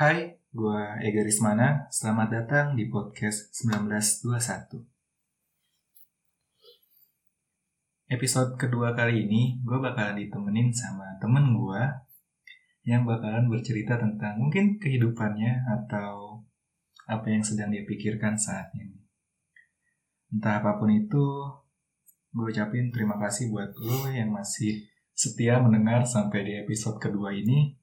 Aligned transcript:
Hai, 0.00 0.32
gue 0.32 0.82
Ega 1.04 1.20
Rismana. 1.20 1.84
Selamat 1.92 2.32
datang 2.32 2.72
di 2.72 2.88
podcast 2.88 3.52
1921. 3.52 4.80
Episode 8.08 8.56
kedua 8.56 8.96
kali 8.96 9.28
ini, 9.28 9.60
gue 9.60 9.76
bakalan 9.76 10.16
ditemenin 10.16 10.72
sama 10.72 11.04
temen 11.20 11.52
gue 11.52 11.84
yang 12.88 13.04
bakalan 13.04 13.52
bercerita 13.52 14.00
tentang 14.00 14.40
mungkin 14.40 14.80
kehidupannya 14.80 15.68
atau 15.68 16.48
apa 17.04 17.28
yang 17.28 17.44
sedang 17.44 17.68
dia 17.68 17.84
pikirkan 17.84 18.40
saat 18.40 18.72
ini. 18.80 19.04
Entah 20.32 20.64
apa 20.64 20.80
pun 20.80 20.88
itu, 20.96 21.44
gue 22.32 22.46
ucapin 22.48 22.88
terima 22.88 23.20
kasih 23.20 23.52
buat 23.52 23.76
lo 23.76 24.08
yang 24.08 24.32
masih 24.32 24.80
setia 25.12 25.60
mendengar 25.60 26.08
sampai 26.08 26.40
di 26.48 26.52
episode 26.56 26.96
kedua 26.96 27.36
ini. 27.36 27.76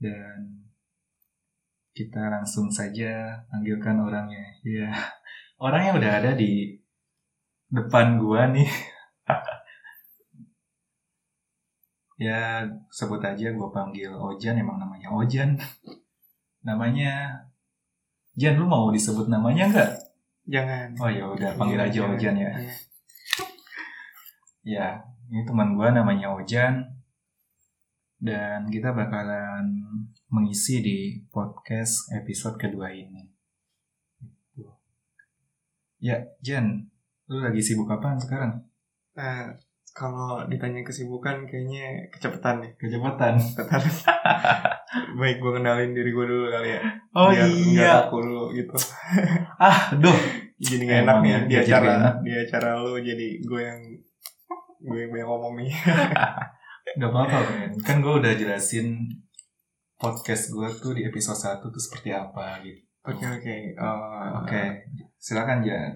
Dan 0.00 0.63
kita 1.94 2.26
langsung 2.26 2.74
saja 2.74 3.38
panggilkan 3.48 4.02
orangnya. 4.02 4.44
Ya, 4.66 4.90
orangnya 5.64 5.92
udah 5.94 6.12
ada 6.20 6.30
di 6.34 6.74
depan 7.70 8.18
gua 8.18 8.50
nih. 8.50 8.66
ya, 12.26 12.66
sebut 12.90 13.22
aja 13.22 13.54
gua 13.54 13.70
panggil 13.70 14.10
Ojan, 14.10 14.58
emang 14.58 14.82
namanya 14.82 15.14
Ojan. 15.14 15.54
Namanya 16.64 17.44
Jan, 18.40 18.56
lu 18.56 18.64
mau 18.64 18.88
disebut 18.88 19.28
namanya 19.28 19.68
enggak? 19.68 19.92
Jangan. 20.48 20.96
Oh 20.96 21.12
ya 21.12 21.28
udah 21.28 21.52
panggil 21.60 21.76
aja 21.76 21.92
Jangan. 21.92 22.16
Ojan 22.16 22.34
ya. 22.34 22.52
Iya. 22.56 22.74
Ya, 24.64 24.86
ini 25.28 25.44
teman 25.44 25.76
gua 25.76 25.92
namanya 25.92 26.32
Ojan. 26.32 26.88
Dan 28.16 28.72
kita 28.72 28.96
bakalan 28.96 29.84
mengisi 30.34 30.82
di 30.82 30.98
podcast 31.30 32.10
episode 32.10 32.58
kedua 32.58 32.90
ini. 32.90 33.22
Gitu. 34.18 34.66
Ya, 36.02 36.26
Jan, 36.42 36.90
lu 37.30 37.38
lagi 37.38 37.62
sibuk 37.62 37.86
apaan 37.86 38.18
sekarang? 38.18 38.66
Nah, 39.14 39.54
kalau 39.94 40.42
ditanya 40.50 40.82
kesibukan 40.82 41.46
kayaknya 41.46 42.10
kecepatan 42.10 42.66
nih. 42.66 42.72
Kecepatan. 42.74 43.38
Kecepatan. 43.38 43.80
Baik, 45.22 45.38
gue 45.38 45.52
kenalin 45.54 45.94
diri 45.94 46.10
gue 46.10 46.26
dulu 46.26 46.50
kali 46.50 46.68
ya. 46.74 46.80
Oh 47.14 47.30
Biar 47.30 47.46
iya. 47.46 47.90
aku 48.10 48.18
dulu 48.18 48.50
gitu. 48.50 48.74
Ah, 49.54 49.94
duh. 49.94 50.18
Jadi 50.58 50.82
gak 50.90 51.06
enak 51.06 51.16
nih 51.22 51.30
ya, 51.30 51.38
di 51.38 51.54
jadi 51.54 51.62
acara 51.66 51.94
di 52.22 52.30
acara 52.30 52.68
lu 52.82 52.98
jadi 52.98 53.28
gue 53.42 53.60
yang 53.62 53.80
gue 54.82 54.98
yang 54.98 55.10
banyak 55.14 55.28
ngomong 55.30 55.54
nih. 55.62 55.70
Gak 57.00 57.10
apa-apa, 57.10 57.38
men. 57.54 57.72
Kan 57.82 58.02
gue 58.02 58.14
udah 58.22 58.32
jelasin 58.38 59.02
podcast 60.04 60.52
gue 60.52 60.68
tuh 60.84 60.92
di 60.92 61.02
episode 61.08 61.40
1 61.40 61.64
tuh 61.64 61.80
seperti 61.80 62.12
apa 62.12 62.60
gitu. 62.60 62.84
Oke 63.08 63.24
oke. 63.24 63.56
Eh, 63.72 64.28
Oke, 64.44 64.62
silakan 65.16 65.64
Jan. 65.64 65.92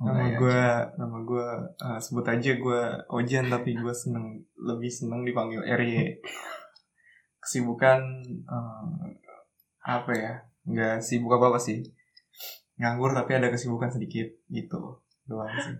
Nama 0.00 0.16
Mulai 0.16 0.32
gue, 0.32 0.64
nama 0.96 1.16
gue 1.20 1.48
eh, 1.76 1.98
sebut 2.00 2.24
aja 2.24 2.52
gue 2.56 2.80
Ojan 3.12 3.52
tapi 3.52 3.76
gue 3.76 3.92
seneng 3.92 4.40
lebih 4.56 4.88
seneng 4.88 5.28
dipanggil 5.28 5.60
RY. 5.60 6.24
Kesibukan 7.44 8.00
eh, 8.24 8.84
apa 9.84 10.12
ya? 10.16 10.32
Nggak 10.64 11.04
sibuk 11.04 11.36
apa 11.36 11.52
apa 11.52 11.60
sih. 11.60 11.84
Nganggur 12.80 13.12
tapi 13.12 13.36
ada 13.36 13.52
kesibukan 13.52 13.92
sedikit 13.92 14.28
gitu 14.48 15.04
doang 15.28 15.52
sih. 15.60 15.76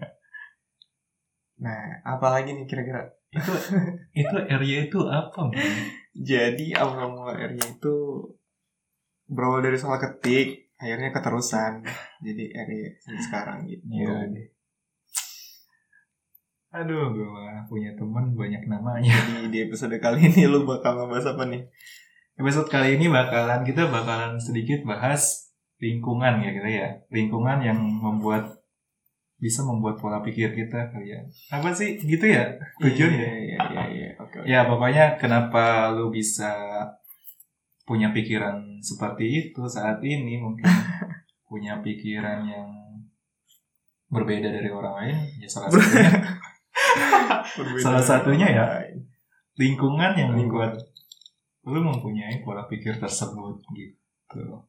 Nah, 1.60 2.00
apalagi 2.04 2.56
nih 2.56 2.64
kira-kira? 2.64 3.04
itu 3.30 3.52
itu 4.16 4.36
area 4.48 4.78
itu 4.88 5.00
apa, 5.06 5.52
men? 5.52 5.99
Jadi 6.10 6.74
awal 6.74 7.14
mula 7.14 7.38
RY 7.38 7.58
itu 7.78 7.96
berawal 9.30 9.62
dari 9.62 9.78
soal 9.78 10.02
ketik, 10.02 10.74
akhirnya 10.74 11.14
keterusan. 11.14 11.86
Jadi 12.18 12.44
sampai 12.98 13.22
sekarang 13.22 13.58
gitu. 13.70 13.84
Iya 13.86 14.26
deh. 14.26 14.48
Aduh, 16.70 17.10
gue 17.10 17.26
mah 17.26 17.66
punya 17.66 17.90
temen 17.98 18.30
banyak 18.38 18.62
namanya. 18.70 19.10
Jadi 19.10 19.50
di 19.50 19.58
episode 19.66 19.98
kali 19.98 20.22
ini 20.30 20.46
lu 20.46 20.62
bakal 20.62 20.98
ngebahas 21.02 21.34
apa 21.34 21.50
nih? 21.50 21.66
Episode 22.38 22.70
kali 22.70 22.94
ini 22.94 23.10
bakalan 23.10 23.66
kita 23.66 23.90
bakalan 23.90 24.38
sedikit 24.38 24.86
bahas 24.86 25.50
lingkungan 25.82 26.38
ya 26.42 26.50
kita 26.54 26.68
ya. 26.70 26.88
Lingkungan 27.10 27.58
yang 27.66 27.78
membuat 27.78 28.62
bisa 29.40 29.66
membuat 29.66 29.98
pola 29.98 30.22
pikir 30.22 30.54
kita 30.54 30.94
kali 30.94 31.10
ya. 31.10 31.20
Apa 31.50 31.74
sih 31.74 31.98
gitu 31.98 32.22
ya 32.22 32.54
tujuannya? 32.78 33.18
Iya, 33.18 33.34
iya, 33.34 33.58
iya, 33.58 33.84
oke. 34.30 34.46
Ya 34.46 34.66
pokoknya 34.66 35.18
kenapa 35.18 35.90
lu 35.90 36.14
bisa 36.14 36.54
punya 37.82 38.14
pikiran 38.14 38.78
seperti 38.78 39.50
itu 39.50 39.66
saat 39.66 39.98
ini 40.06 40.38
mungkin 40.38 40.62
punya 41.50 41.82
pikiran 41.82 42.46
yang 42.46 42.70
berbeda 44.10 44.50
dari 44.50 44.70
orang 44.70 44.94
lain 45.02 45.16
ya 45.42 45.48
salah 45.50 45.70
satunya 45.70 46.10
Salah 47.82 48.02
satunya 48.02 48.46
ya. 48.50 48.66
lingkungan 49.58 50.16
yang 50.16 50.32
membuat 50.32 50.78
lu 51.68 51.84
mempunyai 51.84 52.40
pola 52.40 52.64
pikir 52.64 52.96
tersebut 52.96 53.60
gitu. 53.76 54.64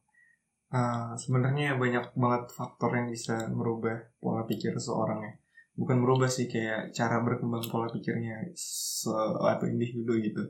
Eh, 0.72 1.10
sebenarnya 1.16 1.76
banyak 1.80 2.12
banget 2.16 2.44
faktor 2.52 2.92
yang 2.96 3.08
bisa 3.08 3.48
merubah 3.48 3.96
pola 4.20 4.44
pikir 4.44 4.76
seseorang 4.76 5.20
ya. 5.24 5.32
Bukan 5.72 5.96
merubah 6.04 6.28
sih 6.28 6.46
kayak 6.46 6.92
cara 6.92 7.24
berkembang 7.24 7.64
pola 7.68 7.88
pikirnya 7.88 8.52
suatu 8.56 9.64
individu 9.64 10.20
gitu. 10.20 10.44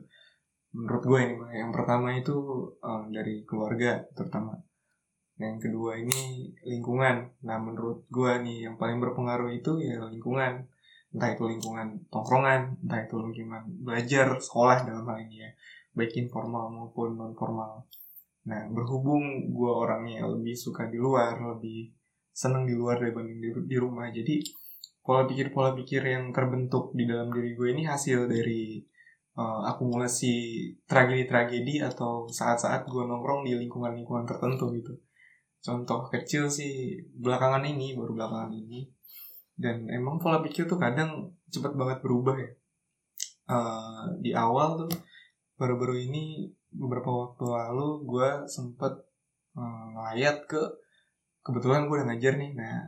Menurut 0.73 1.03
gue 1.05 1.21
Bang. 1.39 1.53
yang 1.53 1.71
pertama 1.71 2.11
itu 2.17 2.35
eh, 2.83 3.03
dari 3.13 3.47
keluarga 3.47 4.03
terutama. 4.11 4.59
Yang 5.39 5.69
kedua 5.69 5.97
ini 5.97 6.51
lingkungan. 6.67 7.39
Nah 7.47 7.57
menurut 7.61 8.05
gue 8.11 8.31
nih 8.43 8.69
yang 8.69 8.75
paling 8.75 8.99
berpengaruh 8.99 9.53
itu 9.53 9.79
ya 9.79 10.01
lingkungan. 10.03 10.67
Entah 11.13 11.29
itu 11.29 11.45
lingkungan 11.45 12.09
tongkrongan, 12.09 12.81
entah 12.81 13.05
itu 13.05 13.21
lingkungan 13.21 13.63
belajar, 13.85 14.33
sekolah 14.41 14.81
dalam 14.81 15.05
hal 15.05 15.21
ini 15.29 15.45
ya. 15.45 15.49
Baik 15.93 16.17
informal 16.17 16.73
maupun 16.73 17.13
non 17.13 17.37
formal. 17.37 17.85
Nah, 18.43 18.67
berhubung 18.67 19.53
gue 19.55 19.71
orangnya 19.71 20.27
lebih 20.27 20.57
suka 20.57 20.91
di 20.91 20.99
luar, 20.99 21.39
lebih 21.39 21.95
seneng 22.33 22.67
di 22.67 22.75
luar 22.75 22.99
dibanding 22.99 23.39
di, 23.39 23.49
di 23.69 23.77
rumah. 23.79 24.11
Jadi, 24.11 24.43
pola 25.03 25.27
pikir-pola 25.27 25.75
pikir 25.75 26.01
yang 26.07 26.31
terbentuk 26.31 26.95
di 26.95 27.03
dalam 27.03 27.27
diri 27.27 27.53
gue 27.59 27.67
ini 27.75 27.83
hasil 27.83 28.31
dari 28.31 28.79
eh, 29.35 29.61
akumulasi 29.67 30.33
tragedi-tragedi 30.87 31.83
atau 31.83 32.25
saat-saat 32.31 32.87
gue 32.87 33.03
nongkrong 33.03 33.43
di 33.43 33.59
lingkungan-lingkungan 33.59 34.23
tertentu 34.23 34.71
gitu. 34.71 34.95
Contoh 35.63 36.07
kecil 36.07 36.47
sih 36.47 37.03
belakangan 37.19 37.63
ini, 37.67 37.95
baru 37.95 38.15
belakangan 38.15 38.51
ini. 38.55 38.87
Dan 39.53 39.87
emang 39.91 40.17
pola 40.17 40.39
pikir 40.39 40.65
tuh 40.65 40.79
kadang 40.79 41.35
cepat 41.51 41.75
banget 41.75 41.99
berubah 41.99 42.35
ya. 42.39 42.49
Eh, 43.43 44.03
di 44.23 44.31
awal 44.31 44.87
tuh 44.87 44.91
baru-baru 45.59 45.99
ini 45.99 46.47
beberapa 46.71 47.11
waktu 47.11 47.43
lalu 47.43 48.07
gue 48.07 48.29
sempet 48.47 49.03
eh, 49.59 49.85
ngelayat 49.91 50.47
ke 50.47 50.61
kebetulan 51.43 51.91
gue 51.91 51.95
udah 51.99 52.07
ngajar 52.07 52.33
nih 52.39 52.51
nah 52.55 52.87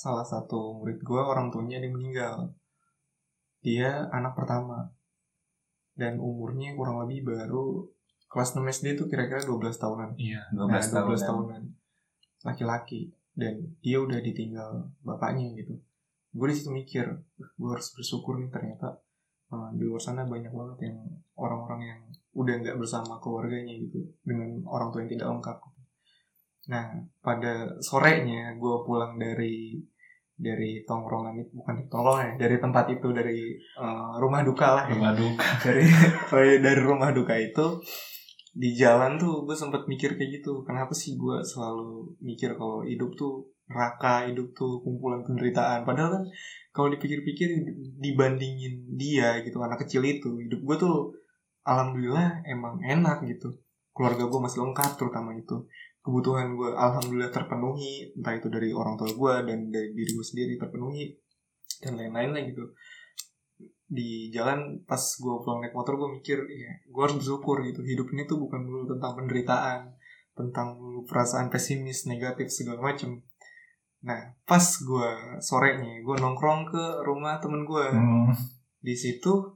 salah 0.00 0.24
satu 0.24 0.80
murid 0.80 1.04
gue 1.04 1.20
orang 1.20 1.52
tuanya 1.52 1.76
dia 1.76 1.92
meninggal. 1.92 2.56
Dia 3.60 4.08
anak 4.08 4.32
pertama. 4.32 4.88
Dan 5.92 6.16
umurnya 6.16 6.72
kurang 6.72 7.04
lebih 7.04 7.28
baru 7.28 7.84
kelas 8.32 8.56
6 8.56 8.64
SD 8.64 8.96
itu 8.96 9.04
kira-kira 9.12 9.44
12 9.44 9.76
tahunan. 9.76 10.16
Iya, 10.16 10.48
nah, 10.56 10.72
12 10.72 10.96
tahun. 10.96 11.08
12 11.12 11.28
tahunan. 11.28 11.62
Laki-laki. 12.48 13.12
Dan 13.36 13.76
dia 13.84 14.00
udah 14.00 14.16
ditinggal 14.24 14.88
bapaknya 15.04 15.52
gitu. 15.60 15.76
Gue 16.32 16.48
di 16.48 16.56
situ 16.56 16.72
mikir 16.72 17.04
gue 17.36 17.70
harus 17.70 17.92
bersyukur 17.92 18.40
nih 18.40 18.48
ternyata 18.48 18.96
uh, 19.52 19.68
di 19.76 19.84
luar 19.84 20.00
sana 20.00 20.24
banyak 20.24 20.54
banget 20.54 20.88
yang 20.88 20.98
orang-orang 21.36 21.80
yang 21.84 22.00
udah 22.38 22.54
nggak 22.62 22.78
bersama 22.78 23.18
keluarganya 23.18 23.74
gitu 23.74 24.06
dengan 24.22 24.62
orang 24.70 24.94
tua 24.94 25.02
yang 25.02 25.10
tidak 25.10 25.28
lengkap 25.28 25.56
nah 26.70 26.86
pada 27.18 27.66
sorenya 27.82 28.54
gue 28.54 28.76
pulang 28.86 29.18
dari 29.18 29.74
dari 30.40 30.80
tongkrongan 30.88 31.36
itu 31.36 31.52
bukan 31.52 31.76
tongkrongan 31.92 32.26
ya 32.32 32.34
dari 32.48 32.56
tempat 32.56 32.84
itu 32.88 33.08
dari 33.12 33.58
uh, 33.76 34.16
rumah 34.16 34.40
duka 34.40 34.68
lah 34.72 34.84
ya. 34.88 34.96
Rumah 34.96 35.12
duka. 35.12 35.44
dari 36.32 36.52
dari 36.62 36.80
rumah 36.80 37.10
duka 37.12 37.34
itu 37.36 37.82
di 38.50 38.74
jalan 38.74 39.20
tuh 39.20 39.44
gue 39.46 39.54
sempet 39.54 39.86
mikir 39.86 40.16
kayak 40.16 40.42
gitu 40.42 40.66
kenapa 40.66 40.90
sih 40.96 41.14
gue 41.14 41.44
selalu 41.44 42.16
mikir 42.24 42.56
kalau 42.58 42.82
hidup 42.82 43.14
tuh 43.14 43.46
neraka 43.70 44.26
hidup 44.26 44.50
tuh 44.56 44.80
kumpulan 44.82 45.22
penderitaan. 45.22 45.86
Padahal 45.86 46.18
kan 46.18 46.24
kalau 46.74 46.88
dipikir-pikir 46.90 47.50
dibandingin 48.00 48.96
dia 48.96 49.44
gitu 49.44 49.60
anak 49.62 49.86
kecil 49.86 50.02
itu 50.02 50.40
hidup 50.40 50.60
gue 50.64 50.76
tuh 50.80 50.96
alhamdulillah 51.68 52.42
emang 52.48 52.80
enak 52.82 53.22
gitu. 53.28 53.54
Keluarga 53.94 54.26
gue 54.26 54.40
masih 54.40 54.64
lengkap 54.64 54.96
terutama 54.96 55.36
itu 55.36 55.68
kebutuhan 56.00 56.56
gue 56.56 56.72
alhamdulillah 56.72 57.28
terpenuhi 57.28 58.16
entah 58.16 58.32
itu 58.32 58.48
dari 58.48 58.72
orang 58.72 58.96
tua 58.96 59.12
gue 59.12 59.34
dan 59.44 59.68
dari 59.68 59.92
diri 59.92 60.10
gue 60.16 60.26
sendiri 60.26 60.56
terpenuhi 60.56 61.12
dan 61.84 61.96
lain-lain 61.96 62.30
lah 62.32 62.42
gitu. 62.48 62.64
Di 63.90 64.32
jalan 64.32 64.80
pas 64.88 65.00
gue 65.00 65.34
pulang 65.44 65.60
naik 65.60 65.76
motor 65.76 66.00
gue 66.00 66.08
mikir 66.16 66.38
ya 66.48 66.72
gue 66.88 67.02
harus 67.04 67.20
bersyukur 67.20 67.60
gitu. 67.68 67.84
Hidup 67.84 68.08
ini 68.16 68.24
tuh 68.24 68.40
bukan 68.40 68.64
dulu 68.64 68.88
tentang 68.96 69.12
penderitaan 69.16 69.92
tentang 70.32 70.80
dulu 70.80 71.04
perasaan 71.04 71.52
pesimis 71.52 72.08
negatif 72.08 72.48
segala 72.48 72.80
macem. 72.80 73.20
Nah 74.00 74.32
pas 74.48 74.64
gue 74.64 75.08
sorenya 75.44 76.00
gue 76.00 76.16
nongkrong 76.16 76.64
ke 76.64 76.84
rumah 77.04 77.36
temen 77.44 77.68
gue 77.68 77.84
Hmm. 77.92 78.32
di 78.80 78.96
situ 78.96 79.52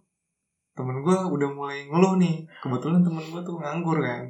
temen 0.76 1.00
gue 1.00 1.17
udah 1.17 1.49
mulai 1.56 1.88
ngeluh 1.88 2.20
nih. 2.20 2.44
Kebetulan 2.61 3.00
temen 3.00 3.25
gue 3.32 3.41
tuh 3.41 3.56
nganggur 3.56 3.96
kan 4.05 4.29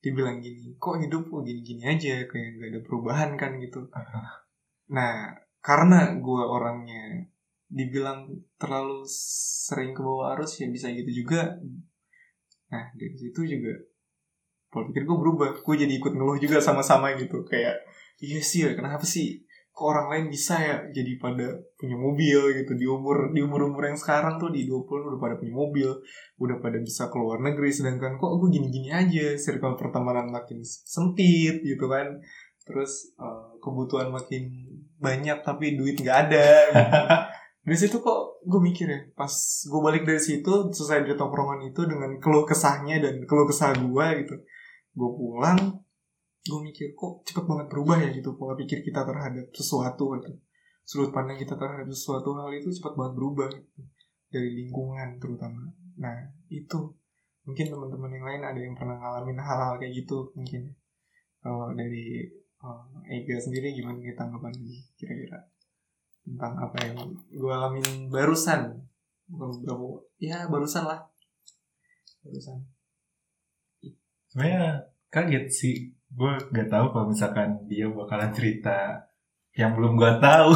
Dibilang 0.00 0.40
gini 0.40 0.76
kok 0.80 0.96
hidup 0.96 1.28
kok 1.28 1.42
gini-gini 1.44 1.84
aja? 1.84 2.24
Kayak 2.24 2.48
gak 2.56 2.68
ada 2.72 2.80
perubahan 2.84 3.30
kan 3.36 3.56
gitu. 3.60 3.86
Nah 4.90 5.38
karena 5.62 6.18
gue 6.18 6.42
orangnya 6.42 7.30
dibilang 7.70 8.26
terlalu 8.58 9.06
sering 9.06 9.94
ke 9.94 10.02
bawah 10.02 10.34
arus 10.34 10.58
ya 10.58 10.66
bisa 10.66 10.90
gitu 10.90 11.22
juga. 11.22 11.62
Nah 12.74 12.90
dari 12.98 13.14
situ 13.14 13.46
juga 13.46 13.70
pola 14.66 14.90
pikir 14.90 15.06
gue 15.06 15.14
berubah. 15.14 15.62
Gue 15.62 15.76
jadi 15.78 15.94
ikut 15.94 16.10
ngeluh 16.10 16.42
juga 16.42 16.58
sama-sama 16.58 17.14
gitu. 17.14 17.46
Kayak 17.46 17.86
iya 18.18 18.42
sih 18.42 18.66
ya 18.66 18.74
kenapa 18.74 19.06
sih 19.06 19.46
kok 19.80 19.88
orang 19.88 20.12
lain 20.12 20.26
bisa 20.28 20.60
ya 20.60 20.76
jadi 20.92 21.16
pada 21.16 21.56
punya 21.80 21.96
mobil 21.96 22.52
gitu. 22.52 22.76
Di 22.76 22.84
umur 22.84 23.32
di 23.32 23.40
umur 23.40 23.72
umur 23.72 23.88
yang 23.88 23.96
sekarang 23.96 24.36
tuh 24.36 24.52
di 24.52 24.68
20 24.68 24.84
udah 24.84 25.16
pada 25.16 25.40
punya 25.40 25.56
mobil 25.56 25.88
udah 26.36 26.56
pada 26.60 26.76
bisa 26.84 27.08
keluar 27.08 27.40
negeri. 27.40 27.72
Sedangkan 27.72 28.20
kok 28.20 28.28
gue 28.36 28.52
gini-gini 28.52 28.92
aja 28.92 29.40
circle 29.40 29.80
pertemanan 29.80 30.28
makin 30.28 30.60
sempit 30.60 31.64
gitu 31.64 31.88
kan. 31.88 32.20
Terus 32.68 33.16
eh, 33.16 33.56
kebutuhan 33.64 34.12
makin 34.12 34.68
banyak 35.00 35.40
tapi 35.40 35.80
duit 35.80 35.96
nggak 35.96 36.18
ada 36.28 36.48
gitu. 36.68 36.84
dari 37.64 37.76
situ 37.80 37.96
kok 38.04 38.44
gue 38.44 38.60
mikir 38.60 38.84
ya 38.88 39.00
pas 39.16 39.32
gue 39.64 39.80
balik 39.80 40.04
dari 40.04 40.20
situ 40.20 40.68
selesai 40.72 41.08
dari 41.08 41.16
tongkrongan 41.16 41.72
itu 41.72 41.88
dengan 41.88 42.20
keluh 42.20 42.44
kesahnya 42.44 43.00
dan 43.00 43.24
keluh 43.24 43.48
kesah 43.48 43.72
gue 43.80 44.06
gitu. 44.28 44.36
Gue 44.92 45.10
pulang 45.16 45.80
gue 46.40 46.60
mikir 46.64 46.96
kok 46.96 47.20
cepet 47.28 47.44
banget 47.44 47.66
berubah 47.68 47.96
ya? 48.00 48.08
Gitu 48.12 48.32
pola 48.36 48.56
pikir 48.56 48.80
kita 48.80 49.04
terhadap 49.04 49.46
sesuatu 49.52 50.16
gitu. 50.16 50.32
Sudut 50.84 51.10
pandang 51.12 51.36
kita 51.36 51.54
terhadap 51.54 51.86
sesuatu 51.92 52.34
hal 52.40 52.50
itu 52.56 52.72
cepat 52.72 52.96
banget 52.96 53.14
berubah 53.14 53.48
gitu. 53.52 53.80
dari 54.30 54.50
lingkungan 54.64 55.18
terutama. 55.20 55.68
Nah 56.00 56.16
itu. 56.48 56.96
Mungkin 57.40 57.72
teman-teman 57.72 58.12
yang 58.14 58.26
lain 58.28 58.42
ada 58.46 58.60
yang 58.60 58.76
pernah 58.76 59.00
ngalamin 59.00 59.40
hal-hal 59.40 59.80
kayak 59.80 59.96
gitu 59.96 60.28
mungkin 60.36 60.76
kalau 61.40 61.72
dari 61.72 62.28
uh, 62.60 62.84
Ega 63.08 63.40
sendiri 63.40 63.72
gimana 63.72 63.96
nih 63.96 64.12
tanggapan 64.12 64.52
kira-kira? 64.94 65.40
Tentang 66.20 66.52
apa 66.60 66.76
yang 66.84 66.98
gue 67.32 67.52
alamin 67.52 68.12
barusan. 68.12 68.76
Beberapa 69.24 70.04
ya 70.20 70.46
barusan 70.52 70.84
lah. 70.84 71.00
Barusan. 72.20 72.60
Sebenarnya 74.30 74.84
kaget 75.08 75.46
sih. 75.50 75.76
Gue 76.10 76.32
gak 76.50 76.68
tahu 76.68 76.86
kalau 76.90 77.06
misalkan 77.06 77.70
dia 77.70 77.86
bakalan 77.86 78.34
cerita 78.34 79.06
yang 79.54 79.78
belum 79.78 79.94
gue 79.94 80.12
tahu. 80.18 80.50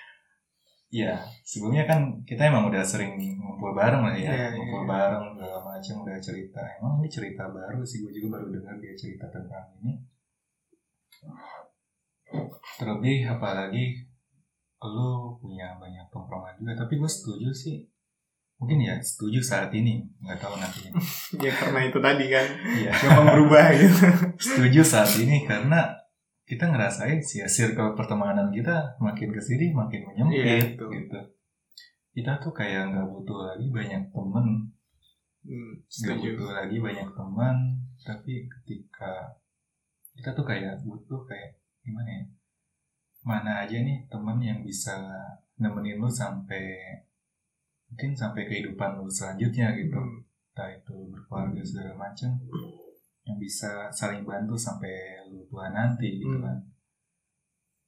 ya, 1.02 1.22
sebelumnya 1.46 1.86
kan 1.86 2.22
kita 2.26 2.50
emang 2.50 2.66
udah 2.66 2.82
sering 2.82 3.14
ngumpul 3.38 3.74
bareng 3.78 4.02
lah 4.02 4.14
ya. 4.18 4.26
Iya, 4.26 4.34
iya, 4.34 4.48
ngumpul 4.58 4.82
iya. 4.82 4.90
bareng 4.90 5.24
segala 5.38 5.58
macam 5.62 5.94
udah 6.02 6.18
cerita. 6.18 6.60
Emang 6.82 6.92
ini 6.98 7.08
cerita 7.10 7.44
baru 7.46 7.80
sih. 7.86 8.02
Gue 8.02 8.12
juga 8.14 8.38
baru 8.38 8.46
dengar 8.50 8.74
dia 8.82 8.94
cerita 8.98 9.30
tentang 9.30 9.70
ini. 9.82 9.92
Terlebih 12.76 13.18
apalagi 13.30 14.02
lu 14.82 15.38
punya 15.38 15.78
banyak 15.78 16.10
tongkrongan 16.10 16.58
juga. 16.58 16.74
Tapi 16.74 16.98
gue 16.98 17.10
setuju 17.10 17.50
sih. 17.54 17.86
Mungkin 18.56 18.78
ya 18.80 18.96
setuju 19.00 19.40
saat 19.44 19.68
ini. 19.76 20.00
Nggak 20.24 20.38
tahu 20.40 20.56
nantinya. 20.56 20.92
ya 21.44 21.52
karena 21.52 21.80
itu 21.84 21.98
tadi 22.00 22.24
kan 22.32 22.46
Iya. 22.76 22.90
gampang 22.92 23.26
berubah 23.36 23.64
gitu 23.76 24.06
setuju 24.40 24.80
saat 24.84 25.10
ini 25.20 25.44
karena 25.44 25.92
kita 26.46 26.70
ngerasain 26.70 27.18
sih 27.18 27.42
ya 27.42 27.48
circle 27.50 27.98
pertemanan 27.98 28.54
kita 28.54 28.94
makin 29.02 29.34
ke 29.34 29.40
sini 29.42 29.74
makin 29.74 30.06
menyempit 30.06 30.78
betul. 30.78 30.94
gitu 30.94 31.20
kita 32.14 32.38
tuh 32.38 32.54
kayak 32.54 32.94
nggak 32.94 33.02
butuh 33.10 33.50
lagi 33.50 33.66
banyak 33.68 34.02
temen 34.14 34.46
hmm, 35.42 35.72
nggak 35.82 36.16
setuju 36.16 36.38
butuh 36.38 36.52
lagi 36.54 36.76
banyak 36.78 37.08
teman 37.18 37.56
tapi 38.06 38.46
ketika 38.46 39.34
kita 40.14 40.30
tuh 40.32 40.46
kayak 40.46 40.78
butuh 40.86 41.26
kayak 41.26 41.58
gimana 41.82 42.08
ya 42.08 42.24
mana 43.26 43.52
aja 43.66 43.82
nih 43.82 44.06
temen 44.06 44.38
yang 44.38 44.62
bisa 44.62 44.94
nemenin 45.58 45.98
lu 45.98 46.06
sampai 46.06 46.78
mungkin 47.96 48.12
sampai 48.12 48.44
kehidupan 48.44 49.00
lu 49.00 49.08
selanjutnya 49.08 49.72
gitu. 49.72 49.96
Hmm, 49.96 50.20
entah 50.52 50.68
itu 50.68 51.08
berkeluarga 51.08 51.64
segala 51.64 51.96
macam 51.96 52.28
yang 53.24 53.40
bisa 53.40 53.88
saling 53.88 54.20
bantu 54.20 54.52
sampai 54.52 55.24
lu 55.32 55.40
tua 55.48 55.72
nanti 55.72 56.20
gitu 56.20 56.36
Hmm. 56.36 56.44
kan. 56.44 56.58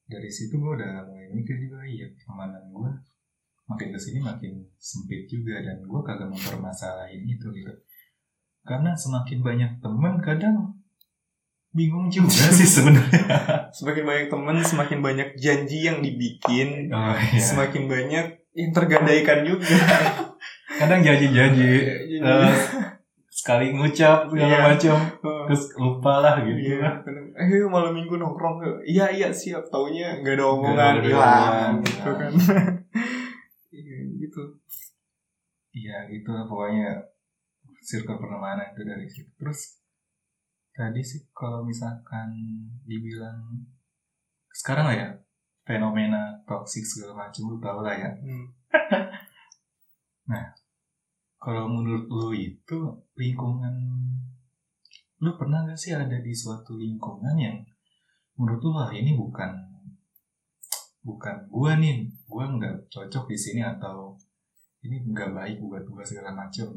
Dari 0.08 0.32
situ 0.32 0.56
gue 0.56 0.72
udah 0.80 1.04
mulai 1.04 1.28
mikir 1.28 1.60
juga 1.60 1.84
iya 1.84 2.08
pertemanan 2.08 2.72
gue 2.72 2.88
makin 3.68 3.92
ke 3.92 4.00
sini 4.00 4.24
makin 4.24 4.64
sempit 4.80 5.28
juga 5.28 5.60
dan 5.60 5.84
gue 5.84 6.00
kagak 6.00 6.32
mempermasalahin 6.32 7.28
itu 7.28 7.44
gitu. 7.52 7.72
Karena 8.64 8.96
semakin 8.96 9.44
banyak 9.44 9.72
teman 9.84 10.24
kadang 10.24 10.72
bingung 11.76 12.08
juga 12.08 12.48
sih 12.56 12.64
sebenarnya. 12.64 13.68
Semakin 13.76 14.04
banyak 14.08 14.26
teman 14.32 14.56
semakin 14.64 15.04
banyak 15.04 15.28
janji 15.36 15.84
yang 15.84 16.00
dibikin 16.00 16.88
oh, 16.88 17.12
iya. 17.12 17.44
semakin 17.44 17.84
banyak 17.84 18.47
yang 18.58 18.74
tergadaikan 18.74 19.46
juga 19.46 19.78
kadang 20.82 21.00
janji-janji 21.00 21.70
eh, 22.18 22.54
sekali 23.30 23.70
ngucap 23.70 24.26
segala 24.26 24.50
Iya. 24.50 24.66
macam 24.66 24.96
terus 25.46 25.62
lupa 25.78 26.18
lah 26.18 26.42
gitu 26.42 26.58
Iya, 26.74 26.90
kadang, 27.06 27.26
eh 27.38 27.64
malam 27.70 27.94
minggu 27.94 28.18
nongkrong. 28.18 28.82
Iya 28.82 29.14
iya 29.14 29.28
siap, 29.30 29.70
taunya 29.70 30.18
nggak 30.20 30.34
ada 30.36 30.44
omongan 30.44 30.94
hilang 31.00 31.72
gitu 31.86 32.10
kan. 32.12 32.32
Iya 33.78 33.96
gitu. 34.18 34.42
Iya 35.70 35.96
gitu 36.10 36.28
lah 36.34 36.44
pokoknya 36.50 36.98
circle 37.78 38.18
pertemanan 38.18 38.74
itu 38.74 38.82
dari 38.82 39.06
situ. 39.06 39.30
Terus 39.38 39.78
tadi 40.74 41.00
sih 41.00 41.22
kalau 41.30 41.62
misalkan 41.62 42.34
dibilang 42.84 43.38
sekarang 44.50 44.90
lah 44.90 44.96
ya 44.98 45.08
fenomena 45.68 46.32
toxic 46.48 46.80
segala 46.80 47.28
macam 47.28 47.52
lu 47.52 47.60
tau 47.60 47.84
lah 47.84 47.92
ya. 47.92 48.08
Hmm. 48.16 48.48
Kalau 51.44 51.68
menurut 51.68 52.08
lu 52.08 52.32
itu 52.32 52.78
lingkungan 53.20 53.76
lu 55.18 55.30
pernah 55.34 55.66
gak 55.66 55.76
sih 55.78 55.92
ada 55.92 56.18
di 56.22 56.30
suatu 56.30 56.78
lingkungan 56.78 57.34
yang 57.36 57.58
menurut 58.38 58.60
lu 58.62 58.70
wah 58.70 58.90
ini 58.94 59.18
bukan 59.18 59.50
bukan 61.02 61.50
gua 61.50 61.74
nih 61.74 62.06
gua 62.30 62.46
nggak 62.54 62.86
cocok 62.86 63.26
di 63.26 63.38
sini 63.38 63.62
atau 63.66 64.14
ini 64.86 65.02
nggak 65.10 65.34
baik 65.34 65.58
buat 65.58 65.82
gua 65.90 66.06
segala 66.06 66.30
macam 66.30 66.70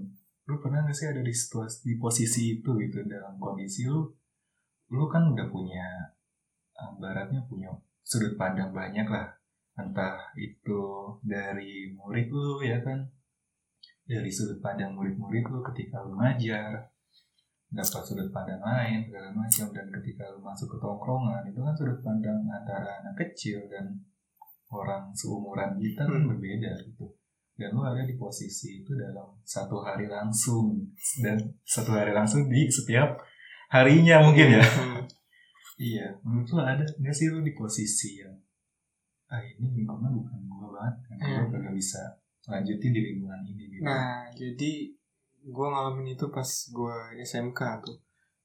lu 0.49 0.55
pernah 0.57 0.81
gak 0.89 0.97
sih 0.97 1.05
ada 1.05 1.21
di 1.21 1.29
situasi 1.29 1.85
di 1.85 1.93
posisi 2.01 2.57
itu 2.57 2.69
gitu 2.81 3.05
dalam 3.05 3.37
kondisi 3.37 3.85
lu 3.85 4.09
lu 4.89 5.05
kan 5.05 5.21
udah 5.29 5.47
punya 5.53 5.85
eh, 6.81 6.91
baratnya 6.97 7.45
punya 7.45 7.69
sudut 8.03 8.33
pandang 8.35 8.73
banyak 8.73 9.07
lah. 9.07 9.31
Entah 9.79 10.19
itu 10.35 10.81
dari 11.23 11.95
murid 11.95 12.27
lu 12.29 12.59
ya 12.61 12.81
kan? 12.83 13.07
Dari 14.03 14.27
sudut 14.27 14.59
pandang 14.59 14.91
murid-murid 14.91 15.47
lu 15.47 15.63
ketika 15.71 16.03
lu 16.03 16.19
ngajar 16.19 16.91
dapat 17.71 18.03
sudut 18.03 18.27
pandang 18.35 18.59
lain 18.59 19.07
segala 19.07 19.31
macam. 19.31 19.71
Dan 19.71 19.87
ketika 19.87 20.27
lu 20.35 20.43
masuk 20.43 20.67
ke 20.75 20.77
tongkrongan 20.83 21.47
itu 21.47 21.59
kan 21.63 21.73
sudut 21.73 21.99
pandang 22.03 22.43
antara 22.51 22.99
anak 22.99 23.15
kecil 23.15 23.63
dan 23.71 23.95
orang 24.71 25.11
seumuran 25.15 25.79
kita 25.79 26.03
kan 26.03 26.19
Hmm. 26.23 26.29
berbeda 26.35 26.71
gitu. 26.83 27.07
Dan 27.55 27.77
lu 27.77 27.83
ada 27.83 28.03
di 28.03 28.15
posisi 28.19 28.83
itu 28.83 28.91
dalam 28.95 29.37
satu 29.43 29.79
hari 29.83 30.11
langsung. 30.11 30.83
Dan 31.23 31.39
satu 31.63 31.95
hari 31.95 32.11
langsung 32.11 32.51
di 32.51 32.67
setiap 32.67 33.19
harinya 33.71 34.19
mungkin 34.27 34.59
ya. 34.59 34.63
Hmm. 34.63 35.07
Iya 35.81 36.13
menurut 36.21 36.45
lu 36.53 36.61
ada 36.61 36.85
nggak 36.85 37.15
sih 37.17 37.33
lu 37.33 37.41
di 37.41 37.57
posisi 37.57 38.21
yang 38.21 38.37
ah 39.33 39.41
ini 39.41 39.81
lingkungan 39.81 40.13
bukan 40.13 40.39
gua 40.45 40.69
banget 40.77 40.95
kan 41.09 41.17
Hmm. 41.21 41.49
gak 41.49 41.73
bisa 41.73 42.01
lanjutin 42.45 42.91
di 42.93 43.01
lingkungan 43.01 43.41
ini 43.47 43.63
gitu 43.69 43.83
Nah 43.85 44.29
jadi 44.33 44.71
gue 45.41 45.67
ngalamin 45.73 46.13
itu 46.13 46.29
pas 46.29 46.45
gue 46.45 46.95
SMK 47.17 47.59
tuh. 47.81 47.97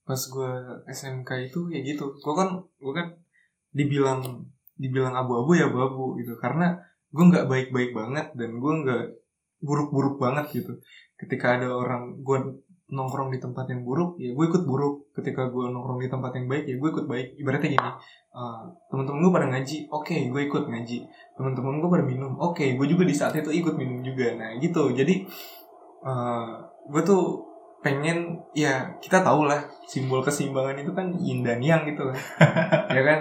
Pas 0.04 0.16
gue 0.16 0.52
SMK 0.88 1.30
itu 1.52 1.68
ya 1.68 1.80
gitu. 1.84 2.16
Gue 2.20 2.34
kan 2.36 2.56
gue 2.56 2.92
kan 2.92 3.12
dibilang 3.72 4.20
dibilang 4.76 5.12
abu-abu 5.12 5.56
ya 5.56 5.68
abu-abu 5.68 6.16
gitu. 6.20 6.36
Karena 6.40 6.72
gue 7.12 7.24
nggak 7.24 7.48
baik-baik 7.48 7.92
banget 7.92 8.26
dan 8.32 8.56
gue 8.56 8.72
nggak 8.84 9.04
buruk-buruk 9.60 10.16
banget 10.16 10.60
gitu. 10.62 10.72
Ketika 11.20 11.60
ada 11.60 11.68
orang 11.72 12.20
gue 12.24 12.38
nongkrong 12.86 13.34
di 13.34 13.42
tempat 13.42 13.66
yang 13.66 13.82
buruk 13.82 14.14
ya 14.22 14.30
gue 14.30 14.44
ikut 14.46 14.62
buruk. 14.62 15.10
Ketika 15.14 15.50
gue 15.50 15.64
nongkrong 15.70 15.98
di 15.98 16.08
tempat 16.10 16.30
yang 16.38 16.46
baik 16.46 16.64
ya 16.70 16.76
gue 16.78 16.88
ikut 16.90 17.06
baik. 17.10 17.28
Ibaratnya 17.40 17.70
gini 17.74 17.90
uh, 18.36 18.62
teman-teman 18.92 19.18
gue 19.26 19.32
pada 19.32 19.46
ngaji 19.50 19.76
oke 19.90 20.06
okay, 20.06 20.20
gue 20.30 20.42
ikut 20.46 20.64
ngaji. 20.70 20.98
Teman-teman 21.34 21.74
gue 21.82 21.90
pada 21.90 22.04
minum 22.06 22.32
oke 22.38 22.54
okay, 22.58 22.68
gue 22.78 22.86
juga 22.86 23.02
di 23.02 23.14
saat 23.14 23.34
itu 23.34 23.50
ikut 23.50 23.74
minum 23.74 24.02
juga. 24.06 24.38
Nah 24.38 24.54
gitu. 24.62 24.94
Jadi 24.94 25.26
uh, 26.06 26.62
gue 26.86 27.02
tuh 27.02 27.42
pengen 27.82 28.42
ya 28.50 28.98
kita 28.98 29.22
tahu 29.22 29.46
lah 29.46 29.62
simbol 29.86 30.18
keseimbangan 30.18 30.82
itu 30.82 30.90
kan 30.90 31.14
yin 31.18 31.42
dan 31.42 31.58
yang 31.58 31.82
gitu 31.86 32.10
kan. 32.10 32.18
Ya 32.96 33.02
kan 33.02 33.20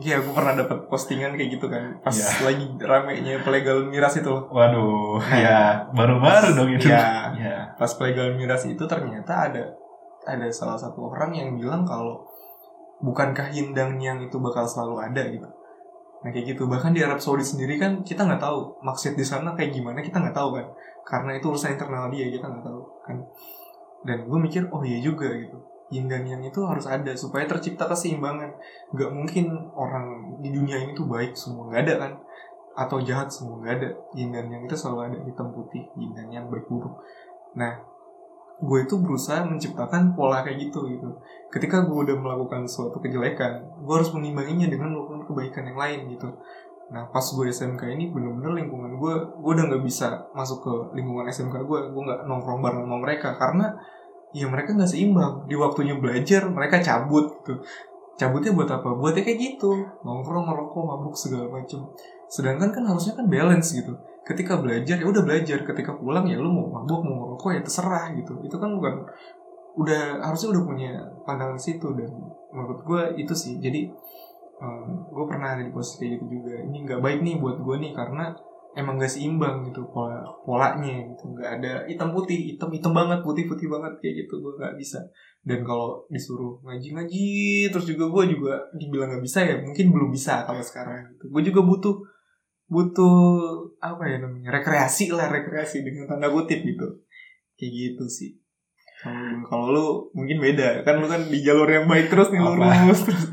Iya, 0.00 0.16
gue 0.24 0.32
pernah 0.32 0.56
dapat 0.56 0.88
postingan 0.88 1.36
kayak 1.36 1.60
gitu 1.60 1.68
kan, 1.68 2.00
pas 2.00 2.16
ya. 2.16 2.48
lagi 2.48 2.64
ramenya 2.80 3.36
pelegal 3.44 3.84
miras 3.92 4.16
itu. 4.16 4.32
Waduh, 4.32 5.20
ya 5.28 5.84
baru-baru 5.92 6.56
dong 6.56 6.72
itu. 6.72 6.88
Ya, 6.88 7.28
ya. 7.36 7.68
pas 7.76 7.92
pelegal 8.00 8.32
miras 8.32 8.64
itu 8.64 8.80
ternyata 8.88 9.52
ada 9.52 9.64
ada 10.24 10.48
salah 10.48 10.80
satu 10.80 11.12
orang 11.12 11.36
yang 11.36 11.52
bilang 11.52 11.84
kalau 11.84 12.24
bukankah 13.04 13.52
hindang 13.52 14.00
yang 14.00 14.16
itu 14.24 14.40
bakal 14.40 14.64
selalu 14.64 15.04
ada 15.04 15.22
gitu. 15.28 15.48
Nah 16.20 16.28
kayak 16.32 16.56
gitu, 16.56 16.64
bahkan 16.64 16.96
di 16.96 17.04
Arab 17.04 17.20
Saudi 17.20 17.44
sendiri 17.44 17.76
kan 17.76 18.00
kita 18.00 18.24
nggak 18.24 18.40
tahu 18.40 18.80
maksud 18.80 19.16
di 19.16 19.24
sana 19.24 19.52
kayak 19.52 19.76
gimana 19.76 20.00
kita 20.00 20.16
nggak 20.16 20.36
tahu 20.36 20.56
kan, 20.56 20.66
karena 21.04 21.36
itu 21.36 21.44
urusan 21.52 21.76
internal 21.76 22.08
dia 22.08 22.24
kita 22.32 22.48
nggak 22.48 22.64
tahu 22.64 22.80
kan. 23.04 23.16
Dan 24.00 24.24
gue 24.24 24.38
mikir 24.40 24.64
oh 24.72 24.80
iya 24.80 24.96
juga 25.04 25.28
gitu 25.28 25.69
yin 25.90 26.06
dan 26.06 26.22
yang 26.22 26.40
itu 26.40 26.62
harus 26.62 26.86
ada 26.86 27.12
supaya 27.18 27.44
tercipta 27.44 27.90
keseimbangan. 27.90 28.54
Nggak 28.94 29.10
mungkin 29.10 29.46
orang 29.74 30.38
di 30.38 30.54
dunia 30.54 30.78
ini 30.78 30.94
tuh 30.94 31.10
baik 31.10 31.34
semua 31.34 31.66
nggak 31.68 31.82
ada 31.86 31.94
kan? 31.98 32.12
Atau 32.78 33.02
jahat 33.02 33.28
semua 33.28 33.58
nggak 33.58 33.74
ada. 33.82 33.90
Yin 34.14 34.30
dan 34.30 34.46
yang 34.46 34.62
itu 34.62 34.78
selalu 34.78 35.10
ada 35.10 35.18
hitam 35.26 35.50
putih. 35.50 35.84
Yin 35.98 36.14
dan 36.14 36.30
yang 36.30 36.46
baik 36.48 36.66
nah 37.50 37.82
gue 38.60 38.78
itu 38.84 38.94
berusaha 39.00 39.40
menciptakan 39.42 40.12
pola 40.12 40.44
kayak 40.44 40.70
gitu 40.70 40.84
gitu. 40.86 41.08
Ketika 41.48 41.82
gue 41.88 41.98
udah 42.06 42.16
melakukan 42.20 42.68
suatu 42.68 43.00
kejelekan 43.00 43.64
gue 43.80 43.94
harus 43.96 44.12
mengimbanginya 44.12 44.68
dengan 44.68 44.92
melakukan 44.92 45.24
kebaikan 45.26 45.64
yang 45.66 45.78
lain 45.80 46.00
gitu. 46.12 46.28
Nah 46.92 47.08
pas 47.08 47.24
gue 47.24 47.48
SMK 47.48 47.96
ini 47.96 48.12
bener-bener 48.12 48.62
lingkungan 48.62 49.00
gue 49.00 49.14
gue 49.40 49.52
udah 49.56 49.64
nggak 49.64 49.82
bisa 49.82 50.28
masuk 50.36 50.60
ke 50.60 50.72
lingkungan 51.00 51.24
SMK 51.32 51.56
gue. 51.64 51.80
Gue 51.88 52.02
nggak 52.04 52.28
nongkrong 52.28 52.60
bareng 52.60 52.84
sama 52.84 52.96
mereka. 53.00 53.34
Karena 53.40 53.72
ya 54.30 54.46
mereka 54.46 54.74
nggak 54.74 54.90
seimbang. 54.90 55.46
Di 55.46 55.54
waktunya 55.58 55.94
belajar 55.98 56.46
mereka 56.50 56.78
cabut 56.82 57.30
gitu. 57.42 57.58
Cabutnya 58.20 58.52
buat 58.52 58.68
apa? 58.68 58.92
Buatnya 58.94 59.24
kayak 59.24 59.38
gitu. 59.38 59.72
Nongkrong 60.04 60.44
ngerokok 60.44 60.82
mabuk 60.84 61.14
segala 61.16 61.48
macem. 61.48 61.80
Sedangkan 62.28 62.68
kan 62.70 62.84
harusnya 62.84 63.16
kan 63.16 63.26
balance 63.26 63.72
gitu. 63.72 63.96
Ketika 64.22 64.60
belajar 64.60 65.00
ya 65.00 65.06
udah 65.08 65.22
belajar. 65.24 65.64
Ketika 65.64 65.96
pulang 65.96 66.28
ya 66.28 66.36
lu 66.36 66.52
mau 66.52 66.68
mabuk 66.68 67.00
mau 67.00 67.16
ngerokok 67.26 67.50
ya 67.56 67.60
terserah 67.64 68.12
gitu. 68.14 68.36
Itu 68.44 68.56
kan 68.60 68.76
bukan 68.76 69.08
udah 69.80 70.20
harusnya 70.20 70.52
udah 70.52 70.62
punya 70.68 70.90
pandangan 71.24 71.56
situ. 71.56 71.88
Dan 71.96 72.12
menurut 72.52 72.84
gue 72.84 73.02
itu 73.24 73.32
sih. 73.32 73.56
Jadi 73.56 73.88
um, 74.60 75.08
gue 75.08 75.24
pernah 75.24 75.56
ada 75.56 75.62
di 75.64 75.72
posisi 75.72 76.04
kayak 76.04 76.12
gitu 76.20 76.24
juga. 76.28 76.54
Ini 76.60 76.78
nggak 76.84 77.00
baik 77.00 77.20
nih 77.24 77.36
buat 77.40 77.56
gue 77.64 77.76
nih 77.88 77.92
karena 77.96 78.36
emang 78.78 79.02
gak 79.02 79.10
seimbang 79.10 79.66
gitu 79.66 79.82
pola 79.90 80.22
polanya 80.46 81.02
gitu. 81.10 81.34
Nggak 81.34 81.50
ada 81.60 81.72
hitam 81.90 82.14
putih 82.14 82.54
hitam 82.54 82.70
hitam 82.70 82.94
banget 82.94 83.20
putih 83.26 83.44
putih 83.50 83.66
banget 83.66 83.98
kayak 83.98 84.26
gitu. 84.26 84.38
Gue 84.38 84.52
nggak 84.58 84.78
bisa. 84.78 85.02
Dan 85.40 85.64
kalau 85.64 86.04
disuruh 86.12 86.60
ngaji 86.62 86.88
ngaji 86.94 87.26
terus 87.72 87.86
juga 87.88 88.06
gue 88.12 88.36
juga 88.36 88.54
dibilang 88.76 89.10
nggak 89.10 89.24
bisa 89.24 89.40
ya 89.42 89.56
mungkin 89.58 89.86
belum 89.90 90.08
bisa 90.14 90.46
kalau 90.46 90.62
sekarang 90.62 91.16
gitu. 91.16 91.32
Gue 91.32 91.42
juga 91.42 91.60
butuh 91.66 91.96
butuh 92.70 93.18
apa 93.82 94.06
ya 94.06 94.22
namanya 94.22 94.54
rekreasi 94.54 95.10
lah 95.10 95.26
rekreasi 95.26 95.82
dengan 95.82 96.06
tanda 96.06 96.30
kutip 96.30 96.62
gitu. 96.62 97.02
Kayak 97.58 97.72
gitu 97.74 98.04
sih. 98.06 98.30
Kalau 99.00 99.42
kalau 99.48 99.66
lu 99.72 99.86
mungkin 100.14 100.38
beda. 100.38 100.86
Kan 100.86 101.02
lu 101.02 101.08
kan 101.08 101.26
di 101.26 101.40
jalur 101.42 101.66
yang 101.66 101.88
baik 101.90 102.12
terus 102.12 102.30
nih 102.30 102.38
lurus 102.38 103.00
terus. 103.08 103.24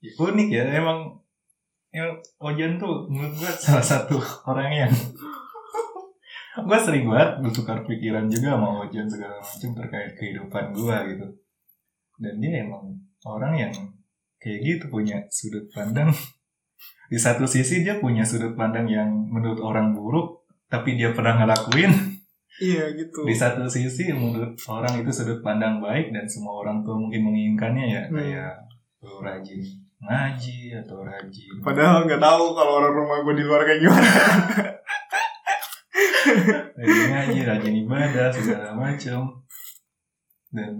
Ya, 0.00 0.16
unik 0.16 0.48
ya 0.48 0.64
emang 0.80 1.20
ya 1.90 2.06
Ojan 2.38 2.78
tuh 2.78 3.10
menurut 3.10 3.34
gue 3.34 3.52
salah 3.66 3.82
satu 3.82 4.16
orang 4.46 4.70
yang 4.86 4.92
gue 6.68 6.78
sering 6.78 7.06
banget 7.10 7.30
bertukar 7.42 7.82
pikiran 7.86 8.30
juga 8.30 8.58
sama 8.58 8.86
Ojan 8.86 9.06
segala 9.06 9.38
macam 9.38 9.70
terkait 9.74 10.12
kehidupan 10.18 10.64
gue 10.74 10.96
gitu. 11.14 11.26
Dan 12.20 12.34
dia 12.36 12.66
emang 12.66 13.00
orang 13.24 13.54
yang 13.56 13.72
kayak 14.38 14.60
gitu 14.62 14.84
punya 14.90 15.22
sudut 15.30 15.66
pandang. 15.72 16.10
Di 17.12 17.18
satu 17.18 17.42
sisi 17.46 17.82
dia 17.82 17.98
punya 17.98 18.22
sudut 18.22 18.54
pandang 18.54 18.86
yang 18.86 19.10
menurut 19.10 19.58
orang 19.62 19.90
buruk 19.94 20.46
tapi 20.70 20.94
dia 20.94 21.10
pernah 21.10 21.42
ngelakuin. 21.42 21.90
Iya 22.60 22.92
gitu. 22.94 23.26
Di 23.26 23.34
satu 23.34 23.66
sisi 23.66 24.14
menurut 24.14 24.54
orang 24.70 25.00
itu 25.02 25.10
sudut 25.10 25.42
pandang 25.42 25.82
baik 25.82 26.14
dan 26.14 26.28
semua 26.30 26.60
orang 26.62 26.86
tuh 26.86 26.94
mungkin 26.94 27.30
menginginkannya 27.30 27.86
ya 27.88 28.02
hmm. 28.06 28.14
kayak 28.14 28.54
rajin 29.00 29.89
ngaji 30.00 30.80
atau 30.80 31.04
rajin. 31.04 31.60
Padahal 31.60 32.08
nggak 32.08 32.22
tahu 32.22 32.44
kalau 32.56 32.72
orang 32.80 32.94
rumah 32.96 33.18
gue 33.20 33.34
di 33.36 33.44
luar 33.44 33.62
kayak 33.68 33.80
gimana. 33.84 34.12
Rajin 36.80 37.06
ngaji 37.12 37.38
rajin 37.44 37.74
ibadah 37.84 38.28
segala 38.32 38.72
macam 38.72 39.44
dan 40.50 40.72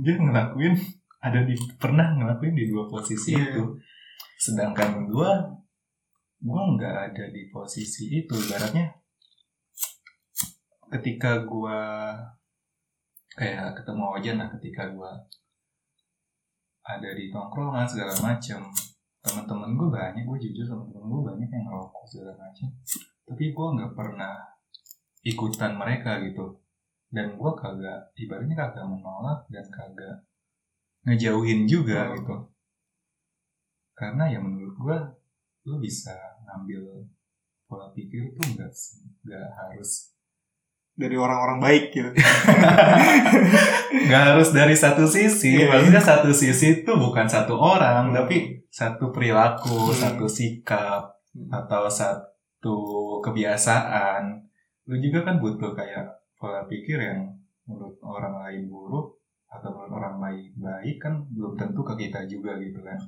dia 0.00 0.16
ngelakuin 0.16 0.74
ada 1.20 1.44
di 1.44 1.54
pernah 1.76 2.16
ngelakuin 2.16 2.56
di 2.56 2.64
dua 2.72 2.88
posisi 2.88 3.36
yeah. 3.36 3.52
itu. 3.52 3.62
Sedangkan 4.40 5.04
gue 5.04 5.30
gue 6.40 6.62
nggak 6.78 6.96
ada 7.12 7.24
di 7.28 7.52
posisi 7.52 8.24
itu. 8.24 8.32
Ibaratnya 8.32 8.96
ketika 10.88 11.44
gue 11.44 11.80
kayak 13.36 13.76
ketemu 13.76 14.04
aja 14.18 14.30
nah 14.34 14.48
ketika 14.56 14.88
gue 14.88 15.12
ada 16.88 17.08
di 17.12 17.28
tongkrongan 17.28 17.84
segala 17.84 18.16
macam 18.24 18.64
teman-teman 19.20 19.76
gue 19.76 19.88
banyak 19.92 20.24
gue 20.24 20.38
jujur 20.48 20.64
teman-teman 20.64 21.04
gue 21.04 21.22
banyak 21.28 21.48
yang 21.52 21.64
ngerokok 21.68 22.04
segala 22.08 22.32
macam 22.40 22.68
tapi 23.28 23.44
gue 23.52 23.66
nggak 23.76 23.92
pernah 23.92 24.40
ikutan 25.28 25.76
mereka 25.76 26.16
gitu. 26.24 26.56
Dan 27.08 27.36
gue 27.36 27.52
kagak 27.56 28.12
ibaratnya 28.16 28.56
kagak 28.56 28.84
menolak 28.88 29.44
dan 29.52 29.64
kagak 29.68 30.16
ngejauhin 31.04 31.68
juga 31.68 32.08
oh. 32.08 32.16
gitu. 32.16 32.36
Karena 33.92 34.32
ya 34.32 34.40
menurut 34.40 34.76
gue 34.76 34.98
lu 35.68 35.76
bisa 35.76 36.16
ngambil 36.48 37.04
pola 37.68 37.92
pikir 37.92 38.32
itu 38.32 38.40
nggak 38.56 38.72
nggak 39.28 39.48
harus 39.52 40.16
dari 40.98 41.14
orang-orang 41.14 41.62
baik 41.62 41.84
gitu. 41.94 42.10
Gak 44.10 44.22
harus 44.34 44.50
dari 44.50 44.74
satu 44.74 45.06
sisi, 45.06 45.62
yeah. 45.62 45.70
maksudnya 45.70 46.02
satu 46.02 46.34
sisi 46.34 46.82
itu 46.82 46.92
bukan 46.98 47.30
satu 47.30 47.54
orang, 47.54 48.10
hmm. 48.10 48.16
tapi 48.18 48.36
satu 48.66 49.14
perilaku, 49.14 49.94
hmm. 49.94 49.94
satu 49.94 50.26
sikap, 50.26 51.22
hmm. 51.38 51.54
atau 51.54 51.86
satu 51.86 52.76
kebiasaan. 53.22 54.42
Lu 54.90 54.98
juga 54.98 55.22
kan 55.22 55.38
butuh 55.38 55.70
kayak 55.78 56.18
pola 56.34 56.66
pikir 56.66 56.98
yang 56.98 57.30
menurut 57.70 57.94
orang 58.02 58.34
lain 58.42 58.66
buruk 58.66 59.22
atau 59.48 59.70
menurut 59.70 59.92
orang 60.02 60.16
lain 60.18 60.50
baik 60.58 60.96
kan 61.00 61.24
belum 61.30 61.54
tentu 61.54 61.80
ke 61.86 61.94
kita 61.94 62.26
juga 62.26 62.58
gitu 62.58 62.82
kan. 62.82 62.98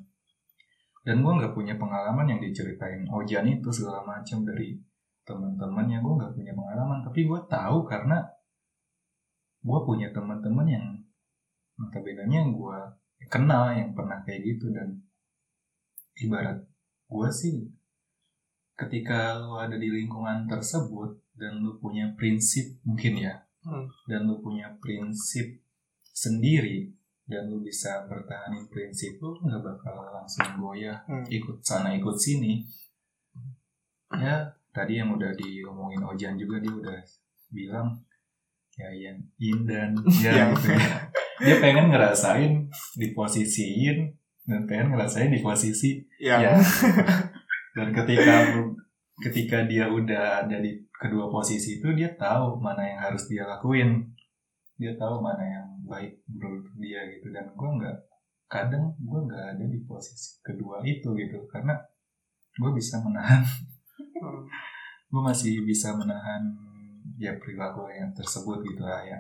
Dan 1.01 1.25
gue 1.25 1.33
nggak 1.33 1.57
punya 1.57 1.81
pengalaman 1.81 2.29
yang 2.29 2.41
diceritain 2.45 3.09
Ojan 3.09 3.49
itu 3.49 3.73
segala 3.73 4.05
macam 4.05 4.45
dari 4.45 4.77
teman-teman 5.31 5.87
yang 5.87 6.03
gue 6.03 6.19
nggak 6.19 6.35
punya 6.35 6.53
pengalaman 6.59 6.99
tapi 7.07 7.21
gue 7.31 7.41
tahu 7.47 7.87
karena 7.87 8.19
gue 9.63 9.79
punya 9.87 10.11
teman-teman 10.11 10.67
yang 10.67 10.87
notabene 11.79 12.27
yang 12.27 12.51
gue 12.51 12.79
kenal 13.31 13.71
yang 13.71 13.95
pernah 13.95 14.19
kayak 14.27 14.43
gitu 14.43 14.75
dan 14.75 14.99
ibarat 16.19 16.59
gue 17.07 17.29
sih 17.31 17.71
ketika 18.75 19.37
lo 19.37 19.61
ada 19.61 19.77
di 19.77 19.93
lingkungan 19.93 20.49
tersebut 20.49 21.21
dan 21.37 21.61
lo 21.61 21.77
punya 21.77 22.11
prinsip 22.17 22.81
mungkin 22.83 23.21
ya 23.21 23.35
hmm. 23.65 23.87
dan 24.09 24.25
lo 24.25 24.41
punya 24.41 24.73
prinsip 24.81 25.61
sendiri 26.11 26.89
dan 27.29 27.53
lo 27.53 27.61
bisa 27.61 28.09
bertahanin 28.09 28.67
prinsip 28.73 29.21
lo 29.21 29.37
nggak 29.41 29.61
bakal 29.61 30.01
langsung 30.13 30.49
goyah 30.57 31.05
hmm. 31.05 31.29
ikut 31.29 31.61
sana 31.61 31.93
ikut 31.97 32.17
sini 32.17 32.65
ya 34.17 34.60
tadi 34.71 35.03
yang 35.03 35.15
udah 35.15 35.35
diomongin 35.35 36.03
Ojan 36.07 36.35
juga 36.39 36.63
dia 36.63 36.73
udah 36.75 36.99
bilang 37.51 37.99
ya 38.79 38.91
yang 38.95 39.19
in 39.43 39.59
dan 39.67 39.91
ya 40.25 40.55
gitu 40.55 40.73
ya. 40.73 40.97
dia 41.43 41.57
pengen 41.59 41.91
ngerasain 41.91 42.71
di 42.97 43.09
posisi 43.13 43.87
in 43.87 44.15
dan 44.47 44.65
pengen 44.65 44.95
ngerasain 44.95 45.31
di 45.31 45.43
posisi 45.43 46.01
ya, 46.23 46.39
ya. 46.39 46.53
dan 47.77 47.89
ketika 47.93 48.57
ketika 49.21 49.69
dia 49.69 49.87
udah 49.93 50.49
ada 50.49 50.57
di 50.59 50.81
kedua 51.01 51.29
posisi 51.29 51.81
itu 51.81 51.93
dia 51.93 52.13
tahu 52.17 52.61
mana 52.61 52.85
yang 52.85 53.01
harus 53.01 53.29
dia 53.29 53.49
lakuin. 53.49 54.05
Dia 54.81 54.97
tahu 54.97 55.21
mana 55.21 55.45
yang 55.45 55.69
baik 55.85 56.25
menurut 56.29 56.65
dia 56.81 57.05
gitu. 57.13 57.29
Dan 57.33 57.53
gue 57.53 57.71
nggak 57.81 57.97
kadang 58.49 58.97
gue 58.97 59.21
nggak 59.29 59.47
ada 59.57 59.65
di 59.65 59.79
posisi 59.85 60.41
kedua 60.41 60.81
itu 60.85 61.13
gitu. 61.17 61.45
Karena 61.53 61.77
gue 62.57 62.71
bisa 62.73 63.01
menahan 63.01 63.45
gue 65.11 65.23
masih 65.23 65.67
bisa 65.67 65.97
menahan 65.99 66.55
ya 67.19 67.35
perilaku 67.37 67.91
yang 67.91 68.15
tersebut 68.15 68.63
gitu 68.63 68.83
lah 68.87 69.03
ya. 69.03 69.19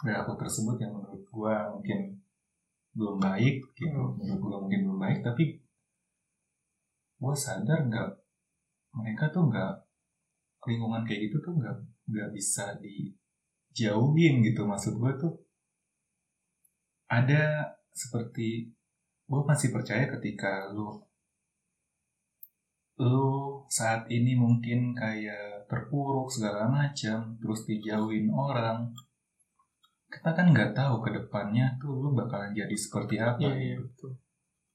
Perilaku 0.00 0.38
tersebut 0.40 0.80
yang 0.80 0.96
menurut 0.96 1.22
gue 1.22 1.54
mungkin 1.76 1.98
belum 2.96 3.16
baik 3.20 3.60
gitu. 3.76 3.94
Hmm. 3.94 4.16
menurut 4.18 4.40
gue 4.40 4.58
mungkin 4.66 4.80
belum 4.88 4.98
baik 4.98 5.18
tapi 5.22 5.44
gue 7.20 7.34
sadar 7.36 7.84
nggak 7.86 8.10
mereka 8.96 9.28
tuh 9.30 9.46
nggak 9.46 9.72
lingkungan 10.66 11.04
kayak 11.04 11.30
gitu 11.30 11.36
tuh 11.44 11.52
nggak 11.54 11.76
nggak 12.08 12.28
bisa 12.32 12.80
dijauhin 12.80 14.42
gitu. 14.42 14.64
Maksud 14.64 14.96
gue 14.96 15.12
tuh 15.20 15.32
ada 17.10 17.76
seperti 17.92 18.70
gue 19.30 19.40
masih 19.46 19.70
percaya 19.70 20.10
ketika 20.18 20.70
lu 20.74 21.09
lu 23.00 23.64
saat 23.72 24.04
ini 24.12 24.36
mungkin 24.36 24.92
kayak 24.92 25.64
terpuruk 25.64 26.28
segala 26.28 26.68
macam 26.68 27.32
terus 27.40 27.64
dijauhin 27.64 28.28
orang. 28.28 28.92
Kita 30.10 30.34
kan 30.34 30.50
nggak 30.50 30.74
tahu 30.74 31.00
ke 31.00 31.10
depannya 31.16 31.78
tuh 31.80 31.96
lu 31.96 32.12
bakalan 32.12 32.50
jadi 32.52 32.74
seperti 32.74 33.16
apa 33.16 33.40
Iya, 33.46 33.54
iya, 33.56 33.74
gitu. 33.78 33.86
betul. 33.88 34.12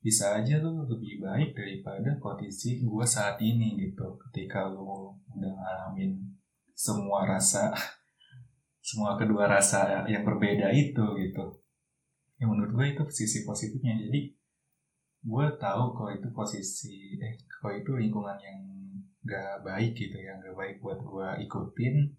bisa 0.05 0.38
aja 0.38 0.62
lu 0.62 0.86
lebih 0.86 1.17
baik 1.17 1.58
daripada 1.58 2.13
kondisi 2.22 2.82
gue 2.82 3.05
saat 3.05 3.38
ini 3.41 3.74
gitu. 3.77 4.05
Ketika 4.29 4.70
lu 4.70 5.12
udah 5.34 5.53
ngalamin 5.53 6.15
semua 6.74 7.25
rasa 7.25 7.74
semua 8.88 9.17
kedua 9.17 9.50
rasa 9.50 10.05
yang 10.08 10.22
berbeda 10.24 10.70
itu 10.72 11.03
gitu. 11.20 11.46
Yang 12.38 12.48
menurut 12.53 12.72
gue 12.74 12.86
itu 12.96 13.03
sisi 13.12 13.44
positifnya. 13.44 13.98
Jadi 13.98 14.29
gue 15.25 15.48
tahu 15.58 15.84
kalau 15.98 16.12
itu 16.13 16.29
posisi 16.29 17.17
eh 17.17 17.34
kalau 17.50 17.74
itu 17.74 17.98
lingkungan 17.98 18.38
yang 18.38 18.62
gak 19.25 19.65
baik 19.65 19.98
gitu 19.98 20.22
ya 20.22 20.38
gak 20.38 20.53
baik 20.53 20.77
buat 20.79 21.01
gue 21.01 21.27
ikutin. 21.50 22.13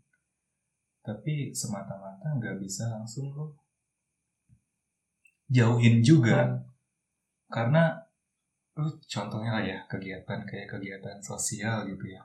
Tapi 1.06 1.54
semata-mata 1.54 2.34
nggak 2.34 2.58
bisa 2.58 2.90
langsung 2.90 3.30
lo 3.30 3.54
jauhin 5.46 6.02
juga. 6.02 6.50
Hmm. 6.50 6.66
karena 7.46 7.94
lu 8.75 8.90
contohnya 9.06 9.54
lah 9.54 9.62
ya 9.62 9.78
kegiatan 9.86 10.42
kayak 10.42 10.66
kegiatan 10.66 11.22
sosial 11.22 11.86
gitu 11.86 12.10
ya. 12.10 12.18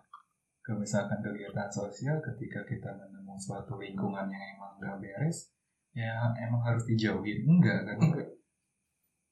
Kalau 0.66 0.82
misalkan 0.82 1.22
kegiatan 1.22 1.70
sosial 1.70 2.18
ketika 2.26 2.66
kita 2.66 2.90
menemu 2.98 3.38
suatu 3.38 3.78
lingkungan 3.78 4.26
yang 4.34 4.44
emang 4.58 4.82
gak 4.82 4.98
beres 4.98 5.54
ya 5.94 6.34
emang 6.42 6.66
harus 6.66 6.90
dijauhin. 6.90 7.46
Enggak 7.46 7.86
kan? 7.86 7.98
Enggak. 8.02 8.30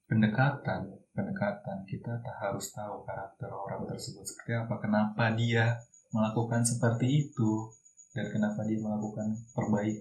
pendekatan 0.10 0.82
pendekatan 1.20 1.84
kita 1.84 2.24
tak 2.24 2.36
harus 2.40 2.72
tahu 2.72 3.04
karakter 3.04 3.52
orang 3.52 3.84
tersebut 3.84 4.24
seperti 4.24 4.56
apa 4.56 4.80
kenapa 4.80 5.36
dia 5.36 5.76
melakukan 6.16 6.64
seperti 6.64 7.28
itu 7.28 7.68
dan 8.16 8.32
kenapa 8.32 8.64
dia 8.64 8.80
melakukan 8.80 9.36
perbaik 9.52 10.00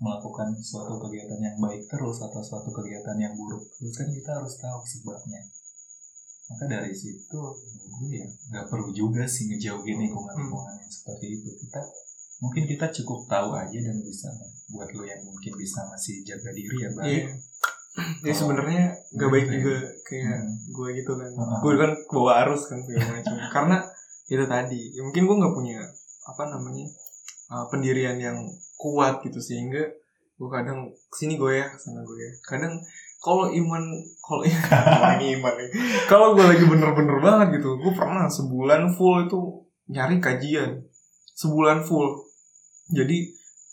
melakukan 0.00 0.56
suatu 0.56 0.96
kegiatan 0.96 1.36
yang 1.44 1.56
baik 1.60 1.84
terus 1.84 2.24
atau 2.24 2.40
suatu 2.40 2.72
kegiatan 2.72 3.20
yang 3.20 3.36
buruk 3.36 3.68
terus. 3.76 3.92
Kan 4.00 4.08
kita 4.08 4.32
harus 4.32 4.56
tahu 4.56 4.80
sebabnya. 4.80 5.44
Maka 6.50 6.64
dari 6.66 6.96
situ 6.96 7.36
gue 8.00 8.08
ya 8.16 8.24
nggak 8.24 8.66
perlu 8.72 8.90
juga 8.96 9.28
sih 9.28 9.46
ngejauhin 9.52 10.00
lingkungan-lingkungan 10.00 10.74
yang 10.80 10.88
seperti 10.90 11.36
itu. 11.36 11.52
Kita 11.52 11.84
mungkin 12.40 12.64
kita 12.64 12.88
cukup 12.96 13.28
tahu 13.28 13.52
aja 13.52 13.78
dan 13.78 14.00
bisa 14.00 14.32
buat 14.72 14.88
lo 14.96 15.04
yang 15.04 15.20
mungkin 15.20 15.52
bisa 15.60 15.84
masih 15.92 16.24
jaga 16.24 16.48
diri 16.56 16.76
ya 16.80 16.90
baik 16.96 17.24
Iya. 17.28 17.36
Jadi 17.98 18.34
sebenarnya 18.34 18.94
gak 19.18 19.30
baik 19.34 19.46
juga 19.50 19.76
kayak 20.06 20.38
Hmm. 20.38 20.54
gue 20.70 20.88
gitu 21.02 21.12
kan. 21.18 21.30
Gue 21.58 21.74
kan 21.74 21.90
bawa 22.06 22.46
arus 22.46 22.70
kan 22.70 22.78
segala 22.86 23.18
macam. 23.18 23.34
Karena 23.50 23.76
itu 24.30 24.44
tadi, 24.46 24.80
ya 24.94 25.02
mungkin 25.02 25.26
gue 25.26 25.36
nggak 25.42 25.54
punya 25.58 25.78
apa 26.30 26.42
namanya 26.46 26.86
uh, 27.50 27.66
pendirian 27.66 28.14
yang 28.14 28.38
kuat 28.78 29.18
gitu 29.26 29.42
sehingga 29.42 29.82
gue 30.38 30.48
kadang 30.48 30.86
sini 31.10 31.34
gue 31.34 31.58
ya 31.58 31.66
sana 31.74 32.06
gue 32.06 32.14
ya. 32.14 32.30
Kadang 32.46 32.78
kalau 33.20 33.50
iman 33.50 33.82
kalau 34.22 34.42
ini 34.46 35.36
iman. 35.36 35.52
Kalau 36.10 36.32
gue 36.38 36.46
lagi 36.46 36.64
bener-bener 36.64 37.18
banget 37.20 37.60
gitu, 37.60 37.76
gue 37.76 37.92
pernah 37.92 38.30
sebulan 38.30 38.94
full 38.96 39.26
itu 39.28 39.40
nyari 39.90 40.22
kajian 40.22 40.86
sebulan 41.34 41.82
full. 41.84 42.22
Jadi 42.94 43.28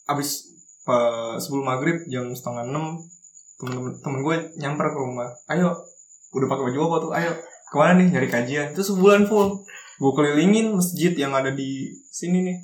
abis 0.09 0.51
uh, 0.89 1.35
sebelum 1.37 1.67
maghrib 1.67 2.01
jam 2.11 2.33
setengah 2.33 2.65
enam 2.67 2.97
temen-temen 3.57 3.91
temen 4.01 4.19
gue 4.21 4.35
nyamper 4.61 4.87
ke 4.93 4.99
rumah. 5.01 5.29
Ayo 5.49 5.73
udah 6.33 6.47
pakai 6.47 6.63
baju 6.69 6.79
apa 6.85 6.95
tuh? 7.01 7.11
Ayo 7.17 7.31
ke 7.67 7.75
mana 7.75 7.93
nih? 7.97 8.07
Nyari 8.13 8.29
kajian. 8.29 8.67
Itu 8.73 8.81
sebulan 8.85 9.25
full. 9.25 9.65
Gue 9.97 10.11
kelilingin 10.13 10.77
masjid 10.77 11.11
yang 11.17 11.33
ada 11.33 11.49
di 11.49 11.89
sini 12.13 12.45
nih. 12.45 12.57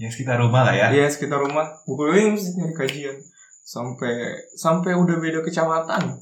Yang 0.00 0.16
sekitar 0.16 0.40
rumah 0.40 0.64
lah 0.64 0.74
ya. 0.74 0.88
Ya 0.90 1.06
sekitar 1.12 1.38
rumah. 1.44 1.68
Gue 1.84 1.94
kelilingin 1.94 2.40
masjid 2.40 2.54
nyari 2.56 2.74
kajian. 2.74 3.16
Sampai 3.62 4.12
sampai 4.56 4.96
udah 4.96 5.16
beda 5.20 5.44
kecamatan. 5.44 6.18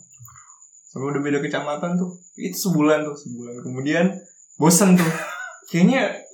Sampai 0.91 1.07
udah 1.15 1.23
beda 1.23 1.39
kecamatan 1.39 1.95
tuh 1.95 2.19
itu 2.35 2.59
sebulan 2.59 3.07
tuh 3.07 3.17
sebulan. 3.17 3.63
Kemudian 3.63 4.07
bosen 4.59 4.99
tuh. 4.99 5.11
Kayaknya 5.71 6.27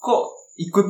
kok 0.00 0.40
ikut 0.60 0.86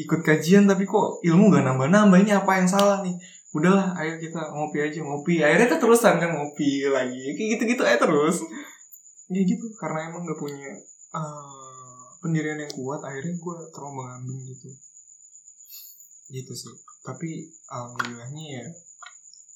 ikut 0.00 0.20
kajian 0.24 0.64
tapi 0.64 0.88
kok 0.88 1.20
ilmu 1.20 1.52
gak 1.52 1.64
nambah 1.68 1.92
nambah 1.92 2.18
ini 2.24 2.32
apa 2.32 2.56
yang 2.56 2.68
salah 2.68 3.04
nih 3.04 3.12
udahlah 3.50 3.94
ayo 3.98 4.14
kita 4.18 4.40
ngopi 4.54 4.78
aja 4.78 4.98
ngopi. 5.02 5.42
Akhirnya 5.42 5.68
keterusan 5.70 6.22
kan 6.22 6.30
ngopi 6.34 6.86
lagi. 6.86 7.34
Kayak 7.34 7.48
gitu 7.58 7.62
gitu 7.74 7.82
aja 7.82 7.98
terus. 7.98 8.36
Ya 9.30 9.42
gitu 9.42 9.66
karena 9.78 10.10
emang 10.10 10.22
gak 10.26 10.38
punya 10.38 10.70
eh, 11.14 12.02
pendirian 12.22 12.58
yang 12.58 12.72
kuat 12.74 13.00
akhirnya 13.02 13.34
gue 13.34 13.56
terombang 13.74 14.22
ambing 14.22 14.40
gitu. 14.54 14.68
Gitu 16.30 16.52
sih. 16.54 16.74
Tapi 17.02 17.50
alhamdulillahnya 17.66 18.44
ya 18.62 18.66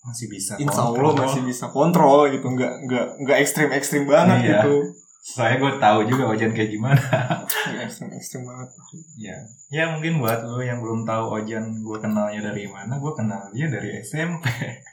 masih 0.04 0.28
bisa 0.28 0.52
insya 0.61 0.85
kontrol. 0.85 1.16
Allah 1.16 1.24
masih 1.24 1.42
bisa 1.46 1.66
kontrol 1.70 2.20
gitu. 2.28 2.46
Nggak 2.50 2.72
nggak 2.90 3.07
nggak 3.24 3.38
ekstrim 3.40 3.70
ekstrim 3.72 4.04
banget 4.11 4.38
Iya. 4.42 4.62
gitu 4.62 4.76
soalnya 5.24 5.56
gue 5.56 5.72
tahu 5.80 5.98
juga 6.04 6.37
Ojan 6.37 6.52
kayak 6.52 6.68
gimana. 6.68 7.00
Nggak 7.48 7.88
ekstrim 7.88 8.12
ekstrim 8.12 8.42
banget. 8.44 8.68
Ya 9.16 9.37
ya 9.72 9.84
mungkin 9.96 10.20
buat 10.20 10.44
lo 10.44 10.60
yang 10.60 10.84
belum 10.84 11.08
tahu 11.08 11.40
Ojan 11.40 11.80
gue 11.80 11.96
kenalnya 11.96 12.52
dari 12.52 12.68
mana 12.68 13.00
gue 13.00 13.12
kenal 13.16 13.48
dia 13.56 13.72
dari 13.72 14.04
SMP 14.04 14.44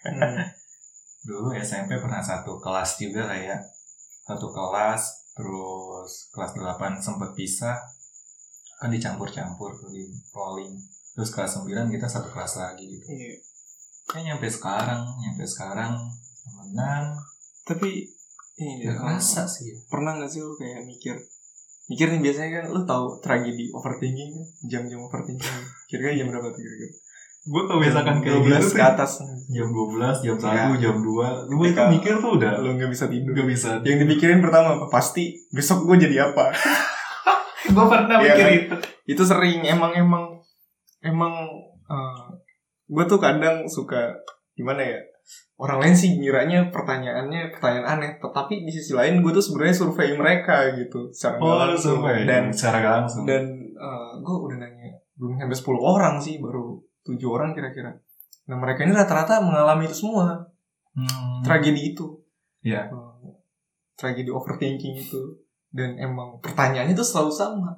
Hmm. 0.01 0.41
dulu 1.27 1.53
SMP 1.53 2.01
pernah 2.01 2.23
satu 2.23 2.57
kelas 2.57 2.97
juga 2.97 3.29
lah 3.29 3.37
ya 3.37 3.53
satu 4.25 4.49
kelas 4.49 5.35
terus 5.37 6.31
kelas 6.33 6.51
8 6.57 6.97
sempet 6.97 7.37
pisah 7.37 7.77
kan 8.81 8.89
dicampur-campur 8.89 9.77
tuh 9.77 9.93
di 9.93 10.09
polling. 10.33 10.73
Terus 11.13 11.29
kelas 11.29 11.61
9 11.61 11.93
kita 11.93 12.07
satu 12.09 12.31
kelas 12.33 12.57
lagi 12.57 12.87
gitu. 12.87 13.05
Iya. 13.05 13.35
kayak 14.09 14.23
nyampe 14.33 14.47
sekarang 14.49 15.05
nyampe 15.21 15.45
sekarang 15.45 15.93
temenan. 16.41 17.13
Tapi 17.61 18.09
ini 18.53 18.83
gak 18.83 18.97
kerasa 18.97 19.43
sih 19.43 19.67
ya. 19.67 19.77
pernah 19.87 20.15
nggak 20.15 20.27
sih 20.27 20.39
lu 20.39 20.53
kayak 20.53 20.83
mikir 20.83 21.15
mikir 21.87 22.07
nih 22.07 22.21
biasanya 22.21 22.49
kan 22.53 22.65
lu 22.69 22.81
tahu 22.81 23.19
tragedi 23.19 23.67
overthinking 23.69 24.31
kan 24.31 24.45
jam-jam 24.65 24.99
overthinking. 25.01 25.59
Kira-kira 25.85 26.13
jam 26.15 26.27
berapa 26.29 26.47
tuh 26.47 26.59
kira-kira? 26.59 26.93
Gue 27.41 27.61
misalkan 27.75 28.21
kayak 28.21 28.37
12 28.37 28.53
gitu 28.61 28.69
ke 28.71 28.83
atas. 28.85 29.11
Jam 29.49 29.67
12, 29.67 30.21
jam 30.21 30.35
1, 30.37 30.45
Ya. 30.45 30.65
jam 30.79 30.95
2 30.97 31.49
lu 31.49 31.57
itu 31.61 31.81
mikir 31.89 32.13
tuh 32.17 32.37
udah 32.37 32.53
lu 32.57 32.77
nggak 32.77 32.87
bisa 32.87 33.05
tidur. 33.05 33.33
Gak 33.33 33.43
bisa 33.45 33.69
yang 33.81 33.97
dipikirin 33.99 34.39
pertama 34.39 34.77
apa? 34.77 34.85
Pasti 34.87 35.35
besok 35.49 35.83
gue 35.83 35.99
jadi 35.99 36.27
apa? 36.27 36.53
Gue 37.71 37.85
pernah 37.87 38.17
Iya 38.17 38.25
mikir 38.29 38.45
kan? 38.45 38.55
itu. 38.55 38.75
Itu 39.09 39.23
sering 39.23 39.63
emang 39.63 39.91
emang 39.91 40.25
emang 41.01 41.33
gue 42.85 43.03
tuh 43.05 43.17
kadang 43.17 43.63
suka 43.65 44.11
gimana 44.53 44.79
ya 44.81 44.99
orang 45.61 45.77
lain 45.77 45.93
sih 45.93 46.17
ngiranya 46.17 46.73
pertanyaannya 46.73 47.53
pertanyaan 47.53 47.87
aneh. 47.97 48.11
Tetapi 48.17 48.65
di 48.65 48.71
sisi 48.73 48.97
lain 48.97 49.21
gue 49.21 49.31
tuh 49.31 49.45
sebenarnya 49.45 49.75
survei 49.77 50.17
mereka 50.17 50.73
gitu. 50.73 51.13
Secara 51.13 51.37
oh 51.37 51.55
langsung. 51.61 52.01
ya 52.01 52.25
dan 52.25 52.49
secara 52.49 52.79
langsung. 52.81 53.23
dan 53.29 53.45
gue 54.21 54.35
udah 54.37 54.57
nanya 54.61 55.01
belum 55.17 55.37
sampai 55.37 55.57
10 55.57 55.77
orang 55.81 56.15
sih 56.17 56.41
baru 56.41 56.81
tujuh 57.05 57.29
orang 57.29 57.53
kira-kira. 57.53 57.93
Nah 58.49 58.57
mereka 58.57 58.85
ini 58.85 58.93
rata-rata 58.97 59.37
mengalami 59.41 59.85
itu 59.85 60.05
semua. 60.05 60.49
Hmm. 60.91 61.39
tragedi 61.45 61.95
itu. 61.95 62.19
Iya. 62.65 62.89
Eh, 62.89 63.31
tragedi 63.95 64.27
overthinking 64.33 64.97
itu. 64.97 65.21
Dan 65.71 65.95
emang 65.95 66.41
pertanyaannya 66.43 66.97
tuh 66.97 67.05
selalu 67.05 67.31
sama. 67.31 67.71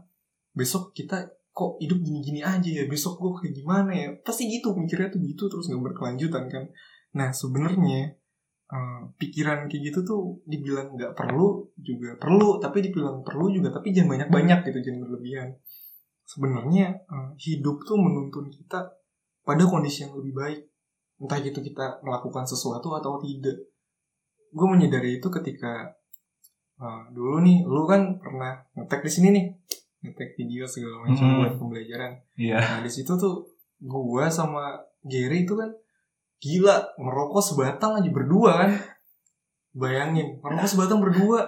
Besok 0.55 0.95
kita 0.97 1.29
kok 1.53 1.77
hidup 1.77 2.01
gini-gini 2.01 2.41
aja 2.41 2.65
ya? 2.65 2.89
Besok 2.89 3.21
gue 3.21 3.31
kayak 3.43 3.53
gimana 3.53 3.91
ya? 3.93 4.09
Pasti 4.25 4.49
gitu 4.49 4.73
mikirnya 4.73 5.13
tuh 5.13 5.21
gitu 5.21 5.45
terus 5.45 5.69
nggak 5.69 5.93
berkelanjutan 5.93 6.49
kan 6.49 6.63
nah 7.13 7.29
sebenarnya 7.29 8.17
eh, 8.73 9.01
pikiran 9.21 9.69
kayak 9.69 9.81
gitu 9.93 9.99
tuh 10.01 10.21
dibilang 10.49 10.97
nggak 10.97 11.13
perlu 11.13 11.69
juga 11.77 12.17
perlu 12.17 12.57
tapi 12.57 12.81
dibilang 12.81 13.21
perlu 13.21 13.53
juga 13.53 13.69
tapi 13.69 13.93
jangan 13.93 14.17
banyak-banyak 14.17 14.59
gitu 14.69 14.79
jangan 14.81 14.99
berlebihan. 15.09 15.49
Sebenarnya 16.25 16.87
eh, 16.97 17.29
hidup 17.37 17.85
tuh 17.85 17.97
menuntun 18.01 18.49
kita 18.49 18.89
pada 19.45 19.63
kondisi 19.69 20.07
yang 20.07 20.17
lebih 20.17 20.33
baik. 20.33 20.61
Entah 21.21 21.39
itu 21.39 21.61
kita 21.61 22.01
melakukan 22.01 22.43
sesuatu 22.43 22.91
atau 22.97 23.21
tidak. 23.21 23.69
Gue 24.51 24.67
menyadari 24.67 25.17
itu 25.21 25.27
ketika 25.29 25.93
uh, 26.79 27.03
dulu 27.13 27.41
nih 27.43 27.63
lu 27.65 27.83
kan 27.85 28.17
pernah 28.19 28.59
ngetek 28.77 29.01
di 29.05 29.11
sini 29.11 29.27
nih 29.33 29.45
ngetek 30.03 30.35
video 30.35 30.67
segala 30.67 31.07
macam 31.07 31.25
Hmm. 31.25 31.39
buat 31.39 31.53
pembelajaran. 31.55 32.11
Iya. 32.35 32.59
Nah 32.59 32.79
di 32.83 32.91
situ 32.91 33.15
tuh 33.15 33.47
gua 33.83 34.27
sama 34.27 34.79
Gary 35.03 35.43
itu 35.47 35.55
kan 35.55 35.69
gila 36.43 36.83
ngerokok 36.99 37.39
sebatang 37.39 37.95
aja 37.95 38.09
berdua 38.11 38.51
kan? 38.59 38.71
Bayangin 39.71 40.43
ngerokok 40.43 40.67
sebatang 40.67 40.99
berdua. 40.99 41.47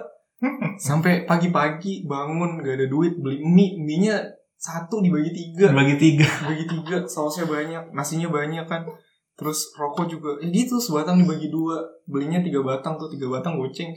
Sampai 0.80 1.28
pagi-pagi 1.28 2.08
bangun 2.08 2.64
gak 2.64 2.80
ada 2.80 2.86
duit 2.88 3.20
beli 3.20 3.44
mie. 3.44 3.76
Mie 3.76 4.08
nya 4.08 4.16
satu 4.56 5.04
dibagi 5.04 5.36
tiga. 5.36 5.76
Bagi 5.76 6.00
tiga. 6.00 6.24
dibagi 6.24 6.64
tiga 6.64 6.96
sausnya 7.04 7.44
banyak 7.44 7.92
nasinya 7.92 8.32
banyak 8.32 8.64
kan? 8.64 8.88
Terus 9.36 9.76
rokok 9.76 10.08
juga 10.08 10.40
ya 10.40 10.48
gitu 10.48 10.80
sebatang 10.80 11.20
dibagi 11.20 11.52
dua. 11.52 11.84
Belinya 12.08 12.40
tiga 12.40 12.64
batang 12.64 12.96
tuh 12.96 13.12
tiga 13.12 13.28
batang 13.28 13.60
goceng. 13.60 13.92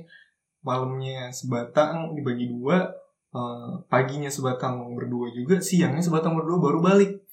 Malamnya 0.60 1.32
sebatang 1.32 2.12
dibagi 2.12 2.52
dua 2.52 2.84
eh, 3.32 3.72
paginya 3.88 4.28
sebatang 4.28 4.92
berdua 5.00 5.32
juga 5.32 5.64
siangnya 5.64 6.04
sebatang 6.04 6.36
berdua 6.36 6.60
baru 6.60 6.80
balik. 6.84 7.24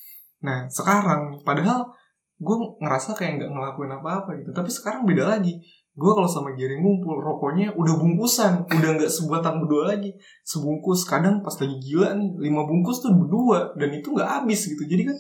Nah 0.47 0.71
sekarang 0.71 1.43
padahal 1.43 1.91
gue 2.37 2.57
ngerasa 2.85 3.17
kayak 3.17 3.41
nggak 3.41 3.51
ngelakuin 3.53 3.93
apa-apa 3.97 4.31
gitu. 4.41 4.53
Tapi 4.53 4.69
sekarang 4.69 5.09
beda 5.09 5.25
lagi. 5.25 5.57
Gue 5.97 6.13
kalau 6.13 6.29
sama 6.29 6.53
Gary 6.53 6.77
ngumpul 6.77 7.17
rokoknya 7.25 7.73
udah 7.73 7.95
bungkusan. 7.97 8.69
Udah 8.69 8.91
nggak 9.01 9.09
sebatang 9.09 9.65
berdua 9.65 9.97
lagi. 9.97 10.13
Sebungkus. 10.45 11.09
Kadang 11.09 11.41
pas 11.41 11.57
lagi 11.57 11.77
gila 11.81 12.13
nih 12.13 12.31
lima 12.37 12.69
bungkus 12.69 13.01
tuh 13.01 13.17
berdua. 13.17 13.73
Dan 13.81 13.97
itu 13.97 14.13
nggak 14.13 14.29
habis 14.29 14.69
gitu. 14.69 14.85
Jadi 14.85 15.09
kan 15.09 15.17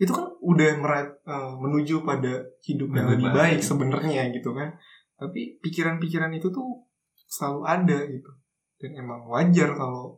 itu 0.00 0.12
kan 0.16 0.32
udah 0.40 0.70
merat, 0.80 1.08
eh, 1.28 1.52
menuju 1.60 2.00
pada 2.08 2.40
hidup 2.64 2.88
yang 2.96 3.12
Lebih 3.12 3.20
lebih 3.20 3.28
baik. 3.36 3.36
baik 3.36 3.60
sebenarnya 3.60 4.22
gitu 4.32 4.56
kan. 4.56 4.72
Tapi 5.20 5.60
pikiran-pikiran 5.60 6.32
itu 6.32 6.48
tuh 6.48 6.88
selalu 7.28 7.60
ada 7.68 7.98
gitu. 8.08 8.32
Dan 8.80 8.96
emang 8.96 9.28
wajar 9.28 9.76
kalau 9.76 10.16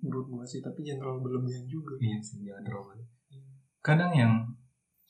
menurut 0.00 0.40
gue 0.40 0.44
sih. 0.48 0.64
Tapi 0.64 0.80
jangan 0.80 1.04
terlalu 1.04 1.20
berlebihan 1.28 1.68
juga. 1.68 2.00
Iya 2.00 2.18
sih, 2.24 2.40
jangan 2.40 2.64
terlalu. 2.64 3.04
Kadang 3.84 4.16
yang 4.16 4.32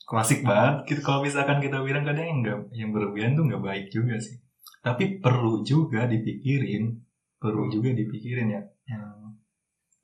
klasik 0.07 0.39
banget 0.47 0.87
gitu 0.87 1.03
kalau 1.03 1.19
misalkan 1.19 1.59
kita 1.59 1.83
bilang 1.83 2.07
kadang 2.07 2.23
yang 2.23 2.39
enggak 2.39 2.59
yang 2.71 2.89
berlebihan 2.95 3.35
tuh 3.35 3.43
nggak 3.43 3.59
baik 3.59 3.85
juga 3.91 4.15
sih. 4.15 4.39
Tapi 4.79 5.19
perlu 5.19 5.67
juga 5.67 6.07
dipikirin, 6.07 6.95
perlu 7.35 7.67
juga 7.67 7.91
dipikirin 7.91 8.47
ya. 8.55 8.61
Yang 8.87 9.35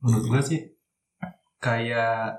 menurut 0.04 0.26
gua 0.28 0.42
sih 0.44 0.60
kayak 1.64 2.36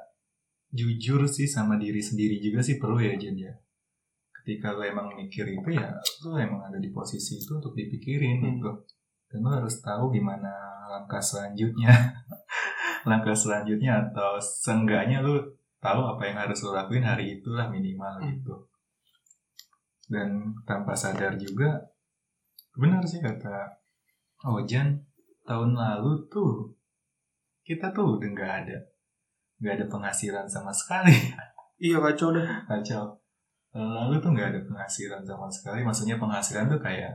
jujur 0.69 1.25
sih 1.25 1.49
sama 1.49 1.81
diri 1.81 2.05
sendiri 2.05 2.37
juga 2.37 2.61
sih 2.61 2.77
perlu 2.77 3.01
ya 3.01 3.17
Jen 3.17 3.41
ya. 3.41 3.57
Ketika 4.45 4.77
lo 4.77 4.85
emang 4.85 5.17
mikir 5.17 5.49
itu 5.49 5.69
ya 5.73 5.89
lo 6.29 6.37
emang 6.37 6.69
ada 6.69 6.77
di 6.77 6.93
posisi 6.93 7.41
itu 7.41 7.57
untuk 7.57 7.73
dipikirin 7.73 8.45
Hmm. 8.45 8.61
gitu. 8.61 8.71
Dan 9.33 9.41
lo 9.41 9.51
harus 9.57 9.81
tahu 9.81 10.13
gimana 10.13 10.53
langkah 10.93 11.25
selanjutnya. 11.25 11.89
langkah 13.09 13.33
selanjutnya 13.33 14.05
atau 14.05 14.37
seenggaknya 14.37 15.25
lu 15.25 15.41
tahu 15.85 16.01
apa 16.09 16.23
yang 16.25 16.39
harus 16.41 16.65
lo 16.65 16.73
lakuin 16.73 17.05
hari 17.05 17.37
itulah 17.37 17.69
minimal 17.69 18.17
Hmm. 18.17 18.33
gitu. 18.33 18.57
Dan 20.05 20.29
tanpa 20.65 20.93
sadar 20.93 21.37
juga 21.37 21.81
benar 22.75 23.05
sih 23.05 23.21
kata 23.21 23.69
Ojan 24.45 24.99
tahun 25.43 25.73
lalu 25.73 26.27
tuh 26.27 26.73
kita 27.63 27.89
tuh 27.91 28.19
udah 28.19 28.29
nggak 28.29 28.53
ada 28.61 28.77
nggak 29.57 29.75
ada 29.79 29.87
penghasilan 29.87 30.45
sama 30.45 30.69
sekali 30.69 31.15
iya 31.81 31.97
kacau 31.97 32.35
dah 32.35 32.45
kacau 32.67 33.15
tahun 33.71 33.91
lalu 33.95 34.15
tuh 34.19 34.31
nggak 34.31 34.49
ada 34.51 34.61
penghasilan 34.61 35.23
sama 35.23 35.47
sekali 35.49 35.81
maksudnya 35.81 36.19
penghasilan 36.19 36.67
tuh 36.67 36.77
kayak 36.79 37.15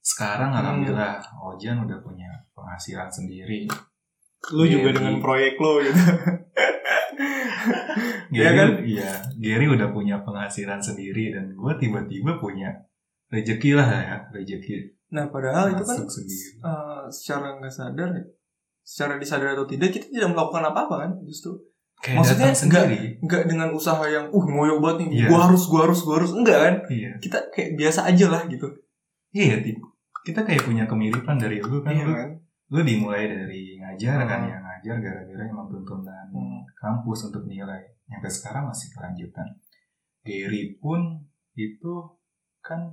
sekarang 0.00 0.50
Hmm. 0.50 0.60
alhamdulillah 0.64 1.20
Ojan 1.44 1.84
udah 1.84 1.98
punya 2.00 2.30
penghasilan 2.50 3.06
sendiri 3.06 3.68
lu 4.50 4.64
juga 4.64 4.90
Gary. 4.90 4.96
dengan 4.96 5.14
proyek 5.20 5.54
lo 5.58 5.78
gitu 5.78 6.02
Gary, 8.28 8.36
Iya 8.36 8.50
kan? 8.52 8.68
Iya, 8.80 9.10
Gary 9.36 9.66
udah 9.66 9.88
punya 9.88 10.16
penghasilan 10.20 10.78
sendiri 10.78 11.30
dan 11.30 11.50
gue 11.50 11.72
tiba-tiba 11.76 12.36
punya 12.36 12.70
rezeki 13.26 13.70
lah 13.72 13.88
ya, 13.90 14.16
rezeki 14.30 14.94
nah 15.06 15.26
padahal 15.26 15.70
itu 15.70 15.80
kan 15.80 16.02
sendiri. 16.02 16.58
eh, 16.60 17.04
secara 17.08 17.54
nggak 17.56 17.70
sadar 17.70 18.10
ya 18.12 18.24
secara 18.80 19.14
disadar 19.16 19.48
atau 19.52 19.62
tidak 19.64 19.90
kita 19.90 20.06
tidak 20.08 20.30
melakukan 20.30 20.64
apa-apa 20.64 20.94
kan 21.00 21.10
justru 21.22 21.54
Kayak 21.96 22.16
maksudnya 22.18 22.46
datang 22.48 22.60
sendiri. 22.60 22.98
nggak 23.20 23.42
dengan 23.46 23.68
usaha 23.72 24.02
yang 24.04 24.26
uh 24.28 24.44
ngoyo 24.44 24.78
banget 24.78 25.06
nih 25.06 25.08
Iya. 25.16 25.26
gua 25.26 25.38
harus 25.44 25.62
gua 25.64 25.80
harus 25.84 26.00
gua 26.00 26.14
harus 26.16 26.32
enggak 26.32 26.58
kan 26.60 26.74
Iya, 26.88 27.10
kita 27.18 27.38
kayak 27.48 27.70
biasa 27.74 28.00
aja 28.04 28.26
lah 28.28 28.42
gitu 28.44 28.66
iya. 29.32 29.56
Ti. 29.58 29.72
Kita 30.22 30.40
kayak 30.42 30.62
punya 30.62 30.84
kemiripan 30.84 31.36
dari 31.36 31.58
lu 31.58 31.78
kan. 31.80 31.90
iya 31.92 32.02
lu, 32.02 32.12
kan 32.12 32.30
lu 32.68 32.80
dimulai 32.82 33.24
dari 33.26 33.62
ngajar 33.76 34.18
kan 34.20 34.40
Hmm. 34.40 34.50
ya 34.50 34.58
ngajar 34.60 34.96
gara-gara 35.00 35.42
emang 35.44 35.66
tuntunan 35.68 36.26
Hmm. 36.28 36.55
Kampus 36.76 37.26
untuk 37.26 37.44
nilai. 37.44 37.82
Sampai 38.04 38.30
sekarang 38.30 38.64
masih 38.68 38.88
kelanjutan. 38.92 39.48
Gary 40.22 40.76
pun 40.76 41.24
itu 41.54 41.92
kan 42.60 42.92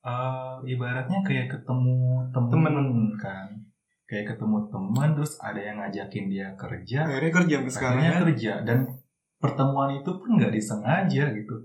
eh, 0.00 0.56
ibaratnya 0.66 1.20
kayak 1.20 1.50
ketemu 1.50 1.96
temen, 2.30 2.50
Temen. 2.50 2.78
kan 3.16 3.48
kayak 4.08 4.32
ketemu 4.32 4.72
teman 4.72 5.12
terus 5.12 5.36
ada 5.36 5.60
yang 5.60 5.76
ngajakin 5.78 6.32
dia 6.32 6.48
kerja 6.56 7.04
akhirnya 7.04 7.28
kerja 7.34 7.56
sekarang 7.68 7.98
akhirnya 8.00 8.08
kan 8.08 8.22
kerja 8.24 8.52
dan 8.64 8.78
pertemuan 9.36 9.90
itu 9.92 10.10
pun 10.16 10.40
nggak 10.40 10.48
disengaja 10.48 11.24
gitu 11.36 11.56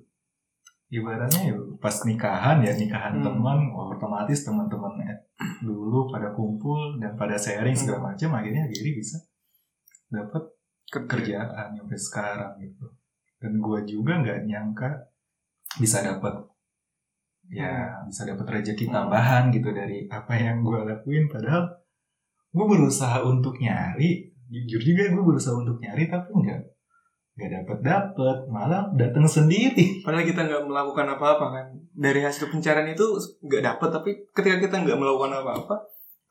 ibaratnya 0.92 1.40
ya 1.50 1.56
pas 1.80 1.96
nikahan 2.04 2.60
ya 2.60 2.76
nikahan 2.76 3.16
Hmm. 3.16 3.24
teman 3.24 3.58
otomatis 3.72 4.44
teman-teman 4.44 4.92
eh, 5.08 5.18
dulu 5.64 6.12
pada 6.12 6.36
kumpul 6.36 7.00
dan 7.00 7.16
pada 7.16 7.40
sharing 7.40 7.72
segala 7.74 8.04
Hmm. 8.04 8.08
macam 8.12 8.30
akhirnya 8.36 8.68
Gary 8.68 8.92
bisa 8.92 9.24
dapat 10.12 10.44
kerjaan 11.02 11.74
sampai 11.74 12.00
sekarang 12.00 12.54
gitu. 12.62 12.86
Dan 13.42 13.60
gue 13.60 13.80
juga 13.90 14.22
nggak 14.22 14.40
nyangka 14.46 14.90
bisa 15.82 16.06
dapat 16.06 16.46
ya 17.52 18.00
bisa 18.08 18.24
dapat 18.24 18.46
rezeki 18.62 18.88
tambahan 18.88 19.52
gitu 19.52 19.74
dari 19.74 20.06
apa 20.08 20.38
yang 20.38 20.62
gue 20.62 20.80
lakuin. 20.86 21.26
Padahal 21.28 21.74
gue 22.54 22.66
berusaha 22.70 23.26
untuk 23.26 23.58
nyari 23.58 24.30
jujur 24.54 24.82
juga 24.86 25.10
gue 25.10 25.24
berusaha 25.26 25.58
untuk 25.58 25.82
nyari 25.82 26.06
tapi 26.06 26.30
nggak 26.30 26.62
nggak 27.34 27.50
dapat 27.50 27.78
dapat 27.82 28.38
malah 28.54 28.94
datang 28.94 29.26
sendiri. 29.26 29.98
Padahal 30.06 30.26
kita 30.30 30.46
nggak 30.46 30.64
melakukan 30.70 31.08
apa-apa 31.18 31.46
kan. 31.50 31.68
Dari 31.94 32.22
hasil 32.22 32.54
pencarian 32.54 32.94
itu 32.94 33.18
nggak 33.42 33.62
dapet 33.66 33.90
tapi 33.90 34.10
ketika 34.32 34.58
kita 34.62 34.76
nggak 34.86 34.98
melakukan 35.02 35.42
apa-apa 35.42 35.76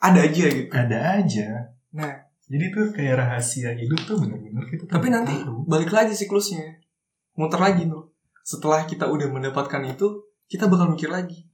ada 0.02 0.20
aja 0.26 0.44
gitu. 0.50 0.70
Ada 0.70 0.98
aja. 1.22 1.48
Nah. 1.94 2.21
Jadi 2.52 2.68
tuh 2.68 2.92
kayak 2.92 3.16
rahasia 3.16 3.72
hidup 3.72 3.96
tuh 4.04 4.20
bener-bener 4.20 4.60
kita 4.68 4.84
Tapi 4.84 5.08
nanti 5.08 5.32
tahu. 5.40 5.64
balik 5.64 5.88
lagi 5.88 6.12
siklusnya. 6.12 6.84
Muter 7.32 7.56
lagi 7.56 7.88
tuh. 7.88 8.12
Setelah 8.44 8.84
kita 8.84 9.08
udah 9.08 9.32
mendapatkan 9.32 9.80
itu 9.88 10.28
kita 10.52 10.68
bakal 10.68 10.92
mikir 10.92 11.08
lagi. 11.08 11.48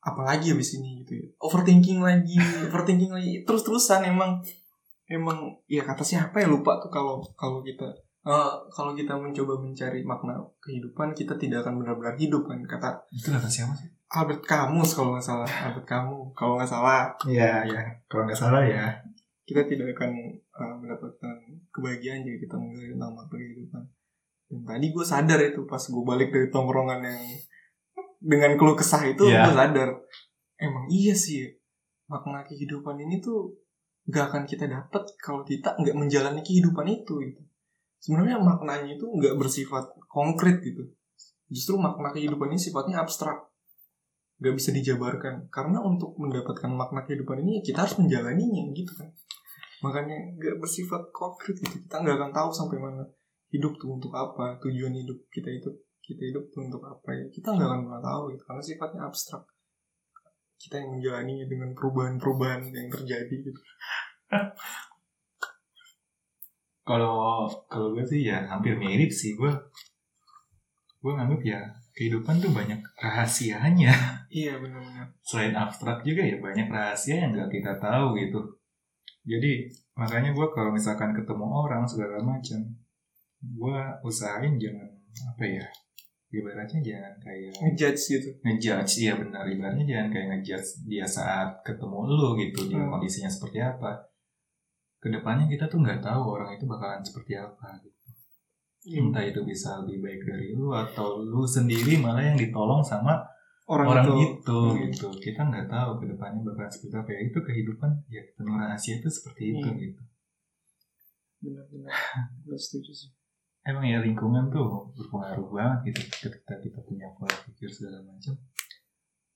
Apalagi 0.00 0.56
abis 0.56 0.80
ini 0.80 1.04
gitu 1.04 1.20
ya? 1.20 1.26
Overthinking 1.44 2.00
lagi 2.00 2.40
overthinking 2.72 3.12
lagi. 3.12 3.44
Terus 3.44 3.60
terusan 3.60 4.00
emang 4.08 4.40
emang 5.04 5.60
ya 5.68 5.84
kata 5.84 6.00
siapa 6.00 6.40
ya? 6.40 6.48
Lupa 6.48 6.80
tuh 6.80 6.88
kalau 6.88 7.20
kalau 7.36 7.60
kita 7.60 7.84
eh, 8.24 8.52
kalau 8.72 8.96
kita 8.96 9.20
mencoba 9.20 9.60
mencari 9.60 10.00
makna 10.00 10.40
kehidupan 10.64 11.12
kita 11.12 11.36
tidak 11.36 11.60
akan 11.60 11.84
benar-benar 11.84 12.16
hidup 12.16 12.48
kan 12.48 12.56
kata 12.64 13.04
itu 13.12 13.28
kata 13.28 13.44
siapa 13.52 13.76
sih? 13.76 13.92
Albert 14.08 14.48
Camus 14.48 14.96
kalau 14.96 15.12
nggak 15.12 15.28
salah 15.28 15.50
Albert 15.68 15.84
Camus. 15.84 16.32
Kalau 16.32 16.56
nggak 16.56 16.72
salah. 16.72 17.12
Ya 17.28 17.68
ya 17.68 17.84
kalau 18.08 18.24
nggak 18.24 18.40
salah 18.40 18.64
ya 18.64 18.96
kita 19.50 19.66
tidak 19.66 19.98
akan 19.98 20.14
uh, 20.54 20.74
mendapatkan 20.78 21.34
kebahagiaan 21.74 22.22
jika 22.22 22.46
kita 22.46 22.54
menggali 22.54 22.94
tentang 22.94 23.10
makna 23.18 23.34
kehidupan. 23.34 23.82
Dan 24.46 24.60
tadi 24.62 24.86
gue 24.94 25.04
sadar 25.06 25.40
itu 25.42 25.66
pas 25.66 25.82
gue 25.82 26.04
balik 26.06 26.30
dari 26.30 26.46
tongkrongan 26.54 27.02
yang 27.02 27.22
dengan 28.22 28.54
keluh 28.54 28.78
kesah 28.78 29.02
itu 29.10 29.26
Iya. 29.26 29.50
gue 29.50 29.54
sadar 29.58 29.90
emang 30.60 30.86
iya 30.86 31.16
sih 31.16 31.50
makna 32.06 32.46
kehidupan 32.46 32.94
ini 33.00 33.18
tuh 33.18 33.58
gak 34.06 34.30
akan 34.30 34.42
kita 34.46 34.66
dapat 34.70 35.02
kalau 35.22 35.42
kita 35.42 35.74
nggak 35.78 35.96
menjalani 35.98 36.42
kehidupan 36.46 36.86
itu 36.86 37.18
gitu. 37.26 37.42
Sebenarnya 37.98 38.38
maknanya 38.38 38.94
itu 38.94 39.06
nggak 39.06 39.34
bersifat 39.34 39.90
konkret 40.06 40.62
gitu. 40.62 40.86
Justru 41.50 41.74
makna 41.74 42.14
kehidupan 42.14 42.54
ini 42.54 42.60
sifatnya 42.62 43.02
abstrak 43.02 43.50
gak 44.40 44.56
bisa 44.56 44.72
dijabarkan 44.72 45.52
karena 45.52 45.84
untuk 45.84 46.16
mendapatkan 46.16 46.72
makna 46.72 47.04
kehidupan 47.04 47.44
ini 47.44 47.60
kita 47.60 47.84
harus 47.84 48.00
menjalaninya 48.00 48.72
gitu 48.72 48.88
kan 48.96 49.12
makanya 49.80 50.16
gak 50.36 50.56
bersifat 50.60 51.02
konkret 51.10 51.56
gitu. 51.56 51.84
Kita 51.88 52.04
nggak 52.04 52.16
akan 52.20 52.32
tahu 52.32 52.50
sampai 52.52 52.78
mana 52.80 53.02
hidup 53.50 53.74
tuh 53.80 53.90
untuk 53.96 54.12
apa 54.14 54.60
tujuan 54.62 54.94
hidup 54.94 55.18
kita 55.32 55.50
itu 55.50 55.70
kita 56.04 56.22
hidup 56.30 56.44
tuh 56.52 56.68
untuk 56.68 56.82
apa 56.84 57.10
ya. 57.16 57.24
Kita 57.32 57.56
nggak 57.56 57.68
akan 57.68 57.80
pernah 57.88 58.02
tahu 58.04 58.22
gitu 58.36 58.42
karena 58.44 58.62
sifatnya 58.62 59.02
abstrak. 59.08 59.44
Kita 60.60 60.76
yang 60.76 60.90
menjalaninya 60.92 61.46
dengan 61.48 61.70
perubahan-perubahan 61.72 62.68
yang 62.68 62.88
terjadi 62.92 63.34
gitu. 63.40 63.60
Kalau 66.80 67.46
kalau 67.70 67.94
gue 67.94 68.02
sih 68.02 68.26
ya 68.26 68.42
hampir 68.50 68.74
mirip 68.74 69.14
sih 69.14 69.38
gue 69.38 69.52
gue 70.98 71.12
nganggap 71.14 71.38
ya 71.46 71.60
kehidupan 71.94 72.42
tuh 72.42 72.50
banyak 72.50 72.82
rahasianya. 72.98 73.94
Iya 74.26 74.58
benar-benar. 74.58 75.06
Selain 75.22 75.54
abstrak 75.54 76.02
juga 76.02 76.26
ya 76.26 76.42
banyak 76.42 76.66
rahasia 76.66 77.22
yang 77.22 77.30
gak 77.30 77.52
kita 77.54 77.78
tahu 77.78 78.18
gitu 78.18 78.42
jadi 79.24 79.68
makanya 79.94 80.32
gue 80.32 80.46
kalau 80.52 80.72
misalkan 80.72 81.12
ketemu 81.12 81.44
orang 81.44 81.84
segala 81.84 82.20
macam 82.24 82.60
gue 83.40 83.78
usahain 84.04 84.56
jangan 84.56 84.88
apa 85.28 85.44
ya 85.44 85.66
ibaratnya 86.30 86.78
jangan 86.78 87.14
kayak 87.18 87.52
ngejudge 87.58 88.02
gitu 88.16 88.28
ngejudge 88.46 88.92
iya 89.02 89.12
benar 89.18 89.44
ibaratnya 89.44 89.82
jangan 89.82 90.08
kayak 90.14 90.26
ngejudge 90.36 90.70
dia 90.86 91.02
saat 91.04 91.58
ketemu 91.66 91.98
lu 92.06 92.38
gitu 92.38 92.70
dia 92.70 92.78
Hmm. 92.80 92.96
kondisinya 92.96 93.26
seperti 93.26 93.58
apa 93.58 93.98
ke 95.00 95.08
depannya 95.10 95.48
kita 95.48 95.66
tuh 95.66 95.80
nggak 95.80 96.04
tahu 96.04 96.22
orang 96.38 96.52
itu 96.54 96.68
bakalan 96.68 97.00
seperti 97.00 97.32
apa 97.34 97.80
gitu. 97.82 97.98
Hmm. 98.80 99.10
entah 99.10 99.24
itu 99.26 99.40
bisa 99.44 99.80
lebih 99.84 100.00
baik 100.06 100.20
dari 100.24 100.54
lu 100.56 100.72
atau 100.72 101.20
lu 101.20 101.44
sendiri 101.44 101.98
malah 102.00 102.24
yang 102.24 102.38
ditolong 102.38 102.80
sama 102.80 103.20
orang, 103.70 103.86
orang, 103.86 104.04
itu, 104.10 104.14
itu. 104.18 104.60
Gitu. 104.90 105.08
Kita 105.30 105.46
nggak 105.46 105.70
tahu 105.70 106.02
ke 106.02 106.04
depannya 106.10 106.42
bakalan 106.42 106.70
seperti 106.70 106.94
apa 106.98 107.10
ya. 107.14 107.20
Itu 107.30 107.38
kehidupan 107.38 107.90
ya 108.10 108.22
benua 108.34 108.66
rahasia 108.66 108.98
itu 108.98 109.08
seperti 109.08 109.42
itu 109.54 109.68
Hmm. 109.70 109.78
gitu. 109.78 110.02
Benar-benar. 111.40 111.94
Gue 112.42 112.58
setuju 112.58 112.92
sih. 112.92 113.10
Emang 113.62 113.84
ya 113.86 114.02
lingkungan 114.02 114.50
tuh 114.50 114.90
berpengaruh 114.96 115.48
banget 115.52 115.92
gitu 115.92 116.00
ketika 116.28 116.58
kita 116.58 116.80
punya 116.82 117.06
pola 117.14 117.36
pikir 117.46 117.70
segala 117.70 118.02
macam. 118.02 118.34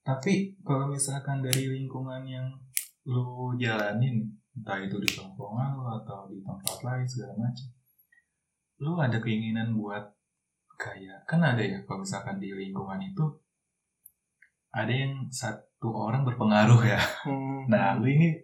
Tapi 0.05 0.59
kalau 0.67 0.91
misalkan 0.91 1.41
dari 1.41 1.71
lingkungan 1.71 2.25
yang 2.27 2.49
lu 3.09 3.53
jalanin 3.57 4.25
entah 4.57 4.81
itu 4.81 4.97
di 4.97 5.09
tongkrongan 5.13 5.77
lu 5.77 5.85
atau 6.03 6.25
di 6.31 6.41
tempat 6.41 6.79
lain 6.81 7.05
segala 7.05 7.37
macam 7.37 7.69
lu 8.81 8.93
ada 8.99 9.19
keinginan 9.21 9.77
buat 9.79 10.03
kayak 10.75 11.23
kan 11.31 11.39
ada 11.43 11.63
ya 11.63 11.79
kalau 11.87 12.03
misalkan 12.03 12.43
di 12.43 12.51
lingkungan 12.51 12.99
itu 12.99 13.23
ada 14.75 14.91
yang 14.91 15.31
satu 15.31 15.89
orang 15.89 16.27
berpengaruh 16.27 16.83
ya. 16.83 16.99
Hmm. 17.23 17.71
nah 17.71 17.95
lu 17.95 18.11
ini 18.11 18.35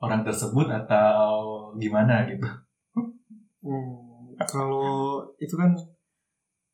orang 0.00 0.24
tersebut 0.24 0.66
atau 0.66 1.28
gimana 1.76 2.24
gitu? 2.24 2.48
Hmm, 3.58 4.32
kalau 4.48 5.20
itu 5.36 5.54
kan 5.54 5.74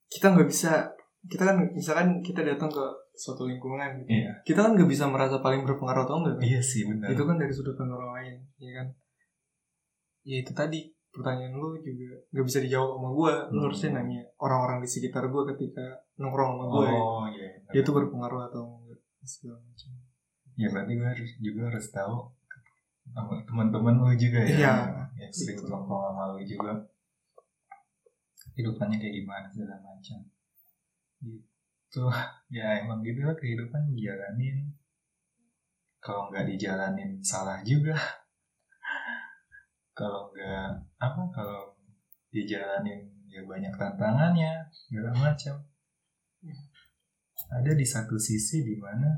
kita 0.07 0.31
nggak 0.31 0.47
bisa 0.47 0.87
kita 1.25 1.43
kan 1.43 1.57
misalkan 1.73 2.21
kita 2.21 2.45
datang 2.45 2.69
ke 2.69 2.85
suatu 3.17 3.49
lingkungan 3.49 4.05
gitu. 4.05 4.11
iya. 4.13 4.33
Kita 4.45 4.69
kan 4.69 4.77
nggak 4.77 4.91
bisa 4.91 5.09
merasa 5.09 5.41
paling 5.41 5.65
berpengaruh 5.65 6.05
atau 6.05 6.21
enggak 6.21 6.37
kan? 6.39 6.43
iya 6.45 6.61
sih 6.61 6.85
benar. 6.85 7.09
Itu 7.11 7.25
kan 7.25 7.41
dari 7.41 7.51
sudut 7.51 7.75
pandang 7.75 7.97
orang 7.97 8.13
lain 8.21 8.35
ya 8.61 8.73
kan? 8.77 8.87
Ya 10.25 10.37
itu 10.45 10.53
tadi 10.53 10.81
pertanyaan 11.09 11.55
lu 11.55 11.79
juga 11.79 12.19
nggak 12.35 12.43
bisa 12.45 12.59
dijawab 12.61 12.99
sama 12.99 13.09
gue 13.09 13.33
lu 13.49 13.59
Hmm. 13.63 13.65
harusnya 13.71 13.91
nanya 13.95 14.23
orang-orang 14.37 14.83
di 14.83 14.89
sekitar 14.91 15.23
gue 15.31 15.43
ketika 15.55 15.87
nongkrong 16.19 16.59
sama 16.59 16.65
gue 16.69 16.87
oh 16.91 17.25
iya 17.31 17.49
dia 17.71 17.81
tuh 17.81 17.95
berpengaruh 17.95 18.51
atau 18.51 18.83
enggak 18.83 18.84
segala 19.25 19.59
macam. 19.61 19.91
Ya 20.55 20.69
berarti 20.71 20.93
gue 20.95 21.09
harus 21.09 21.31
juga 21.43 21.63
harus 21.73 21.87
tahu 21.91 22.17
teman-teman 23.49 23.95
lu 24.01 24.15
juga 24.17 24.41
ya. 24.45 24.55
Iya. 24.55 24.75
yang 25.15 25.33
sering 25.35 25.61
nongkrong 25.67 26.03
sama 26.13 26.23
lu 26.35 26.41
juga. 26.47 26.73
Kehidupannya 28.55 28.97
kayak 29.03 29.15
gimana 29.19 29.47
segala 29.51 29.77
macam. 29.83 30.19
Gitu. 31.25 32.05
Ya 32.55 32.85
emang 32.85 33.03
gitu 33.03 33.27
lah 33.27 33.35
kehidupan 33.35 33.91
dijalanin. 33.93 34.71
Kalau 35.99 36.31
nggak 36.31 36.47
dijalanin 36.55 37.19
salah 37.25 37.65
juga. 37.67 37.97
Kalau 39.99 40.31
nggak 40.31 40.71
apa 40.99 41.23
kalau 41.31 41.75
dijalanin 42.35 43.15
ya 43.31 43.43
banyak 43.47 43.75
tantangannya 43.75 44.67
segala 44.71 45.11
macam 45.15 45.55
ada 47.51 47.73
di 47.77 47.87
satu 47.87 48.17
sisi 48.17 48.65
di 48.65 48.77
mana 48.79 49.11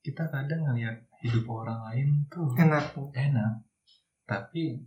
kita 0.00 0.28
kadang 0.32 0.64
ngelihat 0.70 0.96
hidup 1.20 1.44
orang 1.50 1.80
lain 1.90 2.08
tuh 2.32 2.48
enak. 2.56 2.96
enak. 3.12 3.52
Tapi 4.24 4.80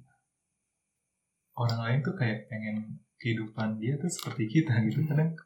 orang 1.60 1.80
lain 1.86 2.00
tuh 2.02 2.16
kayak 2.18 2.50
pengen 2.50 2.98
kehidupan 3.22 3.78
dia 3.78 4.00
tuh 4.00 4.10
seperti 4.10 4.50
kita 4.50 4.74
gitu. 4.90 5.06
Kadang 5.06 5.38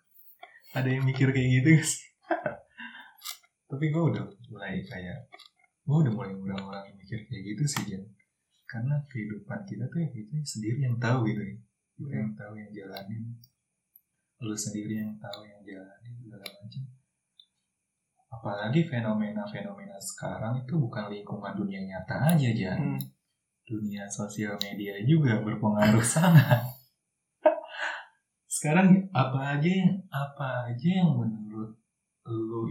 ada 0.75 0.89
yang 0.89 1.03
mikir 1.07 1.31
kayak 1.31 1.49
gitu 1.61 1.79
guys 1.79 1.93
tapi 3.71 3.85
gue 3.91 4.03
udah 4.03 4.23
mulai 4.51 4.83
kayak 4.83 5.27
gue 5.87 5.97
udah 6.03 6.13
mulai 6.13 6.35
orang-orang 6.35 6.91
mikir 6.99 7.23
kayak 7.27 7.43
gitu 7.55 7.63
sih 7.63 7.83
Jen. 7.87 8.03
Karena 8.67 8.99
kehidupan 9.07 9.63
kita 9.63 9.87
tuh 9.87 10.03
ya 10.03 10.09
kita 10.11 10.43
sendiri 10.43 10.83
yang 10.83 10.99
tahu 10.99 11.23
gitu 11.31 11.39
ya. 11.39 11.55
Kita 11.95 12.13
yang 12.19 12.31
tahu 12.35 12.53
yang 12.59 12.69
jalanin 12.75 13.23
lu 14.39 14.53
sendiri 14.53 15.01
yang 15.01 15.13
tahu 15.17 15.45
yang 15.45 15.61
jalanin 15.65 16.13
segala 16.21 16.45
macam 16.45 16.83
apalagi 18.27 18.81
fenomena-fenomena 18.85 19.97
sekarang 19.97 20.61
itu 20.61 20.77
bukan 20.77 21.09
lingkungan 21.09 21.55
dunia 21.55 21.81
nyata 21.81 22.35
aja 22.35 22.49
Jan 22.53 22.77
Hmm. 22.77 23.01
dunia 23.67 24.07
sosial 24.07 24.55
media 24.63 24.95
juga 25.03 25.43
berpengaruh 25.43 26.05
sangat. 26.15 26.63
Sekarang 28.47 29.11
apa 29.11 29.59
aja 29.59 29.69
yang 29.69 29.99
apa 30.07 30.71
aja 30.71 30.89
yang 31.03 31.11
menurut 31.13 31.75
lu 32.25 32.63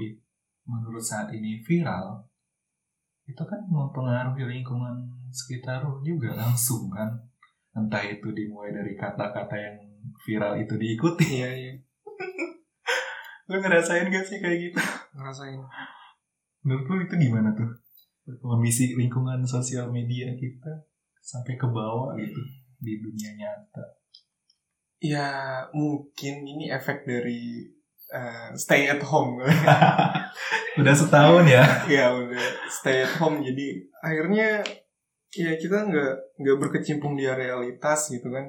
menurut 0.65 1.05
saat 1.05 1.29
ini 1.31 1.61
viral 1.63 2.25
itu 3.29 3.43
kan 3.45 3.61
mempengaruhi 3.69 4.49
lingkungan 4.49 5.05
sekitar 5.29 5.85
lu 5.85 6.01
juga 6.01 6.33
langsung 6.33 6.89
kan. 6.89 7.13
Entah 7.77 8.01
itu 8.09 8.33
dimulai 8.33 8.73
dari 8.73 8.97
kata-kata 8.97 9.53
yang 9.53 9.77
viral 10.25 10.61
itu 10.61 10.75
diikuti. 10.77 11.43
iya 11.43 11.51
iya 11.53 11.73
Lu 13.51 13.63
ngerasain 13.63 14.11
gak 14.11 14.27
sih 14.27 14.43
kayak 14.43 14.59
gitu? 14.71 14.81
ngerasain 15.15 15.63
Menurut 16.67 16.87
lu 16.91 16.97
itu 17.07 17.15
gimana 17.31 17.55
tuh? 17.55 17.71
Kondisi 18.43 18.99
lingkungan 18.99 19.47
sosial 19.47 19.87
media 19.95 20.35
kita 20.35 20.83
sampai 21.23 21.55
ke 21.55 21.67
bawah 21.67 22.19
gitu 22.19 22.43
di 22.83 22.99
dunia 23.03 23.31
nyata. 23.39 23.85
ya 24.97 25.29
mungkin 25.77 26.43
ini 26.43 26.73
efek 26.73 27.05
dari 27.07 27.63
eh, 28.11 28.49
stay 28.57 28.89
at 28.91 29.03
home 29.05 29.45
Udah 30.81 30.95
setahun 30.97 31.45
ya? 31.49 31.65
ya 32.01 32.07
udah 32.13 32.47
stay 32.69 33.05
at 33.05 33.15
home 33.21 33.41
jadi 33.41 33.81
akhirnya 34.05 34.61
ya 35.37 35.53
kita 35.57 35.89
nggak 35.89 36.13
nggak 36.41 36.57
berkecimpung 36.61 37.17
di 37.17 37.29
realitas 37.29 38.09
gitu 38.09 38.29
kan 38.33 38.45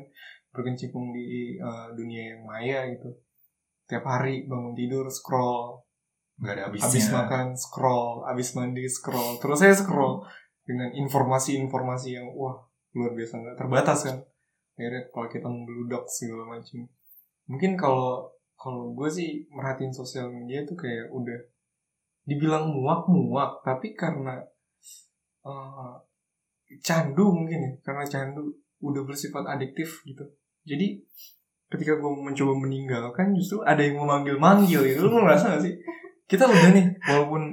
berkecimpung 0.57 1.13
di 1.13 1.53
eh, 1.61 1.87
dunia 1.93 2.33
yang 2.33 2.41
maya 2.41 2.89
gitu. 2.89 3.13
Tiap 3.85 4.01
hari 4.01 4.49
bangun 4.49 4.73
tidur 4.73 5.05
scroll. 5.13 5.85
Gak 6.41 6.53
ada 6.57 6.63
habis 6.73 6.81
habisnya. 6.81 7.13
makan 7.23 7.53
scroll. 7.53 8.25
Habis 8.25 8.57
mandi 8.57 8.89
scroll. 8.89 9.37
Terus 9.37 9.61
saya 9.61 9.77
scroll 9.77 10.25
dengan 10.65 10.89
informasi-informasi 10.97 12.17
yang 12.17 12.27
wah 12.33 12.57
luar 12.97 13.13
biasa. 13.13 13.37
Nggak 13.37 13.57
terbatas 13.61 13.99
kan? 14.09 14.17
Akhirnya 14.75 15.03
kalau 15.13 15.27
kita 15.29 15.47
membeludak 15.47 16.03
segala 16.09 16.57
macam. 16.57 16.89
Mungkin 17.47 17.77
kalau 17.77 18.33
kalau 18.57 18.91
gue 18.97 19.09
sih 19.13 19.45
merhatiin 19.53 19.93
sosial 19.93 20.33
media 20.33 20.65
tuh 20.65 20.73
kayak 20.73 21.13
udah 21.13 21.37
dibilang 22.27 22.73
muak 22.73 23.05
muak 23.07 23.61
tapi 23.61 23.93
karena 23.93 24.41
eh, 25.45 25.93
candu 26.83 27.31
mungkin 27.31 27.59
ya. 27.61 27.71
Karena 27.85 28.03
candu 28.03 28.51
udah 28.83 29.01
bersifat 29.07 29.47
adiktif 29.47 30.05
gitu 30.05 30.25
jadi 30.67 30.99
ketika 31.67 31.99
gue 31.99 32.11
mencoba 32.11 32.53
meninggalkan 32.59 33.35
justru 33.35 33.59
ada 33.63 33.83
yang 33.83 33.99
memanggil-manggil 33.99 34.83
gitu. 34.87 35.07
Lu 35.07 35.19
ngerasa 35.23 35.55
gak 35.55 35.63
sih? 35.63 35.75
Kita 36.27 36.47
udah 36.47 36.71
nih 36.75 36.87
walaupun 37.07 37.43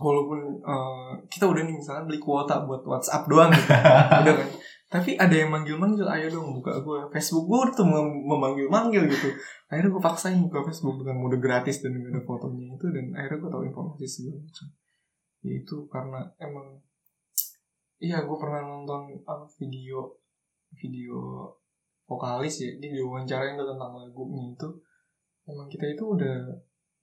walaupun 0.00 0.40
eh, 0.62 1.12
kita 1.30 1.44
udah 1.46 1.62
nih 1.62 1.74
misalnya 1.74 2.06
beli 2.06 2.18
kuota 2.22 2.62
buat 2.66 2.82
WhatsApp 2.86 3.26
doang 3.26 3.50
gitu. 3.54 3.70
Udah 4.22 4.34
kan? 4.34 4.48
Tapi 4.90 5.14
ada 5.14 5.30
yang 5.30 5.54
manggil-manggil 5.54 6.02
ayo 6.02 6.26
dong 6.34 6.50
buka 6.50 6.82
gue 6.82 6.98
Facebook 7.14 7.46
gue 7.46 7.78
tuh 7.78 7.86
mem- 7.86 8.26
memanggil-manggil 8.26 9.06
gitu. 9.06 9.30
Akhirnya 9.70 9.90
gue 9.94 10.02
paksain 10.02 10.40
buka 10.42 10.66
Facebook 10.66 11.06
dengan 11.06 11.22
mode 11.22 11.38
gratis 11.38 11.78
dan 11.82 11.94
gak 11.94 12.10
ada 12.10 12.22
fotonya 12.26 12.74
itu 12.74 12.86
dan 12.90 13.06
akhirnya 13.14 13.38
gue 13.38 13.50
tahu 13.54 13.62
informasi 13.70 14.06
segala 14.06 14.38
macam. 14.42 14.66
Ya 15.46 15.52
itu 15.54 15.76
karena 15.86 16.20
emang 16.42 16.66
iya 18.02 18.18
gue 18.26 18.36
pernah 18.40 18.66
nonton 18.66 19.14
apa 19.28 19.46
video 19.60 20.18
video 20.74 21.46
vokalis 22.10 22.58
ya 22.58 22.70
dia 22.76 22.90
diwawancarain 22.92 23.54
tuh 23.54 23.68
tentang 23.68 23.94
lagunya 23.94 24.50
itu 24.50 24.68
emang 25.46 25.66
kita 25.66 25.86
itu 25.86 26.02
udah 26.10 26.34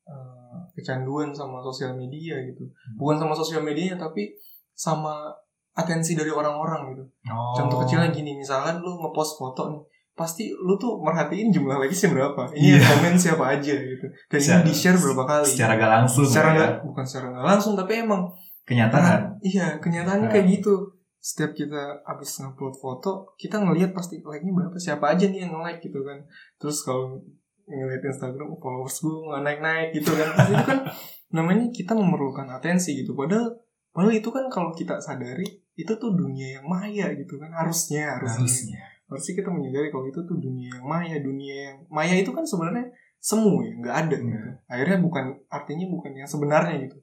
eh, 0.04 0.58
kecanduan 0.74 1.32
sama 1.32 1.60
sosial 1.62 1.96
media 1.96 2.36
gitu 2.43 2.67
bukan 2.96 3.15
sama 3.17 3.32
sosial 3.32 3.62
media 3.62 3.96
tapi 3.96 4.36
sama 4.74 5.32
atensi 5.74 6.12
dari 6.12 6.30
orang-orang 6.30 6.91
gitu 6.91 7.04
Oh. 7.28 7.52
Contoh 7.54 7.84
kecilnya 7.84 8.10
gini, 8.10 8.34
misalkan 8.34 8.80
lu 8.80 8.98
ngepost 8.98 9.36
foto 9.36 9.67
nih, 9.67 9.84
pasti 10.13 10.48
lu 10.50 10.74
tuh 10.76 10.96
merhatiin 10.98 11.52
jumlah 11.52 11.76
likesnya 11.78 12.10
berapa. 12.10 12.48
Ini 12.50 12.67
yang 12.74 12.88
komen 12.88 13.13
siapa 13.13 13.46
aja 13.52 13.76
gitu. 13.76 14.06
Dan 14.26 14.39
Secara- 14.39 14.58
ini 14.58 14.72
di-share 14.72 14.96
berapa 14.98 15.24
kali. 15.28 15.46
Secara 15.46 15.72
gak 15.76 15.91
langsung. 15.91 16.24
Secara 16.24 16.48
ya. 16.48 16.56
nggak, 16.56 16.72
bukan 16.82 17.04
secara 17.04 17.26
nggak 17.30 17.46
langsung, 17.46 17.74
tapi 17.76 17.93
emang 18.00 18.22
Kenyataan. 18.63 19.20
iya 19.43 19.76
kenyataannya 19.78 20.24
Nah. 20.24 20.32
kayak 20.32 20.48
gitu. 20.50 20.74
Setiap 21.17 21.51
kita 21.53 22.01
habis 22.03 22.30
ngupload 22.38 22.75
foto, 22.77 23.12
kita 23.36 23.60
ngelihat 23.60 23.91
pasti 23.91 24.17
like-nya 24.19 24.53
berapa, 24.53 24.77
siapa 24.77 25.12
aja 25.12 25.27
nih 25.27 25.43
yang 25.43 25.51
nge-like 25.53 25.82
gitu 25.82 25.99
kan. 26.01 26.23
Terus 26.56 26.82
kalau 26.82 27.19
ngeliat 27.65 27.99
Instagram, 28.01 28.47
followers 28.58 28.97
gue 28.99 29.15
nggak 29.27 29.41
naik-naik 29.43 29.89
gitu 29.91 30.12
kan. 30.13 30.27
Terus 30.34 30.49
itu 30.53 30.65
kan 30.65 30.80
namanya 31.38 31.65
kita 31.69 31.93
memerlukan 31.93 32.47
atensi 32.49 32.97
gitu. 32.99 33.13
Padahal 33.13 33.58
Padahal 33.91 34.13
itu 34.13 34.30
kan 34.30 34.45
kalau 34.45 34.69
kita 34.77 35.01
sadari 35.01 35.41
itu 35.73 35.89
tuh 35.97 36.13
dunia 36.13 36.62
yang 36.62 36.65
maya 36.69 37.10
gitu 37.17 37.41
kan 37.41 37.49
harusnya 37.49 38.13
harusnya 38.13 38.45
Harusnya. 38.45 38.82
harusnya 39.10 39.34
kita 39.41 39.49
menyadari 39.49 39.89
kalau 39.89 40.06
itu 40.06 40.21
tuh 40.21 40.38
dunia 40.38 40.69
yang 40.69 40.86
maya 40.86 41.17
dunia 41.17 41.56
yang 41.73 41.77
maya 41.89 42.13
itu 42.13 42.30
kan 42.30 42.45
sebenarnya 42.45 42.93
semu 43.17 43.58
ya 43.65 43.73
nggak 43.73 43.95
ada 44.06 44.13
Iya. 44.13 44.21
gitu 44.21 44.49
akhirnya 44.69 44.97
bukan 45.01 45.25
artinya 45.49 45.86
bukan 45.89 46.12
yang 46.13 46.30
sebenarnya 46.30 46.75
gitu 46.86 46.97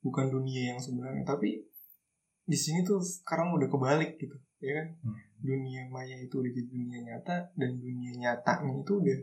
bukan 0.00 0.24
dunia 0.32 0.62
yang 0.72 0.80
sebenarnya 0.80 1.20
tapi 1.28 1.67
di 2.48 2.56
sini 2.56 2.80
tuh 2.80 2.98
sekarang 3.04 3.52
udah 3.52 3.68
kebalik 3.68 4.16
gitu 4.16 4.34
ya 4.58 4.72
kan? 4.82 4.88
Hmm. 5.04 5.20
dunia 5.38 5.86
maya 5.86 6.18
itu 6.18 6.34
udah 6.34 6.50
jadi 6.50 6.66
dunia 6.66 6.98
nyata 7.06 7.54
dan 7.54 7.78
dunia 7.78 8.10
nyatanya 8.18 8.72
itu 8.74 8.92
udah 8.98 9.18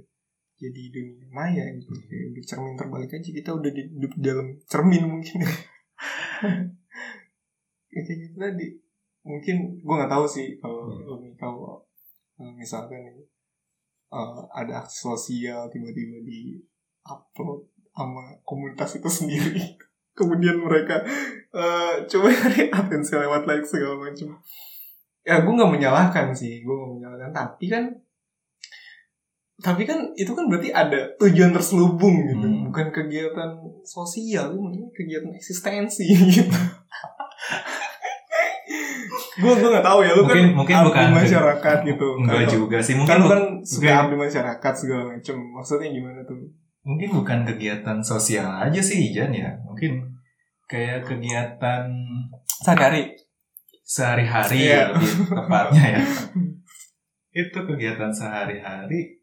jadi 0.55 0.81
dunia 0.87 1.27
maya 1.35 1.65
gitu. 1.75 1.91
Kayak 1.91 2.25
udah 2.31 2.43
cermin 2.47 2.75
terbalik 2.79 3.11
aja 3.11 3.29
kita 3.35 3.51
udah 3.51 3.71
di, 3.75 3.81
hidup 3.91 4.13
di 4.15 4.23
dalam 4.23 4.47
cermin 4.69 5.03
mungkin. 5.03 5.39
Ya, 7.95 8.03
kayak 8.03 8.19
gitu 8.27 8.35
tadi. 8.35 8.67
Mungkin 9.23 9.79
gue 9.79 9.93
nggak 9.95 10.11
tahu 10.11 10.25
sih 10.27 10.59
kalau 10.59 10.91
Hmm. 10.91 11.31
kalau 11.39 11.79
eh, 12.35 12.51
misalkan 12.51 12.99
nih 13.07 13.23
eh, 14.11 14.41
ada 14.51 14.83
aksi 14.83 15.07
sosial 15.07 15.71
tiba-tiba 15.71 16.19
di 16.27 16.59
upload 17.07 17.63
sama 17.95 18.35
komunitas 18.43 18.99
itu 18.99 19.07
sendiri 19.23 19.79
kemudian 20.15 20.57
mereka 20.57 21.03
eh, 21.51 21.93
coba 22.05 22.27
cari 22.31 22.71
atensi 22.71 23.13
lewat 23.13 23.43
like 23.43 23.63
segala 23.63 23.99
macam. 23.99 24.39
Ya 25.21 25.41
gue 25.41 25.51
nggak 25.51 25.71
menyalahkan 25.71 26.31
sih 26.31 26.61
gue 26.61 26.71
nggak 26.71 26.91
menyalahkan. 26.95 27.31
Tapi 27.31 27.65
kan 27.67 27.83
tapi 29.55 29.83
kan 29.83 30.11
itu 30.13 30.31
kan 30.31 30.45
berarti 30.45 30.67
ada 30.69 31.15
tujuan 31.15 31.49
terselubung 31.49 32.15
gitu. 32.25 32.43
Hmm. 32.43 32.67
bukan 32.67 32.91
kegiatan 32.91 33.55
sosial 33.81 34.51
mungkin 34.51 34.91
kegiatan 34.91 35.31
eksistensi 35.31 36.03
gitu. 36.35 36.51
Gue 39.35 39.51
gue 39.51 39.69
nggak 39.69 39.83
tahu 39.83 39.99
ya 40.01 40.11
lu 40.11 40.23
Mungkin- 40.23 40.51
kan 40.51 40.55
mungkin 40.55 40.75
bukan- 40.87 41.11
masyarakat 41.13 41.77
gitu. 41.85 42.07
Enggak 42.19 42.47
juga 42.47 42.77
sih, 42.79 42.95
kan 42.95 42.99
mungkin 42.99 43.15
lu 43.15 43.23
bu- 43.23 43.31
kan 43.31 43.41
suka 43.63 43.83
bukan- 43.85 43.99
abdi 44.07 44.15
masyarakat 44.17 44.73
segala 44.75 45.03
macam. 45.11 45.35
Maksudnya 45.55 45.89
gimana 45.91 46.19
tuh 46.23 46.39
mungkin 46.85 47.09
bukan 47.11 47.39
kegiatan 47.43 47.97
sosial 47.99 48.45
aja 48.45 48.77
sih 48.79 49.09
Jan 49.11 49.33
ya. 49.33 49.49
Mungkin 49.65 50.05
kayak 50.69 51.03
kegiatan 51.03 51.89
sehari 52.61 53.11
sehari-hari 53.85 54.69
Iya. 54.69 54.93
lebih 54.93 55.11
tepatnya 55.29 55.83
ya. 55.97 56.01
Itu 57.43 57.59
kegiatan 57.65 58.13
sehari-hari 58.13 59.19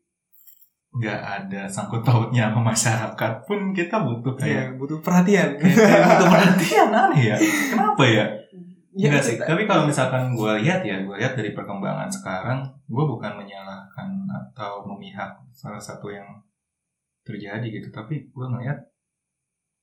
nggak 0.92 1.20
ada 1.25 1.64
sangkut 1.64 2.05
pautnya 2.05 2.53
sama 2.53 2.68
masyarakat 2.68 3.33
pun 3.48 3.72
kita 3.72 3.96
butuh 4.05 4.37
ya 4.37 4.44
kayak 4.44 4.68
butuh 4.77 5.01
perhatian 5.01 5.57
kayak 5.57 6.05
butuh 6.12 6.29
perhatian 6.29 6.88
aneh 6.92 7.22
ya. 7.33 7.37
Kenapa 7.72 8.05
ya? 8.05 8.27
Ya, 8.92 9.09
Enggak 9.09 9.25
sih, 9.25 9.40
tapi 9.40 9.64
kalau 9.64 9.88
misalkan 9.88 10.37
gue 10.37 10.53
lihat 10.61 10.85
ya, 10.85 11.01
gue 11.01 11.16
lihat 11.16 11.33
dari 11.33 11.57
perkembangan 11.57 12.12
sekarang, 12.12 12.61
gue 12.92 13.05
bukan 13.09 13.40
menyalahkan 13.40 14.29
atau 14.29 14.85
memihak 14.85 15.33
salah 15.48 15.81
satu 15.81 16.12
yang 16.12 16.29
terjadi 17.22 17.66
gitu, 17.70 17.88
tapi 17.94 18.28
gue 18.30 18.46
ngeliat 18.46 18.78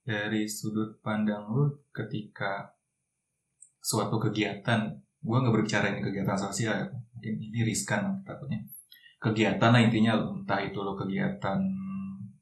dari 0.03 0.47
sudut 0.47 0.99
pandang 0.99 1.47
lu 1.51 1.71
ketika 1.91 2.71
suatu 3.79 4.19
kegiatan, 4.19 4.91
gue 5.19 5.37
nggak 5.39 5.53
berbicara 5.55 5.91
ini 5.95 6.03
kegiatan 6.03 6.35
sosial, 6.35 6.73
ya. 6.75 6.85
mungkin 7.15 7.35
ini 7.39 7.59
riskan 7.63 8.19
takutnya. 8.27 8.59
Kegiatan 9.19 9.71
lah 9.71 9.81
intinya, 9.83 10.15
entah 10.19 10.59
itu 10.63 10.79
lo 10.79 10.95
kegiatan 10.95 11.59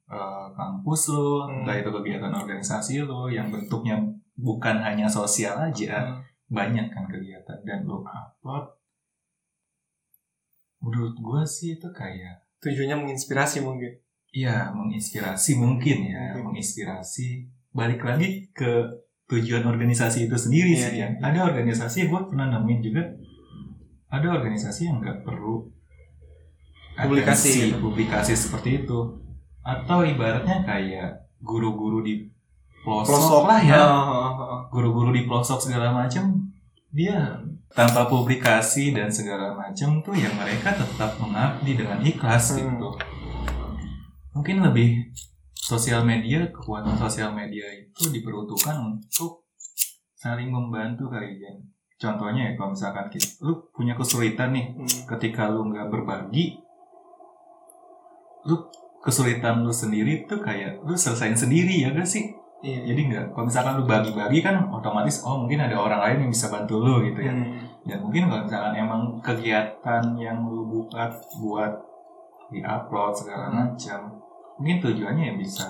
eh, 0.07 0.47
kampus 0.55 1.11
lo, 1.11 1.43
Hmm. 1.45 1.61
entah 1.61 1.75
itu 1.75 1.91
kegiatan 1.91 2.31
organisasi 2.31 3.03
lo, 3.03 3.27
yang 3.27 3.51
bentuknya 3.51 3.99
bukan 4.39 4.79
hanya 4.79 5.09
sosial 5.09 5.59
aja, 5.59 6.07
Hmm. 6.07 6.23
banyak 6.47 6.87
kan 6.89 7.05
kegiatan 7.11 7.59
dan 7.67 7.83
lo 7.83 8.07
upload 8.07 8.77
menurut 10.81 11.15
gue 11.17 11.41
sih 11.43 11.75
itu 11.75 11.89
kayak 11.89 12.45
tujuannya 12.61 13.05
menginspirasi 13.05 13.65
mungkin 13.65 13.97
ya 14.37 14.69
menginspirasi 14.69 15.57
mungkin 15.57 15.97
ya 16.05 16.21
Mungkin. 16.31 16.43
menginspirasi 16.53 17.27
balik 17.71 18.01
lagi 18.01 18.45
ke 18.51 18.85
tujuan 19.25 19.63
organisasi 19.63 20.25
itu 20.25 20.37
sendiri 20.37 20.71
Iya, 20.71 20.81
sih 20.83 20.93
iya. 20.95 21.07
ya 21.09 21.25
ada 21.25 21.39
organisasi 21.45 22.05
gue 22.05 22.21
pernah 22.23 22.47
nemuin 22.49 22.79
juga 22.81 23.03
ada 24.07 24.27
organisasi 24.31 24.81
yang 24.85 25.01
nggak 25.01 25.21
perlu 25.21 25.67
Publikasi 26.97 27.69
gitu. 27.69 27.77
publikasi 27.79 28.33
seperti 28.33 28.81
itu 28.81 28.99
atau 29.61 30.01
ibaratnya 30.01 30.63
kayak 30.63 31.09
guru-guru 31.37 32.01
di 32.01 32.25
pelosok, 32.81 33.05
pelosok 33.05 33.43
lah 33.45 33.59
ya 33.61 33.77
Ah, 33.77 34.01
ah, 34.01 34.31
ah. 34.33 34.61
guru-guru 34.67 35.11
di 35.11 35.21
pelosok 35.23 35.59
segala 35.61 35.93
macam 35.93 36.49
dia 36.89 37.37
tanpa 37.69 38.07
publikasi 38.07 38.95
dan 38.95 39.11
segala 39.11 39.53
macam 39.53 40.01
tuh 40.01 40.15
yang 40.15 40.33
mereka 40.33 40.73
tetap 40.73 41.19
mengabdi 41.19 41.75
dengan 41.75 41.99
ikhlas 42.01 42.55
Hmm. 42.55 42.79
gitu 42.79 42.89
mungkin 44.37 44.61
lebih 44.61 45.09
sosial 45.57 46.05
media 46.05 46.45
kekuatan 46.47 46.93
sosial 46.95 47.33
media 47.33 47.65
itu 47.73 48.07
diperuntukkan 48.07 48.77
untuk 48.77 49.43
saling 50.13 50.47
membantu 50.47 51.09
kali 51.09 51.37
ya 51.37 51.51
contohnya 51.97 52.47
ya 52.47 52.53
kalau 52.53 52.71
misalkan 52.71 53.09
kita, 53.09 53.41
lu 53.41 53.57
punya 53.73 53.97
kesulitan 53.97 54.53
nih 54.53 54.65
Hmm. 54.71 54.85
ketika 55.09 55.49
lu 55.49 55.65
nggak 55.67 55.89
berbagi 55.89 56.61
lu 58.45 58.55
kesulitan 59.01 59.65
lu 59.65 59.73
sendiri 59.73 60.23
tuh 60.23 60.39
kayak 60.39 60.79
lu 60.83 60.93
selesain 60.93 61.35
sendiri 61.35 61.83
ya 61.83 61.91
gak 61.91 62.07
sih 62.07 62.31
Iya. 62.57 62.89
jadi 62.89 63.01
nggak 63.05 63.25
kalau 63.37 63.45
misalkan 63.45 63.73
lu 63.77 63.85
bagi-bagi 63.85 64.41
kan 64.41 64.65
otomatis 64.73 65.21
oh 65.21 65.37
mungkin 65.37 65.61
ada 65.61 65.77
orang 65.77 66.01
lain 66.01 66.17
yang 66.25 66.31
bisa 66.33 66.49
bantu 66.49 66.81
lu 66.81 67.05
gitu 67.05 67.21
ya 67.21 67.29
Hmm. 67.29 67.53
dan 67.85 67.97
mungkin 68.01 68.25
kalau 68.25 68.41
misalkan 68.45 68.73
emang 68.73 69.01
kegiatan 69.21 70.03
yang 70.17 70.41
lu 70.41 70.65
buat 70.65 71.11
buat 71.37 71.73
di 72.49 72.65
upload 72.65 73.13
segala 73.13 73.45
Hmm. 73.47 73.55
macam 73.61 73.99
mungkin 74.57 74.77
tujuannya 74.79 75.23
ya 75.23 75.35
bisa 75.35 75.65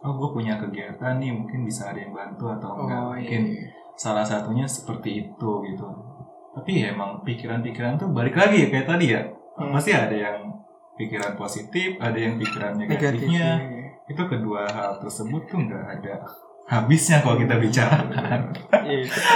oh 0.00 0.12
gue 0.14 0.28
punya 0.32 0.54
kegiatan 0.56 1.18
nih 1.18 1.30
mungkin 1.30 1.62
bisa 1.62 1.90
ada 1.90 1.98
yang 1.98 2.12
bantu 2.12 2.46
atau 2.48 2.70
enggak 2.78 3.00
Oh 3.00 3.12
mungkin 3.12 3.42
iya. 3.48 3.66
salah 3.94 4.22
satunya 4.22 4.62
seperti 4.64 5.26
itu 5.26 5.50
gitu 5.64 5.86
tapi 6.50 6.70
ya 6.78 6.90
emang 6.90 7.22
pikiran-pikiran 7.22 7.94
tuh 7.96 8.08
balik 8.08 8.34
lagi 8.34 8.64
ya 8.64 8.68
kayak 8.68 8.88
tadi 8.88 9.06
ya 9.10 9.22
Hmm. 9.54 9.74
pasti 9.74 9.90
ada 9.90 10.14
yang 10.14 10.54
pikiran 10.94 11.34
positif 11.34 11.98
ada 11.98 12.14
yang 12.14 12.38
pikiran 12.38 12.78
Negatif. 12.78 13.26
negatifnya 13.26 13.46
itu 14.06 14.22
kedua 14.24 14.62
hal 14.64 14.98
tersebut 14.98 15.42
tuh 15.44 15.58
nggak 15.58 15.98
ada 15.98 16.22
habisnya 16.64 17.18
kalau 17.18 17.34
kita 17.36 17.58
Iya. 18.86 19.02
itu. 19.02 19.18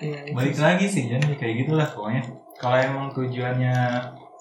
Iya, 0.00 0.16
itu. 0.24 0.32
balik 0.32 0.56
lagi 0.56 0.88
sih 0.88 1.04
jadi 1.06 1.28
kayak 1.30 1.54
gitulah 1.60 1.84
pokoknya 1.84 2.24
kalau 2.56 2.76
emang 2.78 3.06
tujuannya 3.12 3.76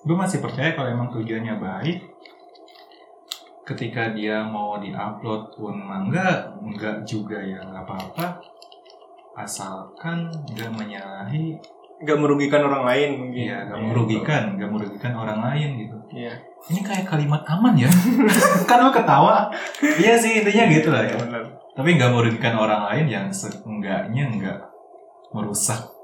gue 0.09 0.17
masih 0.17 0.41
percaya 0.41 0.73
kalau 0.73 0.89
emang 0.89 1.13
tujuannya 1.13 1.61
baik 1.61 2.01
ketika 3.61 4.09
dia 4.17 4.41
mau 4.41 4.81
diupload 4.81 5.53
pun 5.53 5.77
enggak 5.85 6.49
enggak 6.57 7.05
juga 7.05 7.37
ya 7.37 7.61
nggak 7.61 7.85
apa-apa 7.85 8.41
asalkan 9.37 10.33
nggak 10.49 10.73
menyalahi 10.73 11.61
nggak 12.01 12.17
merugikan 12.17 12.65
orang 12.65 12.89
lain 12.89 13.09
mungkin 13.21 13.43
Iya, 13.43 13.59
nggak 13.69 13.81
merugikan, 13.91 14.43
nggak 14.55 14.71
merugikan 14.71 15.13
orang 15.19 15.39
lain 15.43 15.69
gitu. 15.83 15.97
Iya. 16.15 16.31
Ini 16.71 16.79
kayak 16.79 17.05
kalimat 17.11 17.43
aman 17.43 17.75
ya. 17.75 17.91
kan 18.71 18.87
lu 18.87 18.91
ketawa. 18.95 19.51
iya 19.83 20.15
sih 20.15 20.39
intinya 20.39 20.63
gitu 20.71 20.95
lah 20.95 21.03
ya. 21.03 21.19
benar 21.19 21.43
Tapi 21.75 21.99
nggak 21.99 22.11
merugikan 22.15 22.55
orang 22.55 22.87
lain 22.87 23.05
yang 23.11 23.27
seenggaknya 23.27 24.31
nggak 24.31 24.59
merusak 25.35 25.98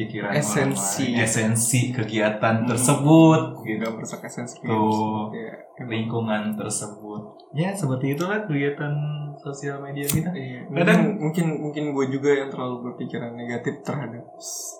pikiran 0.00 0.32
Esensi. 0.32 1.04
orang 1.04 1.12
lain, 1.12 1.22
esensi 1.22 1.80
kegiatan 1.90 2.56
tersebut 2.64 3.40
gitu. 3.62 3.84
merusak 3.86 4.20
esensi 4.22 4.56
Tuh. 4.60 5.28
Iya, 5.30 5.52
lingkungan 5.84 6.54
tersebut. 6.54 7.22
Ya 7.52 7.70
seperti 7.70 8.14
itulah 8.14 8.40
kegiatan 8.42 8.92
sosial 9.36 9.78
media 9.78 10.04
kita. 10.04 10.30
Iya, 10.30 10.64
Kadang- 10.66 11.16
mungkin 11.16 11.44
mungkin 11.52 11.60
mungkin 11.60 11.84
gue 11.90 12.06
juga 12.10 12.30
yang 12.34 12.48
terlalu 12.48 12.76
berpikiran 12.86 13.32
negatif 13.32 13.80
terhadap 13.80 14.24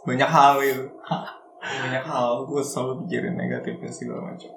banyak 0.03 0.29
hal 0.29 0.55
gitu. 0.61 0.85
banyak 1.83 2.03
hal 2.03 2.45
gue 2.45 2.63
selalu 2.63 2.93
pikirin 3.03 3.35
negatifnya 3.35 3.89
segala 3.89 4.25
macam. 4.27 4.49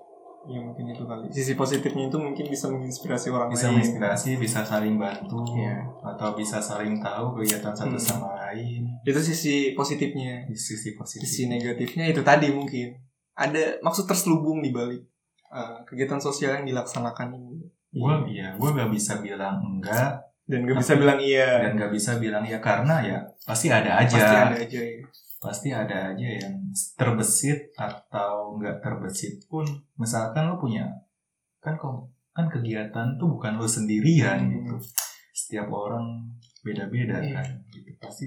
Ya 0.43 0.59
mungkin 0.59 0.83
itu 0.85 0.99
kali. 1.01 1.31
Sisi 1.31 1.53
positifnya 1.53 2.07
itu 2.07 2.17
mungkin 2.17 2.43
bisa 2.43 2.67
menginspirasi 2.67 3.31
orang 3.31 3.47
Bisa 3.47 3.67
lain. 3.67 3.79
menginspirasi, 3.79 4.35
bisa 4.35 4.59
saling 4.61 4.99
bantu, 4.99 5.39
Iya. 5.49 5.87
atau 6.05 6.35
bisa 6.35 6.59
saling 6.59 6.99
tahu 6.99 7.31
kegiatan 7.33 7.71
satu 7.71 7.95
Hmm. 7.95 8.03
sama 8.11 8.27
lain. 8.41 8.82
Itu 9.01 9.19
sisi 9.19 9.73
positifnya. 9.73 10.45
Sisi 10.53 10.93
positif. 10.93 11.25
Sisi 11.25 11.43
negatifnya 11.45 12.05
itu 12.07 12.21
tadi 12.21 12.47
mungkin 12.49 12.93
ada 13.33 13.81
maksud 13.81 14.05
terselubung 14.05 14.61
di 14.61 14.69
balik 14.69 15.01
uh, 15.49 15.81
kegiatan 15.83 16.21
sosial 16.21 16.61
yang 16.61 16.65
dilaksanakan 16.65 17.33
ini. 17.33 17.65
gue 17.89 18.13
iya 18.27 18.57
gue 18.57 18.69
gak 18.73 18.89
bisa 18.89 19.21
bilang 19.21 19.61
enggak 19.61 20.17
Dan 20.49 20.65
gak 20.65 20.81
bisa 20.81 20.97
bilang 20.97 21.21
iya. 21.21 21.61
dan 21.61 21.77
gak 21.77 21.93
bisa 21.93 22.17
bilang 22.17 22.41
ya 22.41 22.57
karena 22.57 22.95
ya 22.99 23.19
pasti 23.45 23.69
ada 23.69 24.01
aja 24.01 24.17
Pasti 24.17 24.33
ada 24.33 24.57
aja 24.57 24.81
ya. 24.81 25.01
pasti 25.37 25.69
ada 25.69 25.97
aja 26.09 26.27
yang 26.41 26.55
terbesit 26.97 27.69
atau 27.75 28.57
nggak 28.57 28.81
terbesit 28.81 29.45
pun 29.45 29.61
misalkan 29.95 30.49
lo 30.49 30.57
punya 30.57 30.89
kan 31.59 31.75
kok 31.75 32.09
kan 32.31 32.49
kegiatan 32.49 33.13
tuh 33.15 33.29
bukan 33.29 33.55
lo 33.55 33.69
sendirian 33.69 34.41
Hmm. 34.41 34.53
gitu 34.57 34.75
setiap 35.31 35.69
orang 35.69 36.33
beda-beda 36.61 37.21
Iya. 37.21 37.33
kan 37.37 37.47
gitu 37.69 37.93
pasti 37.99 38.25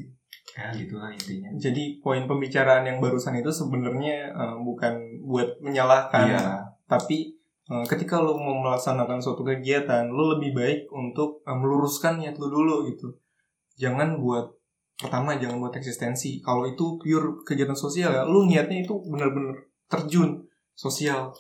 ya 0.57 0.73
gitulah 0.73 1.13
intinya 1.13 1.53
Jadi 1.61 2.01
poin 2.01 2.25
pembicaraan 2.25 2.89
yang 2.89 2.99
barusan 2.99 3.37
itu 3.37 3.53
sebenarnya 3.53 4.33
eh, 4.33 4.57
bukan 4.57 5.21
buat 5.29 5.61
menyalahkan, 5.61 6.33
iya 6.33 6.77
tapi 6.87 7.35
eh, 7.69 7.85
ketika 7.91 8.23
lo 8.23 8.39
mau 8.39 8.57
melaksanakan 8.63 9.19
suatu 9.21 9.43
kegiatan, 9.43 10.09
lo 10.09 10.39
lebih 10.39 10.55
baik 10.57 10.81
untuk 10.91 11.45
eh, 11.45 11.53
meluruskan 11.55 12.23
niat 12.23 12.39
lo 12.41 12.49
dulu 12.49 12.89
gitu. 12.89 13.13
Jangan 13.77 14.17
buat 14.17 14.57
pertama 14.97 15.37
jangan 15.37 15.61
buat 15.61 15.77
eksistensi. 15.77 16.41
Kalau 16.41 16.65
itu 16.65 16.97
pure 16.97 17.45
kegiatan 17.45 17.77
sosial 17.77 18.11
ya, 18.15 18.23
lo 18.25 18.49
niatnya 18.49 18.87
itu 18.87 18.97
benar-benar 19.05 19.69
terjun 19.93 20.47
sosial. 20.73 21.37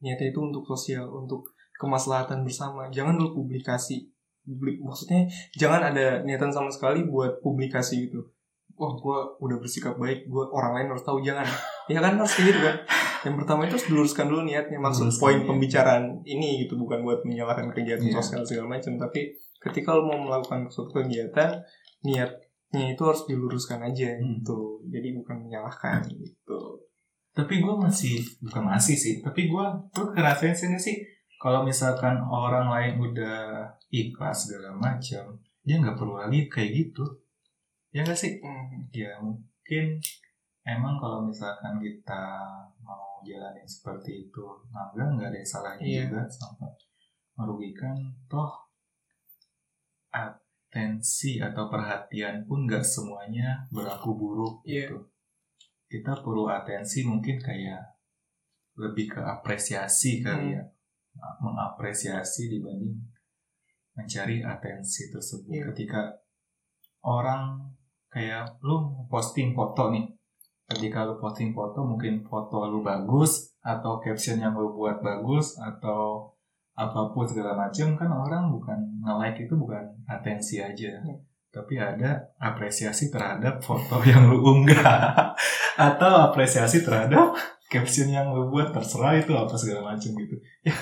Niatnya 0.00 0.32
itu 0.32 0.40
untuk 0.40 0.64
sosial, 0.64 1.04
untuk 1.12 1.52
kemaslahatan 1.76 2.40
bersama. 2.46 2.88
Jangan 2.88 3.20
lo 3.20 3.36
publikasi. 3.36 4.08
Publik, 4.46 4.78
maksudnya 4.78 5.26
jangan 5.58 5.90
ada 5.90 6.22
niatan 6.22 6.54
sama 6.54 6.70
sekali 6.70 7.02
buat 7.02 7.42
publikasi 7.42 8.06
gitu. 8.06 8.30
Wah, 8.76 8.92
gue 8.92 9.18
udah 9.40 9.56
bersikap 9.56 9.96
baik, 9.96 10.24
gue 10.24 10.44
orang 10.46 10.72
lain 10.74 10.88
harus 10.90 11.02
tahu 11.02 11.18
jangan. 11.18 11.48
Ya 11.86 11.98
kan 11.98 12.14
harus 12.14 12.30
kayak 12.30 12.46
gitu 12.48 12.60
kan. 12.60 12.76
Yang 13.22 13.34
pertama 13.38 13.60
itu 13.62 13.72
harus 13.72 13.86
diluruskan 13.86 14.26
dulu 14.26 14.42
niatnya. 14.42 14.76
Maksud 14.76 15.04
Luruskan 15.06 15.22
poin 15.22 15.36
niat. 15.36 15.46
pembicaraan 15.46 16.04
ini 16.22 16.48
gitu 16.60 16.74
bukan 16.74 17.00
buat 17.00 17.20
menyalahkan 17.22 17.70
kegiatan 17.70 18.04
Iya. 18.04 18.16
sosial 18.16 18.42
segala 18.42 18.66
macam, 18.72 18.92
tapi 18.96 19.32
ketika 19.58 19.90
lo 19.90 20.04
mau 20.04 20.18
melakukan 20.20 20.66
suatu 20.66 20.92
kegiatan, 20.94 21.62
niatnya 22.02 22.36
itu 22.86 23.02
harus 23.02 23.24
diluruskan 23.24 23.80
aja 23.82 24.12
Hmm. 24.12 24.38
gitu. 24.38 24.82
Jadi 24.84 25.08
bukan 25.14 25.36
menyalahkan 25.40 26.04
gitu. 26.06 26.60
tapi 27.32 27.60
gue 27.60 27.74
masih 27.76 28.16
bukan 28.40 28.64
masih 28.66 28.96
sih 28.96 29.20
tapi 29.20 29.44
gue 29.44 29.64
tuh 29.92 30.08
ngerasain 30.08 30.50
sih 30.50 30.66
nggak 30.66 30.80
sih 30.80 30.96
kalau 31.36 31.60
misalkan 31.60 32.16
orang 32.16 32.64
lain 32.66 32.96
udah 32.96 33.60
ikhlas 33.90 34.48
segala 34.48 34.72
macam 34.72 35.36
dia 35.60 35.76
nggak 35.76 35.94
perlu 35.94 36.16
lagi 36.16 36.48
kayak 36.48 36.72
gitu 36.72 37.04
ya 37.96 38.04
nggak 38.04 38.12
sih 38.14 38.36
Hmm. 38.44 38.84
ya 38.92 39.16
mungkin 39.18 39.96
emang 40.62 41.00
kalau 41.00 41.24
misalkan 41.24 41.80
kita 41.80 42.22
mau 42.84 43.24
jalanin 43.24 43.64
seperti 43.64 44.28
itu 44.28 44.44
mangga 44.68 45.08
nggak 45.08 45.28
ada 45.32 45.38
yang 45.38 45.48
salahnya 45.48 45.86
Iya. 45.86 46.00
juga 46.04 46.22
sampai 46.28 46.68
merugikan 47.34 47.96
toh 48.26 48.52
atensi 50.12 51.38
atau 51.38 51.68
perhatian 51.68 52.44
pun 52.44 52.64
nggak 52.64 52.84
semuanya 52.84 53.64
berlaku 53.68 54.12
buruk 54.12 54.54
Iya. 54.62 54.88
gitu 54.88 54.98
kita 55.86 56.18
perlu 56.18 56.50
atensi 56.50 57.06
mungkin 57.06 57.38
kayak 57.38 57.80
lebih 58.76 59.08
ke 59.08 59.20
apresiasi 59.22 60.20
kali 60.20 60.52
Hmm. 60.52 60.56
ya 60.60 60.62
mengapresiasi 61.40 62.52
dibanding 62.52 63.00
mencari 63.96 64.44
atensi 64.44 65.08
tersebut 65.08 65.48
Iya. 65.48 65.64
ketika 65.72 66.12
orang 67.00 67.72
kayak 68.08 68.58
lu 68.60 69.06
posting 69.06 69.52
foto 69.52 69.90
nih 69.90 70.06
ketika 70.66 71.06
lu 71.06 71.14
posting 71.16 71.50
foto 71.50 71.82
mungkin 71.82 72.22
foto 72.22 72.66
lu 72.66 72.82
bagus 72.82 73.54
atau 73.60 73.98
caption 73.98 74.38
yang 74.38 74.54
lu 74.54 74.72
buat 74.72 74.98
bagus 74.98 75.54
atau 75.58 76.32
apa 76.74 77.08
pun 77.08 77.24
segala 77.24 77.56
macam 77.56 77.96
kan 77.96 78.10
orang 78.10 78.52
bukan 78.52 78.76
nge-like 79.00 79.48
itu 79.48 79.54
bukan 79.56 79.80
atensi 80.04 80.60
aja 80.60 80.92
Hmm. 81.00 81.16
tapi 81.48 81.80
ada 81.80 82.20
apresiasi 82.36 83.08
terhadap 83.08 83.62
foto 83.62 84.02
yang 84.10 84.28
lu 84.28 84.44
unggah 84.44 85.32
atau 85.76 86.12
apresiasi 86.28 86.84
terhadap 86.84 87.32
caption 87.66 88.12
yang 88.12 88.28
lu 88.30 88.50
buat 88.50 88.70
terserah 88.70 89.16
itu 89.16 89.32
apa 89.32 89.56
segala 89.56 89.94
macam 89.94 90.10
gitu 90.12 90.36
ya 90.62 90.74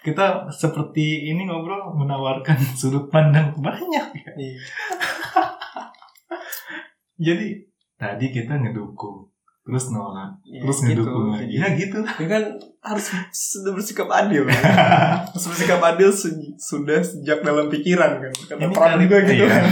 kita 0.00 0.48
seperti 0.48 1.28
ini 1.28 1.44
ngobrol 1.44 1.92
menawarkan 1.92 2.56
sudut 2.78 3.10
pandang 3.10 3.52
banyak 3.58 4.06
ya 4.16 4.30
Iya. 4.38 4.60
Jadi 7.16 7.46
tadi 7.94 8.26
kita 8.28 8.56
ngedukung 8.56 9.28
terus 9.60 9.88
nolak 9.88 10.40
Iya, 10.42 10.60
terus 10.62 10.78
gitu. 10.80 11.04
ngedukung 11.04 11.26
lagi 11.30 11.52
Jadi- 11.52 11.60
ya 11.60 11.68
gitu 11.76 12.00
Ya 12.00 12.26
kan 12.28 12.42
harus 12.82 13.06
sudah 13.30 13.72
bersikap 13.72 14.08
adil 14.08 14.42
kan? 14.42 14.56
harus 15.28 15.44
bersikap 15.46 15.80
adil 15.84 16.10
se- 16.10 16.32
sudah 16.56 16.98
sejak 17.00 17.38
dalam 17.40 17.68
pikiran 17.68 18.18
kan 18.18 18.32
kata 18.32 18.56
Ini 18.58 18.66
Trump 18.68 18.88
kali- 18.90 19.02
juga 19.04 19.16
gitu 19.22 19.34
iya. 19.36 19.48
kan 19.48 19.64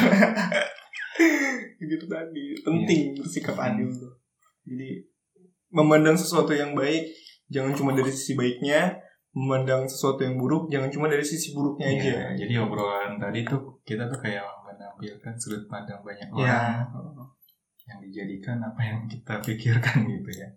gitu 1.89 2.05
tadi 2.07 2.45
penting 2.61 3.01
bersikap 3.17 3.57
Hmm. 3.57 3.67
adil 3.67 3.89
tuh 3.91 4.13
jadi 4.63 4.89
memandang 5.71 6.15
sesuatu 6.15 6.53
yang 6.53 6.73
baik 6.73 7.09
jangan 7.47 7.73
cuma 7.73 7.91
dari 7.93 8.09
sisi 8.09 8.35
baiknya 8.35 8.93
memandang 9.31 9.85
sesuatu 9.85 10.21
yang 10.21 10.37
buruk 10.37 10.69
jangan 10.69 10.89
cuma 10.89 11.07
dari 11.07 11.23
sisi 11.23 11.51
buruknya 11.51 11.89
aja 11.89 12.03
Iya, 12.05 12.25
jadi 12.39 12.55
obrolan 12.61 13.17
tadi 13.17 13.41
tuh 13.43 13.81
kita 13.83 14.05
tuh 14.07 14.19
kayak 14.19 14.45
menampilkan 14.99 15.35
sudut 15.39 15.63
pandang 15.71 16.03
banyak 16.03 16.29
ya 16.35 16.83
orang. 16.91 17.31
Yang 17.87 17.99
dijadikan 18.11 18.59
apa 18.61 18.81
yang 18.83 19.01
kita 19.07 19.39
pikirkan 19.41 20.05
gitu 20.05 20.31
ya. 20.35 20.49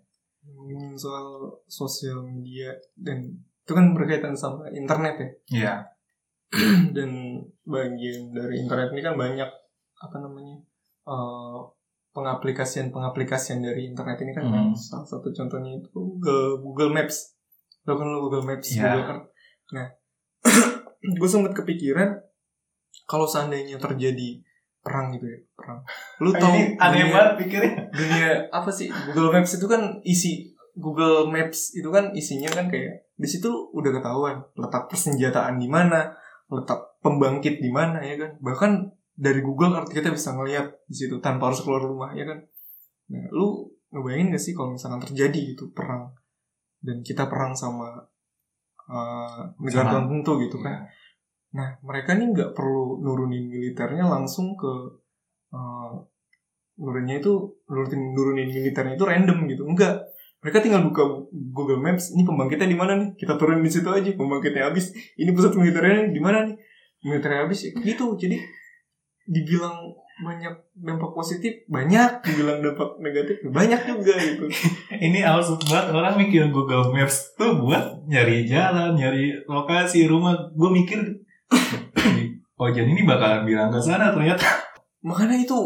Ngomongin 0.42 0.98
soal 0.98 1.54
sosial 1.70 2.26
media 2.26 2.74
dan 2.98 3.22
itu 3.62 3.72
kan 3.72 3.94
berkaitan 3.94 4.34
sama 4.34 4.66
internet 4.74 5.14
ya. 5.14 5.30
Iya, 5.48 5.74
dan 6.98 7.10
bagian 7.62 8.34
dari 8.34 8.66
internet 8.66 8.90
ini 8.90 9.00
kan 9.00 9.14
banyak 9.14 9.50
apa 10.02 10.16
namanya 10.18 10.58
eh, 11.06 11.58
pengaplikasian 12.12 12.90
pengaplikasian 12.90 13.62
dari 13.62 13.86
internet 13.88 14.18
ini 14.20 14.34
kan. 14.34 14.44
Hmm. 14.44 14.74
salah 14.74 15.06
satu 15.06 15.30
contohnya 15.30 15.78
itu 15.78 15.88
Google 15.94 16.58
Google 16.60 16.90
Maps. 16.90 17.38
Lo 17.86 17.94
kan 17.94 18.10
lo 18.10 18.26
Google 18.26 18.44
Maps 18.44 18.66
Iya. 18.74 18.82
Google 18.82 19.06
Earth. 19.08 19.26
Nah 19.72 19.86
gue 21.22 21.28
sempat 21.30 21.54
kepikiran 21.54 22.18
kalau 23.04 23.26
seandainya 23.26 23.76
terjadi 23.76 24.40
perang 24.82 25.14
gitu 25.14 25.26
ya 25.26 25.38
perang. 25.54 25.78
Lu 26.18 26.34
tahu 26.34 26.54
ini 26.58 26.74
aneh 26.74 27.06
dunia- 27.06 27.14
banget 27.14 27.32
pikirnya. 27.38 27.74
dunia 27.94 28.28
apa 28.50 28.70
sih? 28.74 28.90
Google 28.90 29.30
Maps 29.30 29.54
itu 29.54 29.66
kan 29.70 29.82
isi 30.02 30.50
Google 30.74 31.30
Maps 31.30 31.76
itu 31.76 31.86
kan 31.92 32.10
isinya 32.12 32.50
kan 32.50 32.66
kayak 32.66 33.06
di 33.14 33.28
situ 33.30 33.48
udah 33.70 33.90
ketahuan 33.94 34.42
letak 34.58 34.90
persenjataan 34.90 35.60
di 35.60 35.70
mana 35.70 36.10
letak 36.50 36.98
pembangkit 36.98 37.62
di 37.62 37.70
mana 37.70 38.02
ya 38.02 38.18
kan? 38.18 38.34
Bahkan 38.42 38.70
dari 39.14 39.38
Google 39.44 39.76
Earth 39.78 39.92
kita 39.94 40.10
bisa 40.10 40.34
ngeliat 40.34 40.82
di 40.90 40.96
situ 40.96 41.22
tanpa 41.22 41.52
harus 41.52 41.62
keluar 41.62 41.84
rumah 41.86 42.10
ya 42.16 42.26
kan? 42.26 42.42
Nah 43.12 43.28
lu 43.30 43.70
ngebayangin 43.92 44.32
gak 44.34 44.42
sih 44.42 44.52
kalau 44.56 44.74
misalkan 44.74 45.04
terjadi 45.04 45.54
gitu 45.54 45.70
perang? 45.70 46.10
Dan 46.82 47.04
kita 47.06 47.30
perang 47.30 47.54
sama 47.54 48.02
uh, 48.90 49.40
negara 49.62 49.94
tertentu 49.94 50.32
gitu 50.42 50.58
kan? 50.58 50.82
Iya. 50.82 51.01
Nah, 51.52 51.76
mereka 51.84 52.16
nih 52.16 52.32
nggak 52.32 52.50
perlu 52.56 53.04
nurunin 53.04 53.48
militernya 53.52 54.08
langsung 54.08 54.56
ke 54.56 54.72
uh, 55.52 55.92
nuruninnya 56.80 57.20
itu 57.20 57.32
nurunin 57.68 58.02
nurunin 58.16 58.48
militernya 58.48 58.96
itu 58.96 59.04
random 59.04 59.38
gitu. 59.48 59.64
Enggak. 59.68 60.08
Mereka 60.42 60.58
tinggal 60.58 60.82
buka 60.82 61.06
Google 61.30 61.78
Maps, 61.78 62.10
ini 62.18 62.26
pembangkitnya 62.26 62.66
di 62.66 62.74
mana 62.74 62.98
nih? 62.98 63.14
Kita 63.14 63.38
turunin 63.38 63.62
di 63.62 63.70
situ 63.70 63.86
aja, 63.86 64.10
pembangkitnya 64.10 64.66
habis. 64.66 64.90
Ini 65.14 65.30
pusat 65.30 65.54
militernya 65.54 66.10
di 66.10 66.18
mana 66.18 66.50
nih? 66.50 66.58
Militernya 67.06 67.46
habis 67.46 67.62
ya 67.62 67.70
gitu. 67.78 68.18
Jadi 68.18 68.42
dibilang 69.22 69.94
banyak 70.22 70.54
dampak 70.74 71.14
positif 71.14 71.62
banyak, 71.70 72.26
dibilang 72.26 72.58
dampak 72.58 72.98
negatif 72.98 73.38
banyak 73.48 73.80
juga 73.86 74.14
gitu. 74.18 74.46
ini 75.06 75.22
awesome 75.22 75.62
banget 75.62 75.94
orang 75.94 76.14
mikir 76.18 76.50
Google 76.50 76.90
Maps 76.90 77.38
tuh 77.38 77.62
buat 77.62 78.02
nyari 78.10 78.46
jalan 78.46 78.98
nyari 78.98 79.46
lokasi 79.46 80.10
rumah 80.10 80.50
gue 80.52 80.70
mikir 80.74 81.21
oh 82.62 82.68
jadi 82.70 82.86
ini 82.86 83.02
bakalan 83.02 83.42
bilang 83.42 83.68
ke 83.72 83.78
sana 83.82 84.14
ternyata. 84.14 84.46
Makanya 85.02 85.36
itu 85.42 85.58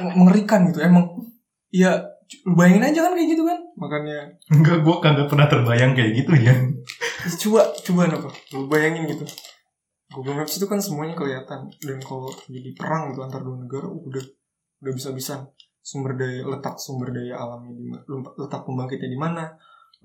mengerikan 0.00 0.68
gitu 0.72 0.80
emang. 0.80 1.04
Ya 1.74 2.00
lu 2.48 2.56
bayangin 2.56 2.88
aja 2.88 3.00
kan 3.04 3.12
kayak 3.12 3.28
gitu 3.36 3.44
kan? 3.44 3.58
Makanya. 3.76 4.18
Enggak 4.48 4.78
gue 4.80 4.96
kagak 5.04 5.28
pernah 5.28 5.46
terbayang 5.46 5.92
kayak 5.92 6.12
gitu 6.16 6.32
ya. 6.40 6.54
Coba 7.44 7.60
coba 7.84 8.00
apa 8.08 8.30
lu 8.56 8.66
bayangin 8.68 9.04
gitu. 9.10 9.24
Google 10.14 10.38
Maps 10.38 10.56
itu 10.56 10.66
kan 10.70 10.80
semuanya 10.80 11.12
kelihatan. 11.18 11.68
Dan 11.82 11.98
kalau 12.00 12.30
jadi 12.48 12.70
perang 12.72 13.12
gitu 13.12 13.20
antar 13.20 13.42
dua 13.44 13.60
negara 13.60 13.88
udah 13.90 14.24
udah 14.84 14.92
bisa 14.92 15.10
bisa 15.12 15.34
sumber 15.84 16.16
daya 16.16 16.48
letak 16.48 16.80
sumber 16.80 17.12
daya 17.12 17.36
alamnya 17.36 17.76
di 17.76 17.84
mana 17.84 18.02
letak 18.40 18.62
pembangkitnya 18.64 19.10
di 19.10 19.20
mana? 19.20 19.44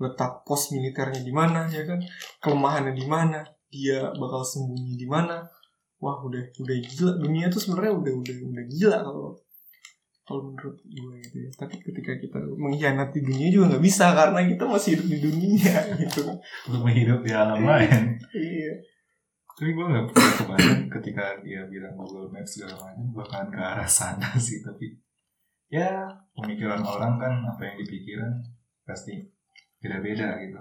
Letak 0.00 0.44
pos 0.44 0.72
militernya 0.72 1.20
di 1.24 1.32
mana 1.32 1.68
ya 1.68 1.84
kan? 1.88 2.00
Kelemahannya 2.40 2.92
di 2.92 3.06
mana 3.08 3.40
dia 3.70 4.10
bakal 4.18 4.42
sembunyi 4.42 4.98
di 4.98 5.06
mana. 5.06 5.46
Wah 6.02 6.18
udah 6.20 6.42
udah 6.58 6.76
gila. 6.82 7.12
Dunia 7.22 7.46
tuh 7.48 7.62
sebenarnya 7.62 7.94
udah 7.94 8.14
udah 8.18 8.36
udah 8.50 8.64
gila 8.66 8.98
kalau 9.00 9.26
kalau 10.26 10.42
menurut 10.50 10.78
gue 10.86 11.14
gitu 11.26 11.36
ya. 11.46 11.50
Tapi 11.54 11.74
ketika 11.82 12.12
kita 12.18 12.38
mengkhianati 12.38 13.18
dunia 13.22 13.48
juga 13.50 13.74
nggak 13.74 13.84
bisa 13.84 14.14
karena 14.14 14.46
kita 14.46 14.64
masih 14.66 14.90
hidup 14.98 15.06
di 15.10 15.18
dunia 15.22 15.74
gitu. 16.02 16.22
Untuk 16.70 16.80
menghidup 16.82 17.20
di 17.22 17.32
alam 17.34 17.60
lain. 17.62 18.02
iya. 18.34 18.74
Tapi 19.60 19.70
gue 19.76 19.86
nggak 19.86 20.06
pernah 20.08 20.32
kebayang 20.40 20.82
ketika 20.88 21.24
dia 21.44 21.60
bilang 21.68 21.92
Google 21.98 22.32
Maps 22.32 22.56
segala 22.56 22.80
macam 22.80 23.12
bakalan 23.12 23.48
ke 23.52 23.60
arah 23.60 23.90
sana 23.90 24.28
sih. 24.46 24.64
Tapi 24.64 24.86
ya 25.70 26.08
pemikiran 26.34 26.82
orang 26.82 27.14
kan 27.20 27.34
apa 27.46 27.62
yang 27.62 27.76
dipikiran 27.78 28.42
pasti 28.82 29.22
beda-beda 29.78 30.34
gitu 30.42 30.58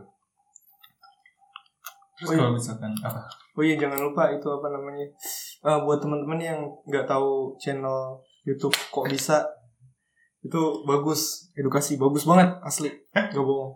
terus 2.20 2.26
Oh 2.26 2.34
iya. 2.34 2.40
kalau 2.42 2.52
misalkan 2.54 2.92
apa 3.00 3.22
Oh 3.54 3.64
iya 3.64 3.76
jangan 3.76 4.00
lupa 4.02 4.28
itu 4.30 4.46
apa 4.46 4.68
namanya 4.70 5.08
Eh, 5.62 5.80
buat 5.82 5.98
teman-teman 5.98 6.36
yang 6.38 6.60
nggak 6.84 7.04
tahu 7.06 7.56
channel 7.56 8.20
YouTube 8.42 8.72
kok 8.72 9.06
bisa 9.06 9.44
itu 10.40 10.56
bagus 10.84 11.52
edukasi 11.54 11.96
bagus 11.96 12.24
banget 12.24 12.48
asli 12.62 12.88
gak 13.12 13.36
bohong 13.36 13.76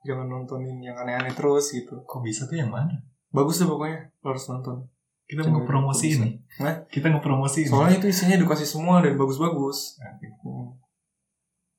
jangan 0.00 0.26
nontonin 0.26 0.74
yang 0.80 0.94
aneh-aneh 0.96 1.30
terus 1.30 1.70
gitu 1.70 1.98
Kok 2.00 2.18
bisa 2.20 2.44
tuh 2.44 2.56
yang 2.56 2.66
mana? 2.68 2.90
bagus 3.28 3.58
deh 3.58 3.66
pokoknya 3.66 4.10
lo 4.16 4.28
harus 4.28 4.46
nonton 4.48 4.82
Kita 5.22 5.44
ngepromosi 5.44 6.06
bisa. 6.08 6.18
ini. 6.18 6.28
Hah? 6.56 6.74
Kita 6.88 7.06
ngepromosi 7.08 7.62
ini. 7.62 7.68
soalnya 7.68 7.96
itu 7.96 8.08
isinya 8.08 8.34
edukasi 8.34 8.64
semua 8.64 8.98
dan 8.98 9.14
bagus-bagus 9.14 10.00
Oke. 10.00 10.26
Hmm. 10.40 10.74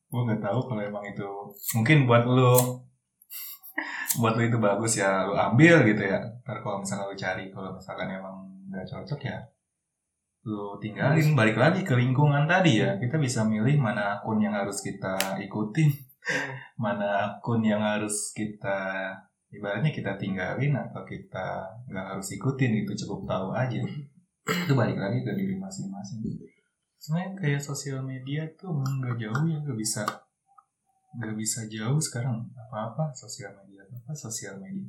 gue 0.07 0.21
nggak 0.25 0.41
tahu 0.41 0.59
kalau 0.63 0.81
emang 0.81 1.03
itu 1.03 1.27
mungkin 1.73 2.05
buat 2.05 2.23
lu 2.23 2.55
buat 4.17 4.33
lu 4.37 4.43
itu 4.47 4.57
bagus 4.57 4.99
ya 4.99 5.25
lu 5.27 5.33
ambil 5.37 5.85
gitu 5.85 6.03
ya. 6.03 6.19
Ntar 6.43 6.59
kalau 6.63 6.81
misalnya 6.81 7.05
lu 7.07 7.15
cari 7.17 7.49
kalau 7.53 7.75
misalkan 7.75 8.07
emang 8.09 8.35
nggak 8.69 8.85
cocok 8.85 9.21
ya 9.25 9.39
lu 10.47 10.79
tinggalin. 10.79 11.35
Balik 11.35 11.57
lagi 11.59 11.81
ke 11.83 11.93
lingkungan 11.93 12.47
tadi 12.47 12.81
ya. 12.81 12.95
Kita 12.97 13.19
bisa 13.19 13.43
milih 13.43 13.75
mana 13.77 14.19
akun 14.19 14.39
yang 14.39 14.55
harus 14.55 14.79
kita 14.79 15.39
ikutin 15.41 16.09
mana 16.83 17.25
akun 17.25 17.63
yang 17.63 17.81
harus 17.81 18.31
kita 18.35 19.09
ibaratnya 19.49 19.89
kita 19.89 20.13
tinggalin 20.19 20.77
atau 20.77 21.01
kita 21.07 21.65
nggak 21.89 22.05
harus 22.15 22.27
ikutin 22.37 22.85
itu 22.85 22.93
cukup 23.05 23.25
tahu 23.25 23.47
aja. 23.55 23.81
Itu 24.45 24.73
balik 24.73 24.97
lagi 24.97 25.21
ke 25.25 25.31
diri 25.33 25.57
masing-masing. 25.57 26.21
Sebenarnya 26.99 27.31
kayak 27.39 27.61
sosial 27.63 28.03
media 28.03 28.43
tuh 28.59 28.75
nggak 28.75 29.15
jauh 29.17 29.45
ya 29.47 29.57
nggak 29.63 29.79
bisa 29.79 30.03
nggak 31.17 31.33
bisa 31.33 31.65
jauh 31.65 31.97
sekarang 31.97 32.45
apa-apa 32.53 33.09
sosial 33.17 33.55
media 33.57 33.81
apa 33.89 34.13
sosial 34.13 34.61
media. 34.61 34.85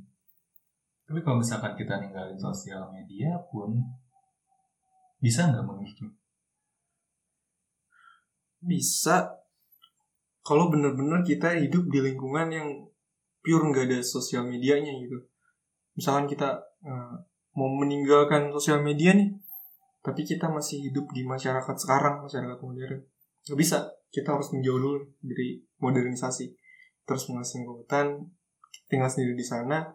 Tapi 1.09 1.25
kalau 1.25 1.41
misalkan 1.41 1.75
kita 1.75 1.97
ninggalin 1.99 2.37
sosial 2.37 2.87
media 2.93 3.41
pun 3.49 3.81
bisa 5.21 5.49
nggak 5.49 5.65
memicu 5.65 6.09
bisa. 8.61 9.41
Kalau 10.41 10.73
bener-bener 10.73 11.21
kita 11.21 11.53
hidup 11.57 11.89
di 11.93 12.01
lingkungan 12.01 12.49
yang 12.49 12.69
pure 13.45 13.65
nggak 13.73 13.89
ada 13.89 14.01
sosial 14.01 14.49
medianya 14.49 14.93
gitu. 15.01 15.21
Misalkan 15.97 16.29
kita 16.29 16.61
eh, 16.85 17.15
mau 17.57 17.69
meninggalkan 17.81 18.53
sosial 18.53 18.81
media 18.85 19.17
nih 19.17 19.33
tapi 20.01 20.25
kita 20.25 20.49
masih 20.49 20.81
hidup 20.89 21.13
di 21.13 21.29
masyarakat 21.29 21.77
sekarang 21.77 22.25
masyarakat 22.25 22.59
modern. 22.65 23.05
Nggak 23.45 23.59
bisa 23.61 23.79
kita 24.11 24.35
harus 24.35 24.51
menjauh 24.51 24.79
dulu 24.79 25.03
dari 25.23 25.63
modernisasi. 25.79 26.51
Terus 27.07 27.27
mengasing 27.31 27.67
ke 27.67 27.73
hutan 27.73 28.07
tinggal 28.91 29.11
sendiri 29.11 29.39
di 29.39 29.47
sana 29.47 29.87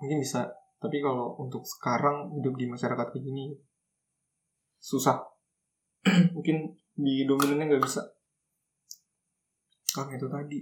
mungkin 0.00 0.20
bisa. 0.20 0.48
Tapi 0.82 0.98
kalau 0.98 1.38
untuk 1.38 1.62
sekarang 1.64 2.34
hidup 2.36 2.54
di 2.58 2.66
masyarakat 2.68 3.06
kayak 3.10 3.24
gini 3.24 3.54
susah. 4.82 5.22
Mungkin 6.34 6.74
di 6.98 7.22
dominannya 7.22 7.70
nggak 7.70 7.84
bisa. 7.86 8.02
Karena 9.94 10.18
itu 10.18 10.26
tadi 10.26 10.58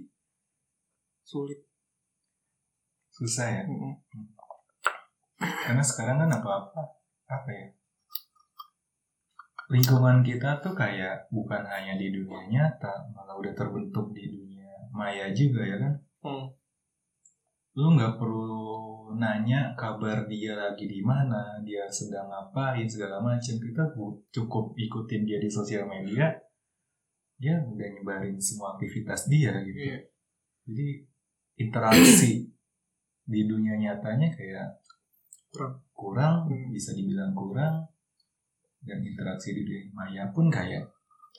sulit. 1.25 1.61
Susah 3.11 3.47
ya? 3.49 3.63
Mm-mm. 3.65 3.95
karena 5.41 5.81
sekarang 5.81 6.21
kan 6.21 6.29
apa-apa 6.37 7.01
apa 7.33 7.49
ya 7.49 7.73
lingkungan 9.71 10.21
kita 10.21 10.59
tuh 10.59 10.75
kayak 10.75 11.31
bukan 11.31 11.63
hanya 11.63 11.95
di 11.95 12.11
dunia 12.11 12.43
nyata 12.47 13.07
malah 13.15 13.39
udah 13.39 13.55
terbentuk 13.55 14.11
di 14.11 14.27
dunia 14.27 14.67
maya 14.91 15.31
juga 15.31 15.63
ya 15.63 15.79
kan 15.79 15.95
Hmm. 16.21 16.53
lu 17.73 17.97
nggak 17.97 18.21
perlu 18.21 18.69
nanya 19.17 19.73
kabar 19.73 20.29
dia 20.29 20.53
lagi 20.53 20.85
di 20.85 21.01
mana 21.01 21.57
dia 21.63 21.89
sedang 21.89 22.29
ngapain 22.29 22.85
segala 22.85 23.19
macam 23.19 23.57
kita 23.57 23.85
cukup 24.29 24.77
ikutin 24.77 25.25
dia 25.25 25.39
di 25.39 25.49
sosial 25.49 25.87
media 25.87 26.29
dia 27.41 27.57
udah 27.57 27.89
nyebarin 27.89 28.37
semua 28.37 28.77
aktivitas 28.77 29.33
dia 29.33 29.55
gitu 29.65 29.81
Iya. 29.81 29.99
jadi 30.69 30.87
interaksi 31.57 32.53
di 33.25 33.41
dunia 33.47 33.79
nyatanya 33.79 34.29
kayak 34.29 34.69
Kurang. 35.51 35.75
kurang 35.91 36.35
Hmm. 36.47 36.69
bisa 36.69 36.93
dibilang 36.93 37.33
kurang 37.33 37.90
dan 38.85 38.99
interaksi 39.05 39.53
di 39.53 39.63
dunia 39.67 39.93
maya 39.93 40.25
pun 40.33 40.49
kayak 40.49 40.89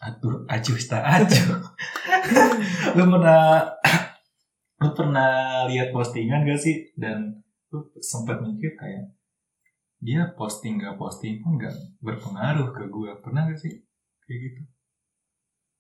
aduh 0.01 0.45
acuh 0.49 0.77
tak 0.89 1.03
acuh 1.05 1.61
lu 2.97 3.03
pernah 3.05 3.69
lu 4.81 4.89
pernah 4.97 5.31
lihat 5.69 5.93
postingan 5.93 6.43
gak 6.43 6.57
sih? 6.59 6.89
Dan 6.97 7.37
lu 7.69 7.85
sempat 8.01 8.41
mikir 8.41 8.73
kayak 8.73 9.13
dia 10.01 10.25
posting 10.33 10.81
gak 10.81 10.97
posting 10.97 11.37
pun 11.45 11.61
gak 11.61 11.73
berpengaruh 12.01 12.73
ke 12.73 12.89
gue 12.89 13.11
pernah 13.21 13.45
gak 13.45 13.61
sih 13.61 13.77
kayak 14.25 14.39
gitu? 14.49 14.61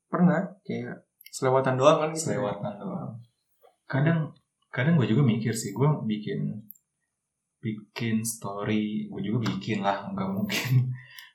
Pernah 0.05 0.53
kayak 0.61 1.01
selewatan 1.33 1.81
doang 1.81 1.97
kan 1.97 2.09
gitu 2.13 2.29
selewatan 2.29 2.73
doang. 2.77 3.11
Kadang 3.89 4.37
kadang 4.69 4.95
gue 5.01 5.09
juga 5.09 5.25
mikir 5.25 5.51
sih 5.51 5.73
gue 5.73 5.87
bikin 6.05 6.61
bikin 7.61 8.25
story 8.25 9.05
gue 9.05 9.21
juga 9.21 9.51
bikin 9.53 9.85
lah 9.85 10.09
nggak 10.09 10.29
mungkin 10.33 10.89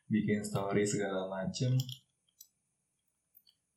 bikin 0.06 0.42
story 0.42 0.86
segala 0.86 1.26
macem 1.26 1.74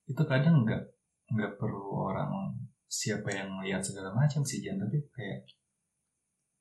itu 0.10 0.24
kadang 0.26 0.66
nggak 0.66 0.84
nggak 1.30 1.54
perlu 1.62 2.10
orang 2.10 2.54
siapa 2.90 3.30
yang 3.30 3.62
lihat 3.62 3.86
segala 3.86 4.10
macam 4.10 4.42
sih 4.42 4.66
Jan. 4.66 4.82
Tapi 4.82 4.98
kayak 5.14 5.46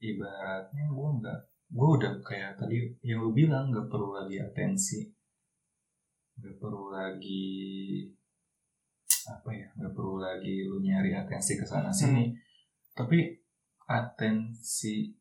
ibaratnya 0.05 0.85
gue 0.93 1.09
nggak 1.25 1.41
gue 1.69 1.89
udah 2.01 2.12
kayak 2.25 2.57
tadi 2.57 2.93
yang 3.05 3.21
lu 3.25 3.33
bilang 3.33 3.69
nggak 3.69 3.89
perlu 3.93 4.16
lagi 4.16 4.41
atensi 4.41 5.05
nggak 6.39 6.57
perlu 6.57 6.95
lagi 6.95 8.07
apa 9.29 9.51
ya 9.53 9.69
nggak 9.77 9.93
perlu 9.93 10.16
lagi 10.23 10.64
lu 10.64 10.81
nyari 10.81 11.12
atensi 11.12 11.59
ke 11.61 11.66
sana 11.66 11.91
sini 11.93 12.33
tapi 12.95 13.37
atensi 13.91 15.12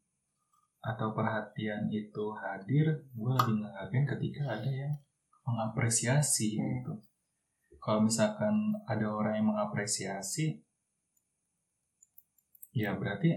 atau 0.82 1.12
perhatian 1.12 1.90
itu 1.90 2.26
hadir 2.38 2.86
gue 3.12 3.32
lebih 3.44 3.56
ngehargain 3.66 4.06
ketika 4.06 4.44
ada 4.62 4.72
yang 4.72 4.94
mengapresiasi 5.48 6.60
Hmm. 6.60 6.68
gitu. 6.80 6.94
Kalau 7.80 8.04
misalkan 8.04 8.76
ada 8.84 9.08
orang 9.08 9.40
yang 9.40 9.48
mengapresiasi 9.56 10.60
ya 12.76 12.94
berarti 12.94 13.32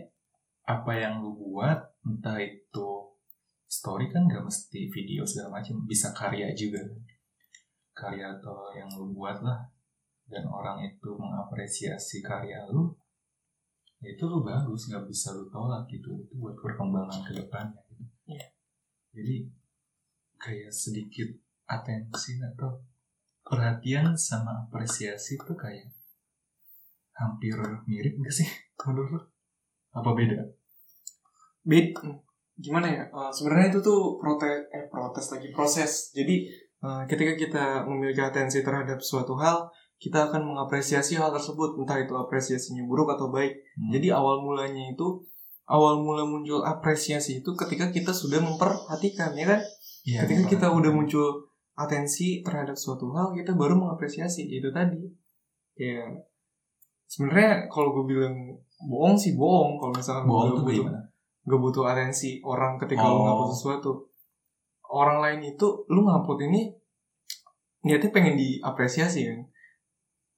apa 0.67 0.93
yang 0.93 1.23
lu 1.23 1.33
buat 1.39 1.81
entah 2.05 2.39
itu 2.43 2.91
story 3.71 4.11
kan 4.11 4.27
gak 4.27 4.43
mesti 4.43 4.91
video 4.91 5.23
segala 5.23 5.63
macam 5.63 5.87
bisa 5.87 6.11
karya 6.11 6.51
juga. 6.53 6.83
Karya 7.95 8.39
atau 8.39 8.75
yang 8.75 8.91
lu 8.99 9.15
buat 9.15 9.39
lah. 9.41 9.71
Dan 10.31 10.47
orang 10.47 10.83
itu 10.87 11.11
mengapresiasi 11.19 12.23
karya 12.23 12.67
lu 12.71 12.95
ya 14.01 14.09
itu 14.17 14.25
lu 14.25 14.41
bagus 14.41 14.89
nggak 14.89 15.05
bisa 15.05 15.37
lu 15.37 15.45
tolak 15.53 15.85
gitu 15.93 16.09
itu 16.17 16.35
buat 16.41 16.57
perkembangan 16.57 17.21
ke 17.21 17.33
depannya 17.37 17.81
gitu. 17.93 18.05
Iya. 18.33 18.47
jadi 19.13 19.37
kayak 20.41 20.73
sedikit 20.73 21.29
atensi 21.69 22.41
atau 22.41 22.81
perhatian 23.45 24.17
sama 24.17 24.65
apresiasi 24.67 25.37
tuh 25.37 25.53
kayak 25.55 25.93
hampir 27.13 27.53
mirip 27.85 28.17
gak 28.25 28.33
sih 28.33 28.49
menurut 28.89 29.11
lu? 29.13 29.21
apa 29.93 30.11
beda 30.17 30.41
bed 31.69 31.93
gimana 32.57 32.89
ya 32.89 33.05
Eh, 33.09 33.33
sebenarnya 33.33 33.77
itu 33.77 33.81
tuh 33.85 34.17
protes 34.17 34.65
eh 34.73 34.89
protes 34.89 35.27
lagi 35.29 35.49
proses 35.53 36.09
jadi 36.17 36.49
eh, 36.81 37.03
ketika 37.05 37.37
kita 37.37 37.65
memiliki 37.85 38.25
atensi 38.25 38.65
terhadap 38.65 38.97
suatu 39.05 39.37
hal 39.37 39.69
kita 40.01 40.33
akan 40.33 40.49
mengapresiasi 40.49 41.21
hal 41.21 41.29
tersebut 41.29 41.77
entah 41.77 42.01
itu 42.01 42.17
apresiasinya 42.17 42.89
buruk 42.89 43.13
atau 43.13 43.29
baik. 43.29 43.53
Hmm. 43.77 43.93
jadi 43.93 44.17
awal 44.17 44.41
mulanya 44.41 44.97
itu 44.97 45.21
awal 45.69 46.01
mula 46.01 46.25
muncul 46.27 46.65
apresiasi 46.65 47.45
itu 47.45 47.51
ketika 47.55 47.93
kita 47.93 48.11
sudah 48.11 48.41
memperhatikan 48.43 49.37
ya 49.37 49.47
kan? 49.55 49.61
Iya, 50.03 50.19
ketika 50.25 50.43
kita 50.57 50.67
udah 50.73 50.91
muncul 50.91 51.53
atensi 51.77 52.41
terhadap 52.41 52.75
suatu 52.75 53.13
hal 53.13 53.37
kita 53.37 53.53
baru 53.55 53.77
mengapresiasi 53.77 54.49
itu 54.49 54.73
tadi. 54.73 55.05
Ya 55.77 56.09
sebenarnya 57.07 57.69
kalau 57.69 57.93
gue 58.01 58.17
bilang 58.17 58.35
bohong 58.89 59.21
sih 59.21 59.37
bohong 59.37 59.77
kalau 59.77 59.93
misalkan 59.93 60.25
bohong 60.25 60.49
gue 60.49 60.57
tuh 60.57 60.65
butuh 60.65 60.77
gimana? 60.89 61.01
gak 61.41 61.61
butuh 61.61 61.85
atensi 61.89 62.31
orang 62.45 62.81
ketika 62.81 63.05
lu 63.05 63.21
Oh. 63.21 63.23
ngupload 63.27 63.53
sesuatu. 63.53 63.93
Orang 64.91 65.23
lain 65.23 65.45
itu 65.45 65.67
lu 65.93 66.03
ngupload 66.03 66.41
ini 66.51 66.73
niatnya 67.81 68.11
pengen 68.13 68.37
diapresiasi 68.37 69.25
kan 69.29 69.41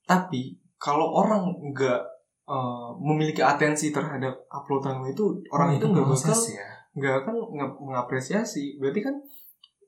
tapi 0.05 0.59
kalau 0.77 1.15
orang 1.15 1.47
nggak 1.73 2.01
eh, 2.49 2.89
memiliki 2.99 3.43
atensi 3.43 3.95
terhadap 3.95 4.35
uploadan 4.51 5.07
itu 5.07 5.39
orang 5.55 5.75
Oh, 5.75 5.77
itu 5.79 5.87
nggak 5.89 6.07
bakal 6.07 6.39
ya. 6.51 6.69
nggak 6.93 7.15
akan 7.25 7.37
nge- 7.55 7.79
mengapresiasi. 7.81 8.77
Berarti 8.83 9.01
kan 9.01 9.15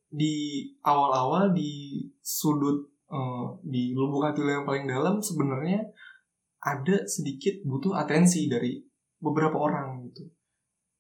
di 0.09 0.63
awal-awal 0.87 1.51
di 1.51 1.99
sudut 2.23 2.79
eh, 3.11 3.47
di 3.67 3.93
lubuk 3.93 4.23
hati 4.23 4.41
lo 4.41 4.51
yang 4.51 4.67
paling 4.67 4.87
dalam 4.87 5.19
sebenarnya 5.19 5.83
ada 6.65 6.97
sedikit 7.05 7.61
butuh 7.67 7.93
atensi 7.93 8.49
dari 8.49 8.81
beberapa 9.21 9.59
orang 9.59 10.07
gitu. 10.09 10.25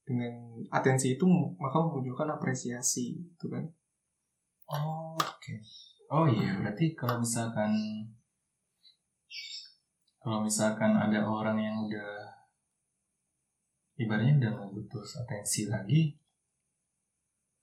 Dengan 0.04 0.60
atensi 0.68 1.16
itu 1.16 1.24
maka 1.56 1.80
memunculkan 1.80 2.28
apresiasi 2.28 3.16
gitu 3.16 3.48
kan. 3.48 3.64
Oh, 4.68 5.16
oke. 5.16 5.54
Oh 6.12 6.28
iya, 6.28 6.60
berarti 6.60 6.92
kalau 6.92 7.24
misalkan 7.24 7.72
kalau 10.24 10.40
misalkan 10.40 10.96
ada 10.96 11.20
orang 11.20 11.60
yang 11.60 11.76
udah 11.78 12.32
ibaratnya 13.94 14.40
udah 14.40 14.50
nggak 14.50 14.70
butuh 14.72 15.04
atensi 15.20 15.68
lagi 15.68 16.16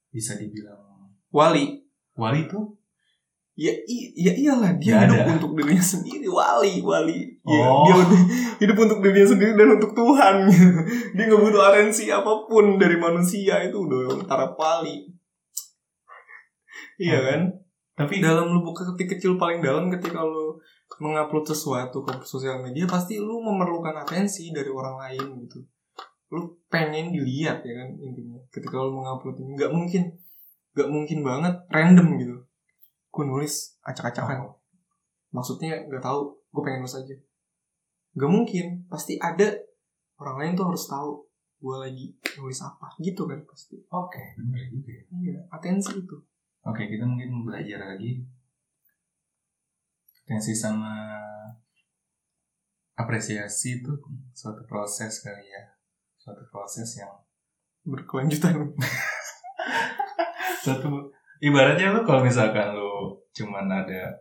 bisa 0.08 0.38
dibilang 0.38 1.10
wali 1.28 1.82
wali 2.14 2.46
tuh 2.46 2.72
ya 3.52 3.68
i- 3.68 4.12
ya 4.14 4.32
iyalah 4.32 4.72
dia 4.78 4.96
Nggak 4.96 5.04
hidup 5.04 5.20
ada. 5.20 5.32
untuk 5.36 5.52
dirinya 5.54 5.84
sendiri 5.84 6.24
wali 6.24 6.74
wali 6.80 7.18
Ya, 7.42 7.66
Oh. 7.66 7.82
dia 7.82 7.96
hidup 8.62 8.78
untuk 8.78 9.02
dirinya 9.02 9.28
sendiri 9.28 9.52
dan 9.52 9.74
untuk 9.74 9.92
Tuhan 9.92 10.34
dia 11.18 11.24
nggak 11.26 11.42
butuh 11.42 11.62
atensi 11.66 12.06
apa 12.08 12.46
pun 12.46 12.78
dari 12.78 12.94
manusia 12.96 13.58
itu 13.60 13.76
udah 13.76 14.22
taraf 14.24 14.54
wali 14.54 15.10
iya 16.96 17.18
Oh. 17.18 17.24
kan 17.26 17.40
tapi 17.92 18.24
dalam 18.24 18.48
lubuk 18.48 18.78
hati 18.78 19.04
kecil 19.04 19.36
paling 19.36 19.60
dalam 19.60 19.90
ketika 19.90 20.22
lu 20.22 20.56
mengupload 21.00 21.46
sesuatu 21.48 22.04
ke 22.04 22.12
sosial 22.26 22.60
media 22.60 22.84
pasti 22.84 23.16
lu 23.16 23.40
memerlukan 23.40 24.04
atensi 24.04 24.52
dari 24.52 24.68
orang 24.68 24.98
lain 24.98 25.46
gitu. 25.46 25.64
Lu 26.32 26.58
pengen 26.68 27.14
dilihat 27.14 27.62
ya 27.64 27.72
kan 27.72 27.88
intinya. 27.96 28.40
Ketika 28.52 28.76
lu 28.82 28.92
mengupload 28.98 29.38
ini 29.40 29.56
nggak 29.56 29.72
mungkin 29.72 30.02
nggak 30.72 30.88
mungkin 30.90 31.18
banget 31.24 31.54
random 31.70 32.08
gitu. 32.18 32.36
Gue 33.12 33.24
nulis 33.28 33.78
acak-acakan. 33.84 34.48
Oh. 34.48 34.56
maksudnya 35.32 35.88
nggak 35.88 36.04
tahu 36.04 36.36
gue 36.52 36.62
pengen 36.64 36.84
nulis 36.84 36.96
aja. 36.98 37.16
Nggak 38.18 38.30
mungkin 38.30 38.64
pasti 38.92 39.16
ada. 39.16 39.48
Orang 40.20 40.38
lain 40.38 40.52
tuh 40.54 40.68
harus 40.68 40.84
tahu 40.86 41.24
gue 41.62 41.76
lagi 41.78 42.06
nulis 42.36 42.58
apa 42.60 42.90
gitu 43.00 43.24
kan 43.24 43.40
pasti. 43.48 43.80
Oke 43.88 44.34
bener 44.36 44.66
juga 44.68 44.92
ya. 44.92 45.04
Iya 45.14 45.40
atensi 45.48 45.94
itu. 45.94 46.16
Oke 46.66 46.84
kita 46.90 47.06
mungkin 47.06 47.46
belajar 47.46 47.80
lagi 47.96 48.22
atensi 50.22 50.54
sama 50.54 51.18
apresiasi 52.94 53.82
itu 53.82 53.92
suatu 54.32 54.62
proses 54.68 55.20
kali 55.20 55.44
ya. 55.44 55.64
Suatu 56.16 56.44
proses 56.54 56.88
yang 56.96 57.10
berkelanjutan. 57.82 58.54
Satu 60.64 61.10
ibaratnya 61.42 61.90
lu 61.90 62.06
kalau 62.06 62.22
misalkan 62.22 62.78
lu 62.78 63.18
cuman 63.34 63.66
ada 63.66 64.14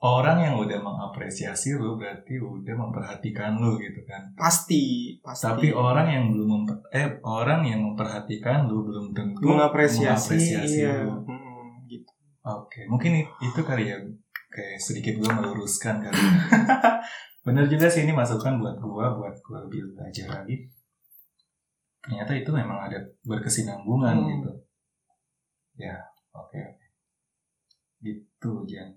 orang 0.00 0.38
yang 0.46 0.54
udah 0.56 0.78
mengapresiasi 0.78 1.74
lu 1.74 1.98
berarti 1.98 2.38
udah 2.38 2.74
memperhatikan 2.78 3.58
lu 3.58 3.74
gitu 3.82 4.06
kan. 4.06 4.30
Pasti 4.38 5.18
pasti. 5.18 5.50
Tapi 5.50 5.66
orang 5.74 6.06
yang 6.06 6.24
belum 6.30 6.48
memper- 6.48 6.86
eh 6.94 7.18
orang 7.26 7.66
yang 7.66 7.82
memperhatikan 7.82 8.70
lu 8.70 8.86
belum 8.86 9.10
tentu 9.10 9.42
mengapresiasi, 9.42 10.06
mengapresiasi 10.06 10.78
iya. 10.86 11.02
lu. 11.02 11.26
Hmm, 11.26 11.82
gitu. 11.90 12.06
Oke, 12.46 12.86
mungkin 12.86 13.26
i- 13.26 13.30
itu 13.42 13.60
kali 13.66 13.90
ya 13.90 13.98
kayak 14.50 14.76
sedikit 14.82 15.22
gua 15.22 15.38
meluruskan 15.40 16.02
kali. 16.02 16.18
Bener 17.46 17.64
juga 17.70 17.86
sih 17.88 18.04
ini 18.04 18.12
masukan 18.12 18.60
buat 18.60 18.76
gua 18.82 19.14
buat 19.16 19.34
gua 19.46 19.64
lebih 19.64 19.94
belajar 19.96 20.42
lagi. 20.42 20.68
Ternyata 22.02 22.32
itu 22.36 22.50
memang 22.50 22.90
ada 22.90 22.98
berkesinambungan 23.24 24.16
Hmm. 24.18 24.28
gitu. 24.28 24.50
Ya, 25.80 25.96
oke 26.34 26.58
oke. 26.58 26.86
Gitu 28.02 28.52
Jan. 28.68 28.90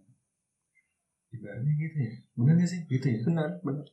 Ibaratnya 1.32 1.74
gitu 1.80 1.98
ya. 2.02 2.14
Bener 2.36 2.54
gak 2.60 2.70
sih? 2.70 2.80
Gitu 2.90 3.06
ya. 3.08 3.20
benar 3.24 3.50
benar 3.64 3.88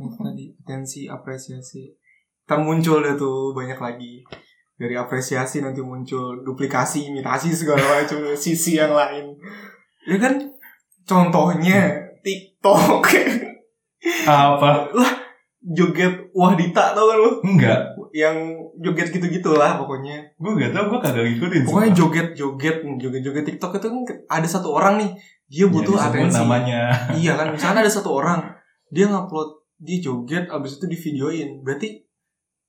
yang 0.00 0.10
tadi 0.18 0.44
atensi 0.64 1.00
apresiasi 1.06 1.94
termuncul 2.42 3.04
deh 3.04 3.14
tuh 3.14 3.54
banyak 3.54 3.78
lagi 3.78 4.24
dari 4.74 4.98
apresiasi 4.98 5.62
nanti 5.62 5.78
muncul 5.78 6.42
duplikasi 6.42 7.12
imitasi 7.12 7.54
segala 7.54 8.02
macam 8.02 8.34
sisi 8.34 8.80
yang 8.80 8.90
lain 8.90 9.36
ya 10.08 10.18
kan 10.18 10.42
contohnya 11.02 11.78
TikTok. 12.20 13.02
Apa? 14.24 14.90
joget 15.62 16.10
Wahdita 16.34 16.90
tau 16.90 17.06
kan 17.06 17.18
lu? 17.18 17.30
Enggak. 17.46 17.94
yang 18.12 18.34
joget 18.82 19.08
gitu-gitulah 19.08 19.78
pokoknya. 19.78 20.20
Gua 20.36 20.52
gak 20.58 20.74
tau, 20.74 20.90
gua 20.90 20.98
kagak 21.00 21.22
ngikutin. 21.24 21.62
pokoknya 21.64 21.90
joget-joget 21.94 22.76
joget-joget 22.98 23.44
TikTok 23.46 23.78
itu 23.78 23.86
kan 23.88 23.96
ada 24.28 24.48
satu 24.50 24.74
orang 24.74 25.00
nih 25.00 25.10
dia 25.46 25.64
Ya, 25.64 25.70
butuh 25.70 25.96
disebut 25.96 26.18
atensi. 26.18 26.36
namanya. 26.42 26.80
iya 27.14 27.32
kan 27.38 27.46
misalnya 27.54 27.86
ada 27.86 27.92
satu 27.92 28.10
orang 28.12 28.40
dia 28.90 29.08
ngupload 29.08 29.48
dia 29.78 29.98
joget 29.98 30.44
abis 30.48 30.76
itu 30.76 30.86
di 30.88 30.98
videoin 30.98 31.48
berarti 31.62 31.88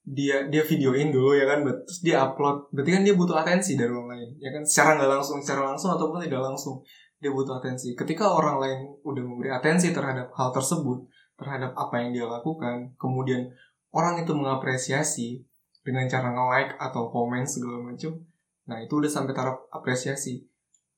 dia 0.03 0.47
dia 0.47 0.63
videoin 0.63 1.09
dulu 1.09 1.31
ya 1.33 1.43
kan? 1.43 1.63
Terus 1.63 1.99
dia 2.03 2.15
upload. 2.23 2.69
Berarti 2.71 2.91
kan 2.91 3.01
dia 3.03 3.15
butuh 3.15 3.35
atensi 3.35 3.73
dari 3.73 3.89
orang 3.89 4.15
lain 4.15 4.29
ya 4.37 4.51
kan? 4.51 4.63
Secara 4.63 4.89
nggak 4.95 5.11
langsung 5.11 5.37
secara 5.39 5.61
langsung 5.65 5.91
ataupun 5.91 6.23
tidak 6.23 6.39
langsung 6.39 6.79
dia 7.23 7.31
butuh 7.31 7.63
atensi. 7.63 7.95
Ketika 7.95 8.27
orang 8.27 8.59
lain 8.59 8.79
udah 9.07 9.23
memberi 9.23 9.55
atensi 9.55 9.95
terhadap 9.95 10.35
hal 10.35 10.51
tersebut 10.51 11.07
terhadap 11.39 11.71
apa 11.73 11.95
yang 12.03 12.13
dia 12.13 12.25
lakukan 12.27 12.93
kemudian 12.99 13.49
orang 13.89 14.21
itu 14.21 14.31
mengapresiasi 14.35 15.41
dengan 15.81 16.05
cara 16.05 16.31
nge-like 16.31 16.77
atau 16.77 17.09
komen 17.09 17.43
segala 17.43 17.81
macam 17.81 18.15
nah 18.63 18.79
itu 18.79 18.95
udah 18.95 19.11
sampai 19.11 19.35
taraf 19.35 19.67
apresiasi. 19.71 20.47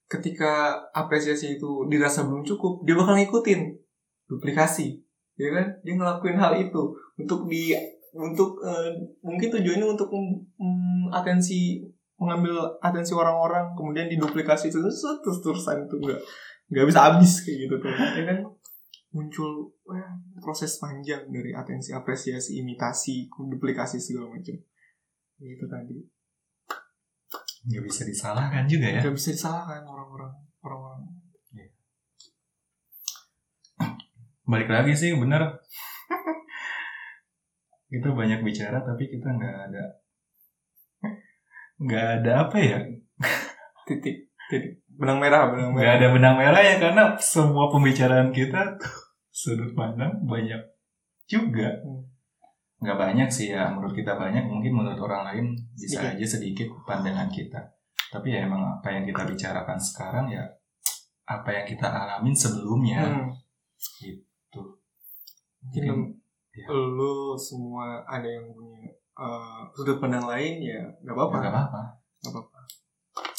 Ketika 0.06 0.78
apresiasi 0.94 1.58
itu 1.58 1.90
dirasa 1.90 2.26
belum 2.30 2.46
cukup 2.46 2.86
dia 2.86 2.94
bakal 2.94 3.18
ngikutin 3.18 3.74
duplikasi 4.30 5.02
ya 5.38 5.50
kan? 5.50 5.66
Dia 5.82 5.94
ngelakuin 5.98 6.38
hal 6.38 6.62
itu 6.62 6.94
untuk 7.18 7.50
di 7.50 7.74
untuk 8.16 8.62
eh, 8.64 8.94
mungkin 9.26 9.50
tujuannya 9.50 9.88
untuk 9.98 10.08
mem- 10.14 11.10
atensi 11.12 11.84
mengambil 12.16 12.80
atensi 12.80 13.12
orang-orang 13.12 13.76
kemudian 13.76 14.08
diduplikasi 14.08 14.72
terus 14.72 15.04
terus 15.04 15.40
terusan 15.44 15.84
itu 15.84 16.00
nggak 16.00 16.20
nggak 16.72 16.86
bisa 16.88 17.00
habis 17.12 17.44
kayak 17.44 17.68
gitu 17.68 17.76
tuh. 17.78 17.92
Ya 17.92 18.24
kan 18.24 18.40
muncul 19.16 19.72
wah, 19.88 20.12
proses 20.40 20.80
panjang 20.80 21.28
dari 21.32 21.56
atensi 21.56 21.96
apresiasi 21.96 22.60
imitasi 22.60 23.32
duplikasi 23.32 24.00
segala 24.00 24.32
macam. 24.32 24.56
Itu 25.40 25.66
tadi. 25.68 26.00
Gak 27.66 27.82
bisa 27.82 28.06
disalahkan 28.06 28.70
juga 28.70 28.94
ya. 28.94 29.02
nggak 29.02 29.18
bisa 29.18 29.34
disalahkan 29.34 29.82
orang-orang 29.90 30.30
orang-orang. 30.62 31.02
Balik 34.46 34.70
lagi 34.70 34.94
sih 34.94 35.18
bener. 35.18 35.42
Kita 37.90 38.14
banyak 38.14 38.46
bicara 38.46 38.86
tapi 38.86 39.10
kita 39.10 39.34
nggak 39.34 39.56
ada 39.72 39.84
nggak 41.78 42.06
ada 42.18 42.32
apa 42.44 42.58
ya 42.58 42.80
titik 43.88 44.18
titik 44.48 44.80
benang 44.88 45.20
merah 45.20 45.50
benang 45.50 45.72
nggak 45.72 45.82
merah 45.82 45.96
ada 45.98 46.08
benang 46.10 46.36
merah 46.36 46.62
ya 46.62 46.76
karena 46.78 47.04
semua 47.18 47.68
pembicaraan 47.68 48.30
kita 48.30 48.80
sudut 49.32 49.72
pandang 49.74 50.24
banyak 50.24 50.62
juga 51.26 51.70
Hmm. 51.82 52.04
nggak 52.78 52.98
banyak 52.98 53.28
sih 53.28 53.50
ya 53.50 53.68
menurut 53.68 53.92
kita 53.92 54.14
banyak 54.14 54.44
mungkin 54.44 54.72
menurut 54.74 55.00
orang 55.00 55.24
lain 55.26 55.46
bisa 55.74 55.98
Sedikit. 55.98 56.12
aja 56.14 56.26
sedikit 56.30 56.68
pandangan 56.84 57.28
kita 57.28 57.60
tapi 58.08 58.32
ya 58.32 58.46
emang 58.46 58.62
apa 58.62 58.88
yang 58.90 59.04
kita 59.04 59.24
bicarakan 59.26 59.76
sekarang 59.76 60.28
ya 60.28 60.44
apa 61.26 61.50
yang 61.52 61.66
kita 61.66 61.88
alamin 61.88 62.32
sebelumnya 62.32 63.02
Hmm. 63.02 63.32
gitu 63.98 64.62
lu- 65.82 66.14
ya. 66.54 66.68
lu 66.70 67.14
semua 67.34 68.00
ada 68.06 68.28
yang 68.28 68.46
punya 68.48 68.92
uh, 69.16 69.64
sudut 69.72 69.98
pandang 70.00 70.28
lain 70.28 70.62
ya 70.62 70.82
nggak 71.04 71.16
apa-apa. 71.16 71.38
nggak 71.40 71.54
apa-apa. 71.54 71.82
Nggak 72.22 72.34
apa-apa. 72.34 72.60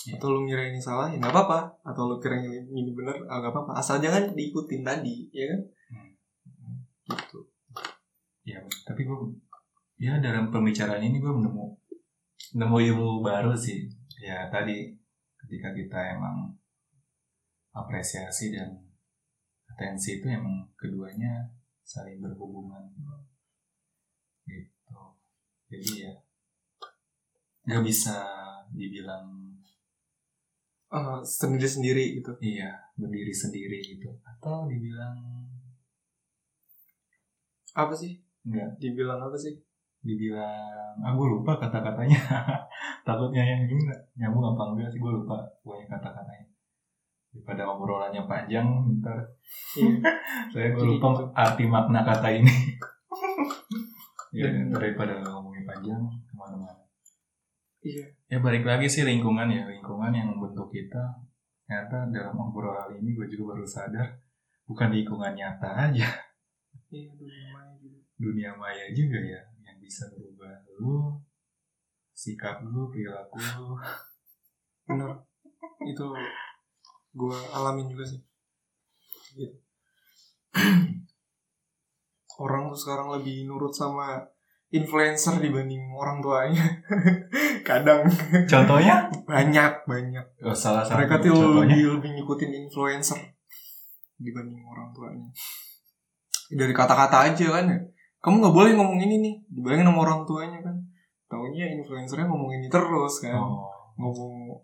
Ya. 0.06 0.14
atau 0.16 0.30
lu 0.30 0.46
ngira 0.46 0.70
ini 0.70 0.78
salah 0.80 1.10
ya 1.10 1.18
nggak 1.20 1.34
apa-apa. 1.34 1.58
Atau 1.82 2.08
lu 2.08 2.16
kira 2.22 2.38
ini, 2.40 2.62
ini 2.70 2.90
benar 2.96 3.16
ah, 3.28 3.38
nggak 3.40 3.52
apa-apa. 3.52 3.72
Asal 3.76 4.00
jangan 4.00 4.32
diikutin 4.32 4.82
tadi 4.86 5.28
ya 5.34 5.44
kan? 5.52 5.60
Hmm. 5.92 6.10
gitu. 7.12 7.40
Ya 8.46 8.58
tapi 8.86 9.04
gue 9.04 9.18
ya 9.96 10.20
dalam 10.20 10.52
pembicaraan 10.52 11.02
ini 11.02 11.18
gue 11.18 11.32
nemu 11.32 11.66
nemu 12.56 12.76
ilmu 12.92 13.20
baru 13.20 13.52
sih. 13.52 13.84
Ya 14.22 14.48
tadi 14.48 14.94
ketika 15.46 15.70
kita 15.76 15.98
emang 16.16 16.56
apresiasi 17.76 18.54
dan 18.56 18.72
atensi 19.68 20.22
itu 20.22 20.26
emang 20.32 20.64
keduanya 20.80 21.52
saling 21.84 22.18
berhubungan 22.18 22.88
jadi 25.66 25.90
ya 26.06 26.12
nggak 27.66 27.84
bisa 27.86 28.16
dibilang 28.70 29.46
Uh, 30.86 31.18
sendiri-sendiri 31.18 32.22
gitu. 32.22 32.30
iya 32.38 32.70
berdiri 32.94 33.34
sendiri 33.34 33.82
gitu. 33.82 34.06
Atau 34.22 34.70
dibilang 34.70 35.18
apa 37.74 37.90
sih? 37.90 38.22
Enggak 38.46 38.78
dibilang 38.78 39.18
apa 39.18 39.34
sih? 39.34 39.58
Dibilang 40.06 40.94
ah 41.02 41.10
gue 41.10 41.26
lupa 41.26 41.58
kata-katanya. 41.58 42.16
Takutnya 43.06 43.42
yang 43.42 43.66
ini 43.66 43.82
nggak 43.82 44.00
nyambung 44.14 44.54
apa 44.54 44.62
enggak 44.72 44.88
sih 44.94 45.02
gue 45.02 45.10
lupa 45.10 45.42
banyak 45.66 45.90
kata-katanya. 45.90 46.46
Daripada 47.34 47.62
obrolannya 47.66 48.22
panjang 48.24 48.66
ntar. 49.02 49.18
Iya. 49.74 50.00
Saya 50.54 50.68
gue 50.70 50.86
lupa 50.86 51.18
gitu. 51.18 51.24
arti 51.34 51.64
makna 51.66 52.06
kata 52.06 52.30
ini. 52.30 52.54
Ya 54.36 54.52
daripada 54.68 55.16
panjang 55.76 56.02
ke 56.24 56.32
mana-mana. 56.32 56.82
Iya. 57.84 58.06
Ya 58.32 58.38
balik 58.40 58.64
lagi 58.64 58.88
sih 58.88 59.04
lingkungan 59.04 59.52
ya 59.52 59.68
lingkungan 59.68 60.10
yang 60.10 60.32
membentuk 60.32 60.72
kita. 60.72 61.20
Ternyata 61.66 62.08
dalam 62.08 62.34
obrolan 62.40 62.96
ini 62.96 63.12
gue 63.12 63.26
juga 63.28 63.52
baru 63.52 63.66
sadar 63.66 64.08
bukan 64.64 64.88
lingkungan 64.90 65.36
nyata 65.36 65.92
aja. 65.92 66.08
Iya 66.88 67.10
dunia 67.14 67.46
maya 67.52 67.74
juga. 67.76 68.00
Dunia 68.16 68.50
maya 68.56 68.86
juga 68.96 69.18
ya 69.20 69.42
yang 69.66 69.76
bisa 69.78 70.08
berubah 70.08 70.64
lu 70.80 71.20
sikap 72.16 72.64
lu 72.64 72.88
perilaku 72.88 73.38
lu. 73.38 73.76
Bener. 74.88 75.10
Itu 75.84 76.16
gue 77.12 77.38
alamin 77.52 77.92
juga 77.92 78.04
sih. 78.08 78.20
Gitu. 79.36 79.56
Orang 82.42 82.68
tuh 82.68 82.78
sekarang 82.78 83.08
lebih 83.16 83.48
nurut 83.48 83.72
sama 83.72 84.35
influencer 84.74 85.38
dibanding 85.38 85.94
orang 85.94 86.18
tuanya. 86.18 86.64
Kadang. 87.68 88.06
Contohnya? 88.50 89.06
Banyak 89.26 89.86
banyak. 89.86 90.26
Oh, 90.42 90.56
salah 90.56 90.82
satu 90.82 90.98
mereka 90.98 91.22
tuh 91.22 91.62
lebih 91.62 91.98
lebih 91.98 92.10
ngikutin 92.18 92.50
influencer 92.66 93.18
dibanding 94.18 94.62
orang 94.66 94.90
tuanya. 94.90 95.28
Dari 96.50 96.74
kata-kata 96.74 97.30
aja 97.30 97.46
kan 97.58 97.64
ya. 97.70 97.78
Kamu 98.22 98.42
nggak 98.42 98.54
boleh 98.54 98.72
ngomong 98.74 98.98
ini 98.98 99.22
nih. 99.22 99.34
Dibayangin 99.50 99.86
sama 99.86 100.00
orang 100.02 100.20
tuanya 100.26 100.58
kan. 100.62 100.76
Taunya 101.26 101.66
influencernya 101.78 102.26
ngomong 102.26 102.50
ini 102.58 102.66
terus 102.66 103.22
kan. 103.22 103.38
Oh, 103.38 103.70
ngomong 103.98 104.62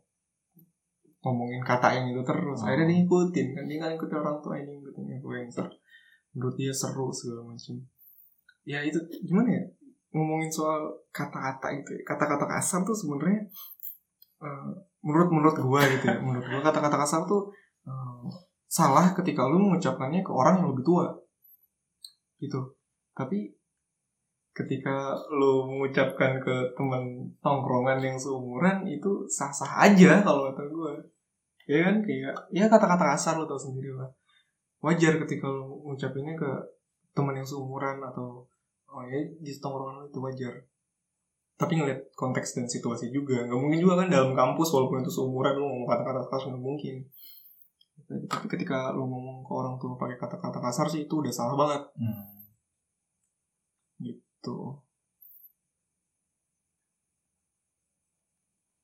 ngomongin 1.22 1.62
kata 1.62 1.94
yang 1.94 2.10
itu 2.10 2.22
terus. 2.26 2.58
Oh. 2.58 2.66
akhirnya 2.66 2.90
dia 2.90 2.96
ngikutin 3.02 3.46
kan. 3.54 3.64
Dia 3.70 3.76
nggak 3.78 3.90
ngikutin 3.94 4.18
orang 4.18 4.38
tua 4.42 4.54
ini 4.58 4.82
ngikutin 4.82 5.06
influencer. 5.22 5.66
Menurut 6.34 6.54
dia 6.58 6.74
seru 6.74 7.06
segala 7.14 7.54
macam. 7.54 7.78
Ya 8.62 8.78
itu 8.82 8.98
gimana 9.26 9.50
ya 9.58 9.62
ngomongin 10.12 10.52
soal 10.52 10.92
kata-kata 11.08 11.72
itu 11.72 11.90
ya. 11.96 12.02
kata-kata 12.04 12.44
kasar 12.44 12.84
tuh 12.84 12.92
sebenarnya 12.92 13.40
eh, 14.44 14.70
menurut 15.00 15.28
menurut 15.32 15.56
gua 15.58 15.82
gitu 15.88 16.04
ya. 16.06 16.20
Menurut 16.20 16.44
gua 16.44 16.60
kata-kata 16.60 16.96
kasar 17.00 17.20
tuh 17.24 17.48
eh, 17.88 18.24
salah 18.68 19.12
ketika 19.16 19.48
lu 19.48 19.60
mengucapkannya 19.60 20.20
ke 20.24 20.32
orang 20.32 20.60
yang 20.60 20.68
lebih 20.72 20.84
tua. 20.84 21.08
Gitu. 22.40 22.60
Tapi 23.12 23.52
ketika 24.52 25.16
lu 25.32 25.64
mengucapkan 25.64 26.36
ke 26.36 26.76
teman 26.76 27.24
tongkrongan 27.40 28.04
yang 28.04 28.16
seumuran 28.20 28.84
itu 28.84 29.24
sah-sah 29.24 29.88
aja 29.88 30.20
kalau 30.20 30.52
kata 30.52 30.68
gue 30.68 30.92
ya 31.64 31.88
kan 31.88 32.04
kayak 32.04 32.36
ya 32.52 32.68
kata-kata 32.68 33.16
kasar 33.16 33.40
lo 33.40 33.48
tau 33.48 33.56
sendiri 33.56 33.96
lah. 33.96 34.08
Wajar 34.84 35.16
ketika 35.24 35.48
lu 35.48 35.80
mengucapinnya 35.80 36.36
ke 36.36 36.50
teman 37.16 37.38
yang 37.38 37.46
seumuran 37.46 38.02
atau 38.02 38.44
oh 38.92 39.02
ya 39.08 39.18
di 39.40 39.50
tongkrongan 39.56 40.06
itu 40.12 40.18
wajar. 40.20 40.54
Tapi 41.56 41.72
ngeliat 41.78 42.12
konteks 42.12 42.58
dan 42.58 42.66
situasi 42.68 43.08
juga. 43.08 43.42
Nggak 43.48 43.60
mungkin 43.60 43.80
juga 43.80 44.04
kan 44.04 44.08
dalam 44.12 44.36
kampus 44.36 44.68
walaupun 44.76 45.00
itu 45.00 45.10
seumuran 45.10 45.56
lu 45.56 45.64
ngomong 45.64 45.88
kata-kata 45.88 46.20
kasar 46.28 46.48
nggak 46.52 46.64
mungkin. 46.64 46.96
Tapi 48.28 48.46
ketika 48.52 48.92
lu 48.92 49.08
ngomong 49.08 49.40
ke 49.40 49.52
orang 49.56 49.74
tua 49.80 49.96
pakai 49.96 50.20
kata-kata 50.20 50.58
kasar 50.60 50.86
sih 50.92 51.08
itu 51.08 51.14
udah 51.18 51.32
salah 51.32 51.56
banget. 51.56 51.82
Hmm. 51.96 52.28
tuh 54.42 54.82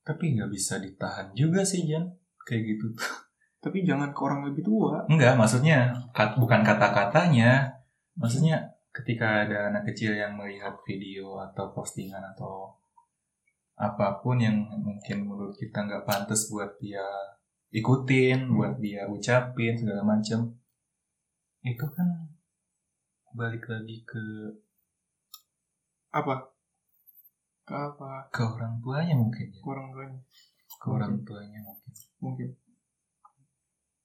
tapi 0.09 0.33
nggak 0.33 0.49
bisa 0.49 0.81
ditahan 0.81 1.37
juga 1.37 1.61
sih 1.61 1.85
Jan. 1.85 2.09
Kayak 2.49 2.63
gitu. 2.65 2.97
Tapi 3.65 3.85
jangan 3.85 4.17
ke 4.17 4.21
orang 4.25 4.49
lebih 4.49 4.65
tua. 4.65 5.05
Enggak 5.05 5.37
maksudnya 5.37 5.93
kat- 6.17 6.41
bukan 6.41 6.65
kata-katanya. 6.65 7.69
Maksudnya 8.17 8.73
ketika 9.03 9.46
ada 9.46 9.70
anak 9.70 9.86
kecil 9.92 10.12
yang 10.14 10.34
melihat 10.34 10.74
video 10.82 11.38
atau 11.38 11.70
postingan 11.70 12.22
atau 12.34 12.74
apa 13.78 14.18
pun 14.18 14.42
yang 14.42 14.59
mungkin 14.82 15.22
menurut 15.22 15.55
kita 15.55 15.86
nggak 15.86 16.03
pantas 16.03 16.51
buat 16.51 16.74
dia 16.82 17.05
ikutin, 17.70 18.49
Hmm. 18.49 18.55
buat 18.59 18.74
dia 18.82 19.07
ucapin 19.07 19.78
segala 19.78 20.03
macam, 20.03 20.51
itu 21.62 21.86
kan 21.94 22.09
balik 23.36 23.70
lagi 23.70 24.03
ke 24.03 24.24
apa? 26.11 26.51
Ke 27.62 27.74
apa? 27.76 28.26
Ke 28.34 28.42
orang 28.42 28.80
tuanya 28.82 29.14
mungkin 29.14 29.46
ya, 29.53 29.61
ke 29.62 29.68
orang 29.68 29.88
tuanya. 29.94 30.20
Ke 30.78 30.86
orang 30.90 31.14
tuanya 31.22 31.61
mungkin, 31.62 31.92
mungkin 32.18 32.49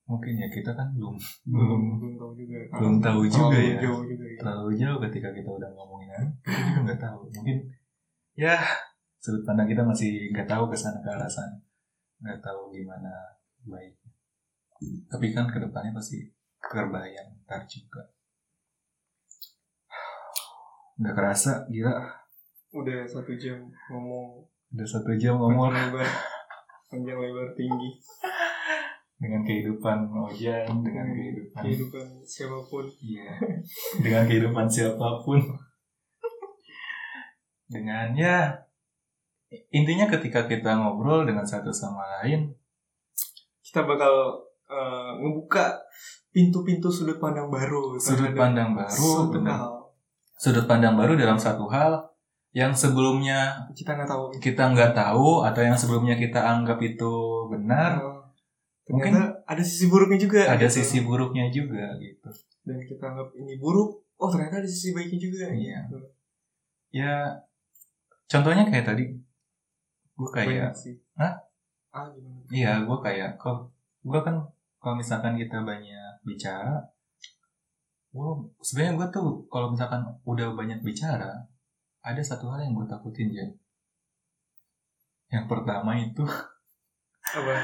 mungkin 0.03 0.35
ya 0.35 0.47
kita 0.51 0.75
kan 0.75 0.91
belum 0.91 1.15
belum 1.47 1.81
belum 1.99 2.13
tahu 2.19 2.31
juga 2.35 2.57
belum 2.75 2.95
tahu 2.99 3.19
juga 3.23 3.55
Terlalu 3.55 3.71
ya. 3.71 3.79
jauh 3.79 4.01
juga 4.03 4.25
ya. 4.27 4.37
Terlalu 4.39 4.69
jauh 4.75 4.97
ketika 5.07 5.29
kita 5.31 5.49
udah 5.49 5.69
ngomongin 5.71 6.09
kan 6.11 6.25
kita 6.43 6.59
juga 6.59 6.79
nggak 6.83 6.99
tahu. 6.99 7.19
Mungkin 7.39 7.57
ya 8.35 8.55
sudut 9.23 9.43
pandang 9.47 9.69
kita 9.71 9.81
masih 9.87 10.27
nggak 10.35 10.47
tahu 10.51 10.67
ke 10.67 10.75
sana 10.75 10.99
ke 10.99 11.07
arah 11.07 11.31
sana. 11.31 11.55
Nggak 12.19 12.39
tahu 12.43 12.75
gimana 12.75 13.11
baik 13.63 13.95
tapi 15.07 15.31
kan 15.31 15.47
ke 15.47 15.63
depannya 15.63 15.95
pasti 15.95 16.19
kebayang 16.59 17.39
ntar 17.47 17.63
juga. 17.71 18.03
Nggak 20.99 21.15
kerasa 21.15 21.63
gila. 21.71 21.95
Udah 22.75 23.07
satu 23.07 23.31
jam 23.39 23.63
ngomong. 23.87 24.43
Udah 24.75 24.87
satu 24.87 25.15
jam 25.15 25.39
ngomong. 25.39 25.71
Panjang 25.71 25.87
lebar. 25.93 26.09
Panjang 26.91 27.17
lebar 27.21 27.47
tinggi 27.55 27.89
dengan 29.23 29.41
kehidupan 29.47 30.11
Ojan 30.11 30.67
dengan 30.83 31.07
kehidupan 31.15 31.63
kehidupan 31.63 32.05
siapa 32.27 32.59
pun 32.67 32.83
Iya. 32.99 33.31
Dengan 34.03 34.27
kehidupan 34.27 34.67
siapa 34.67 35.23
pun. 35.23 35.39
Dengan 37.71 38.11
ya 38.11 38.51
intinya 39.71 40.11
ketika 40.11 40.43
kita 40.49 40.75
ngobrol 40.75 41.23
dengan 41.23 41.47
satu 41.47 41.71
sama 41.71 42.03
lain, 42.19 42.51
kita 43.63 43.87
bakal 43.87 44.43
eh, 44.67 45.11
ngebuka 45.23 45.79
pintu-pintu 46.33 46.89
sudut 46.91 47.21
pandang 47.21 47.47
baru 47.47 47.95
sudut 48.01 48.33
pandang 48.35 48.75
baru, 48.75 49.31
benar. 49.31 49.71
Sudut 50.35 50.65
pandang 50.67 50.99
baru 50.99 51.15
dalam 51.15 51.39
satu 51.39 51.69
hal 51.71 52.11
yang 52.53 52.69
sebelumnya 52.69 53.65
kita 53.73 53.97
nggak 53.97 54.09
tahu 54.09 54.23
kita 54.37 54.63
nggak 54.73 54.93
tahu 54.93 55.41
atau 55.41 55.61
yang 55.65 55.73
sebelumnya 55.73 56.13
kita 56.13 56.37
anggap 56.37 56.77
itu 56.85 57.49
benar, 57.49 57.97
Ternyata 58.83 59.47
ada 59.47 59.63
sisi 59.63 59.87
buruknya 59.87 60.19
juga 60.19 60.39
ada 60.43 60.67
gitu. 60.67 60.75
sisi 60.83 60.97
buruknya 61.07 61.47
juga 61.47 61.95
gitu. 62.03 62.29
dan 62.63 62.77
kita 62.83 63.03
anggap 63.15 63.31
ini 63.35 63.55
buruk 63.59 64.03
oh 64.19 64.29
ternyata 64.31 64.59
ada 64.59 64.67
sisi 64.67 64.91
baiknya 64.91 65.19
juga 65.19 65.45
Iya. 65.51 65.79
gitu. 65.87 65.97
Ya 66.91 67.13
contohnya 68.27 68.63
kayak 68.67 68.85
tadi 68.87 69.05
gue 70.13 70.29
kayak 70.29 70.75
ah 71.93 72.05
gimana 72.09 72.41
Iya, 72.49 72.83
gue 72.83 72.97
kayak 72.99 73.37
kok 73.39 73.71
gue 74.03 74.19
kan 74.19 74.35
kalau 74.83 74.95
misalkan 74.99 75.39
kita 75.39 75.63
banyak 75.63 76.19
bicara, 76.27 76.75
gue 78.11 78.29
sebenarnya 78.59 78.99
gue 78.99 79.07
tuh 79.15 79.27
kalau 79.47 79.71
misalkan 79.71 80.03
udah 80.27 80.51
banyak 80.59 80.83
bicara, 80.83 81.47
ada 82.03 82.19
satu 82.19 82.51
hal 82.51 82.67
yang 82.67 82.75
gue 82.75 82.83
takutin 82.83 83.31
ya. 83.31 83.47
Yang 85.31 85.45
pertama 85.47 85.95
itu 85.95 86.27
apa 87.31 87.55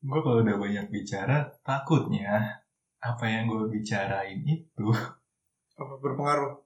gue 0.00 0.20
kalau 0.24 0.40
udah 0.40 0.56
banyak 0.56 0.86
bicara 0.88 1.44
takutnya 1.60 2.60
apa 3.00 3.24
yang 3.28 3.48
gue 3.48 3.68
bicarain 3.68 4.40
itu 4.44 4.86
apa 5.80 5.94
berpengaruh 6.00 6.56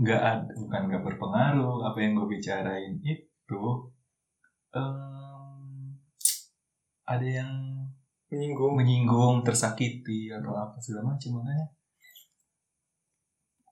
nggak 0.00 0.22
ada 0.22 0.52
bukan 0.56 0.82
nggak 0.88 1.04
berpengaruh 1.04 1.76
apa 1.88 1.98
yang 2.00 2.12
gue 2.16 2.28
bicarain 2.36 2.94
itu 3.04 3.62
em, 4.72 5.96
ada 7.04 7.28
yang 7.28 7.52
menyinggung 8.32 8.72
menyinggung, 8.72 9.36
tersakiti 9.44 10.32
atau 10.32 10.56
apa 10.56 10.80
segala 10.80 11.12
macam 11.12 11.36
makanya. 11.36 11.68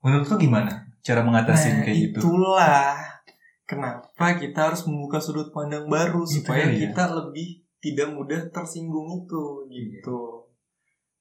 Menurut 0.05 0.29
lu 0.29 0.37
gimana 0.37 0.73
cara 1.01 1.25
mengatasi 1.25 1.69
Nah, 1.73 1.83
kayak 1.85 1.97
gitu? 1.97 2.19
itulah 2.21 2.93
kenapa 3.65 4.37
kita 4.37 4.69
harus 4.69 4.85
membuka 4.85 5.17
sudut 5.17 5.49
pandang 5.49 5.89
baru 5.89 6.29
supaya 6.29 6.69
ya? 6.69 6.77
kita 6.89 7.09
lebih 7.09 7.65
tidak 7.81 8.09
mudah 8.13 8.41
tersinggung 8.49 9.09
itu 9.17 9.45
gitu. 9.69 10.21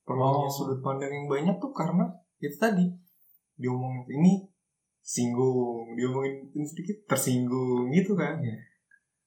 Perlunya 0.04 0.46
Oh. 0.46 0.52
sudut 0.52 0.80
pandang 0.80 1.10
yang 1.10 1.26
banyak 1.26 1.56
tuh 1.58 1.72
karena 1.72 2.06
itu 2.38 2.56
tadi 2.56 2.86
diomongin 3.56 4.04
ini 4.10 4.34
singgung, 5.00 5.96
diomongin 5.96 6.50
ini 6.52 6.66
sedikit 6.66 6.98
tersinggung 7.08 7.90
gitu 7.90 8.14
kan. 8.14 8.38
Iya. 8.40 8.58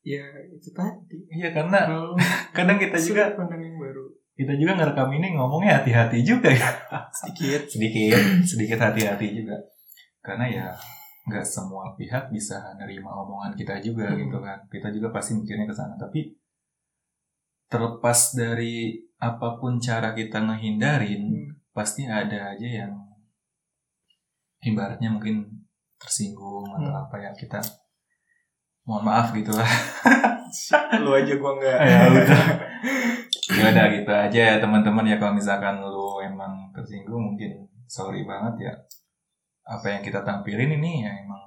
Ya 0.03 0.25
itu 0.51 0.69
tadi. 0.73 1.19
Iya 1.31 1.55
karena 1.55 1.79
kadang 2.57 2.77
kita 2.77 2.99
juga 2.99 3.33
pandang 3.33 3.61
yang 3.61 3.77
baru 3.77 4.05
kita 4.33 4.57
juga 4.57 4.73
ngerekam 4.75 5.13
ini 5.13 5.37
ngomongnya 5.37 5.79
hati-hati 5.79 6.25
juga 6.25 6.49
ya. 6.51 6.69
sedikit. 7.13 7.69
Sedikit, 7.73 8.17
sedikit 8.43 8.79
hati-hati 8.81 9.29
juga. 9.37 9.55
Karena 10.19 10.49
ya 10.49 10.67
nggak 11.23 11.47
semua 11.47 11.95
pihak 11.95 12.33
bisa 12.33 12.59
nerima 12.75 13.13
omongan 13.13 13.55
kita 13.55 13.79
juga 13.79 14.11
Hmm. 14.11 14.19
gitu 14.19 14.39
kan. 14.41 14.59
Kita 14.67 14.89
juga 14.91 15.13
pasti 15.13 15.37
mikirnya 15.37 15.69
ke 15.69 15.77
sana. 15.77 15.95
Tapi 15.95 16.33
terlepas 17.73 18.37
dari 18.37 19.01
apa 19.17 19.57
pun 19.57 19.81
cara 19.81 20.13
kita 20.13 20.45
ngehindarin, 20.45 21.25
Hmm. 21.25 21.49
pasti 21.73 22.05
ada 22.05 22.53
aja 22.53 22.69
yang 22.69 22.93
ibaratnya 24.63 25.09
mungkin 25.09 25.49
tersinggung 25.97 26.67
atau 26.69 26.93
Hmm. 26.93 27.03
apa 27.03 27.17
ya 27.17 27.31
kita 27.33 27.59
mohon 28.85 29.03
maaf 29.03 29.33
gitu 29.33 29.55
lah 29.55 29.65
Lu 31.01 31.17
aja 31.17 31.33
gua 31.41 31.57
enggak. 31.57 31.79
ya 31.81 31.99
udah 32.13 32.43
ya 33.53 33.65
udah 33.73 33.87
gitu 33.89 34.13
aja 34.13 34.41
ya 34.53 34.57
teman-teman 34.61 35.07
ya 35.07 35.17
kalau 35.17 35.33
misalkan 35.33 35.81
lu 35.81 36.21
emang 36.21 36.69
tersinggung 36.71 37.33
mungkin 37.33 37.57
sorry 37.87 38.23
banget 38.23 38.69
ya 38.69 38.73
apa 39.65 39.87
yang 39.89 40.03
kita 40.03 40.21
tampilin 40.21 40.77
ini 40.77 41.07
ya 41.07 41.13
emang 41.25 41.41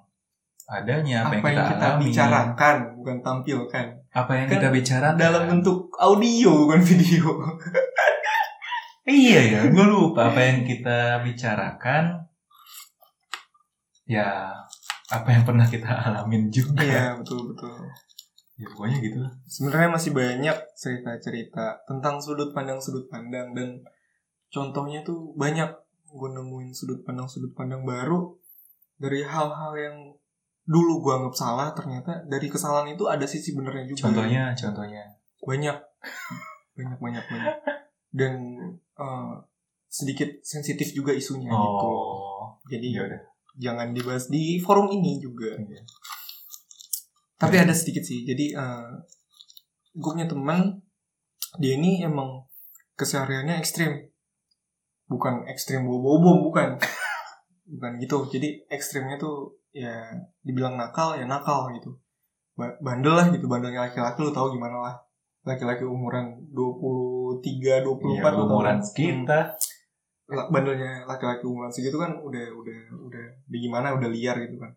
adanya 0.65 1.27
apa, 1.27 1.37
apa 1.37 1.47
yang 1.53 1.67
kita, 1.69 1.85
alami 1.85 2.03
bicarakan 2.09 2.75
bukan 2.97 3.15
tampilkan 3.21 3.85
apa 4.15 4.31
yang 4.39 4.47
Kan 4.47 4.53
kita 4.57 4.67
bicarakan? 4.71 5.19
dalam 5.19 5.43
bentuk 5.51 5.91
audio 5.99 6.51
bukan 6.65 6.81
video. 6.81 7.27
Iya 9.05 9.41
ya 9.45 9.59
gue 9.69 9.85
lupa 9.85 10.33
apa 10.33 10.41
yang 10.41 10.65
kita 10.65 11.21
bicarakan. 11.21 12.25
Ya 14.09 14.49
apa 15.13 15.29
yang 15.29 15.45
pernah 15.45 15.69
kita 15.69 15.85
alamin 15.85 16.49
juga. 16.49 16.81
Iya 16.81 17.13
betul 17.21 17.53
betul. 17.53 17.85
Ya 18.57 18.65
pokoknya 18.73 18.97
gitu 19.05 19.21
lah. 19.21 19.29
Sebenarnya 19.45 19.89
masih 19.93 20.09
banyak 20.09 20.57
cerita-cerita 20.73 21.85
tentang 21.85 22.17
sudut 22.17 22.49
pandang 22.49 22.81
sudut 22.81 23.05
pandang 23.05 23.53
dan 23.53 23.77
contohnya 24.49 25.05
tuh 25.05 25.37
banyak. 25.37 25.69
Gue 26.09 26.29
nemuin 26.33 26.73
sudut 26.73 27.05
pandang 27.05 27.29
sudut 27.29 27.53
pandang 27.53 27.85
baru 27.85 28.33
dari 28.97 29.21
hal-hal 29.21 29.71
yang 29.77 29.97
dulu 30.65 31.05
gue 31.05 31.13
anggap 31.13 31.35
salah 31.37 31.69
ternyata 31.77 32.25
dari 32.25 32.49
kesalahan 32.49 32.89
itu 32.97 33.05
ada 33.05 33.23
sisi 33.29 33.53
benernya 33.53 33.85
juga. 33.85 34.09
Contohnya 34.09 34.51
contohnya. 34.57 35.03
Banyak. 35.45 35.77
Banyak 36.73 36.97
banyak 36.97 37.23
banyak. 37.29 37.55
Dan 38.09 38.33
eh, 38.97 39.33
sedikit 39.85 40.29
sensitif 40.41 40.91
juga 40.91 41.13
isunya 41.13 41.53
gitu. 41.53 41.87
Oh. 41.87 42.57
Jadi 42.65 42.87
ya 42.91 43.05
udah. 43.05 43.21
jangan 43.55 43.95
dibahas 43.95 44.27
di 44.27 44.59
forum 44.59 44.91
ini 44.91 45.21
juga. 45.23 45.55
Iya. 45.55 45.79
tapi 47.35 47.55
ada 47.61 47.71
sedikit 47.71 48.01
sih. 48.01 48.25
Jadi 48.25 48.57
eh, 48.57 48.91
gue 49.95 50.11
punya 50.11 50.25
teman 50.25 50.81
dia 51.61 51.77
ini 51.77 52.01
emang 52.01 52.49
kesehariannya 52.97 53.61
ekstrim. 53.61 54.11
Bukan 55.05 55.45
ekstrim 55.45 55.85
bobo 55.85 56.19
bom 56.19 56.37
bukan. 56.49 56.75
Bukan 57.65 57.97
gitu. 57.97 58.29
Jadi 58.29 58.61
ekstrimnya 58.69 59.17
tuh 59.17 59.57
ya 59.75 60.07
dibilang 60.39 60.79
nakal 60.79 61.19
ya 61.19 61.27
nakal 61.27 61.67
gitu. 61.75 61.91
Ba- 62.55 62.79
bandel 62.79 63.19
lah 63.19 63.27
gitu 63.35 63.51
bandelnya 63.51 63.91
laki-laki 63.91 64.23
lu 64.23 64.31
tahu 64.31 64.55
gimana 64.55 64.79
lah. 64.79 64.95
Laki-laki 65.43 65.83
umuran 65.83 66.39
23 66.55 67.83
24 67.83 67.83
Iya, 67.83 68.23
lu 68.31 68.43
tau 68.47 68.47
umuran 68.47 68.79
kita 68.95 69.39
La- 70.25 70.49
bandelnya 70.49 71.03
laki-laki 71.05 71.43
umuran 71.45 71.69
segitu 71.69 71.99
kan 71.99 72.15
udah 72.17 72.45
udah 72.55 72.79
udah 72.97 73.25
di 73.45 73.57
gimana 73.59 73.93
udah 73.93 74.09
liar 74.09 74.39
gitu 74.41 74.57
kan. 74.57 74.71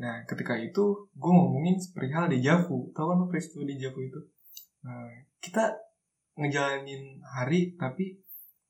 Nah 0.00 0.24
ketika 0.26 0.58
itu 0.58 1.06
gue 1.14 1.30
ngomongin 1.30 1.78
perihal 1.94 2.26
dejavu 2.26 2.90
tau 2.90 3.12
kan 3.12 3.28
peristiwa 3.30 3.62
dejavu 3.62 4.02
itu? 4.02 4.20
Nah, 4.84 5.08
kita 5.40 5.72
ngejalanin 6.34 7.22
hari 7.22 7.78
tapi 7.78 8.18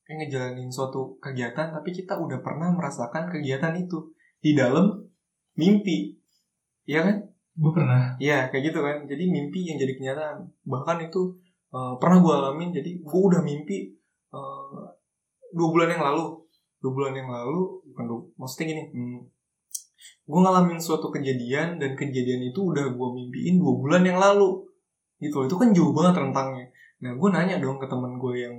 kayak 0.05 0.29
ngejalanin 0.29 0.69
suatu 0.69 1.17
kegiatan 1.19 1.73
tapi 1.73 1.91
kita 1.91 2.21
udah 2.21 2.45
pernah 2.45 2.69
merasakan 2.71 3.33
kegiatan 3.33 3.73
itu. 3.81 4.13
Di 4.45 4.53
dalam 4.53 5.04
mimpi. 5.55 6.19
Iya 6.85 7.01
kan? 7.07 7.17
Gue 7.55 7.73
pernah. 7.73 8.19
Iya 8.19 8.51
kayak 8.51 8.63
gitu 8.71 8.79
kan. 8.83 8.97
Jadi 9.07 9.25
mimpi 9.31 9.61
yang 9.67 9.79
jadi 9.79 9.93
kenyataan. 9.97 10.37
Bahkan 10.67 10.97
itu 11.07 11.39
eh, 11.71 11.95
Pernah 11.99 12.19
gue 12.21 12.33
alamin. 12.35 12.71
Jadi 12.75 12.91
gue 13.01 13.21
udah 13.21 13.41
mimpi 13.41 13.95
eh, 14.35 14.85
Dua 15.55 15.69
bulan 15.71 15.89
yang 15.95 16.03
lalu. 16.03 16.43
Dua 16.83 16.93
bulan 16.93 17.17
yang 17.17 17.31
lalu 17.33 17.81
Bukan 17.89 18.05
dua 18.05 18.21
Maksudnya 18.37 18.77
gini 18.77 18.83
hmm, 18.93 19.21
Gue 20.29 20.41
ngalamin 20.45 20.77
suatu 20.77 21.09
kejadian 21.09 21.81
Dan 21.81 21.97
kejadian 21.97 22.53
itu 22.53 22.61
udah 22.61 22.93
gue 22.93 23.09
mimpiin 23.15 23.57
Dua 23.57 23.73
bulan 23.79 24.03
yang 24.05 24.19
lalu. 24.21 24.67
Gitu 25.23 25.47
Itu 25.47 25.57
kan 25.57 25.73
jauh 25.73 25.95
banget 25.95 26.21
rentangnya. 26.21 26.67
Nah 27.01 27.17
gue 27.17 27.29
nanya 27.31 27.57
dong 27.63 27.81
ke 27.81 27.87
teman 27.87 28.19
gue 28.19 28.35
yang 28.37 28.57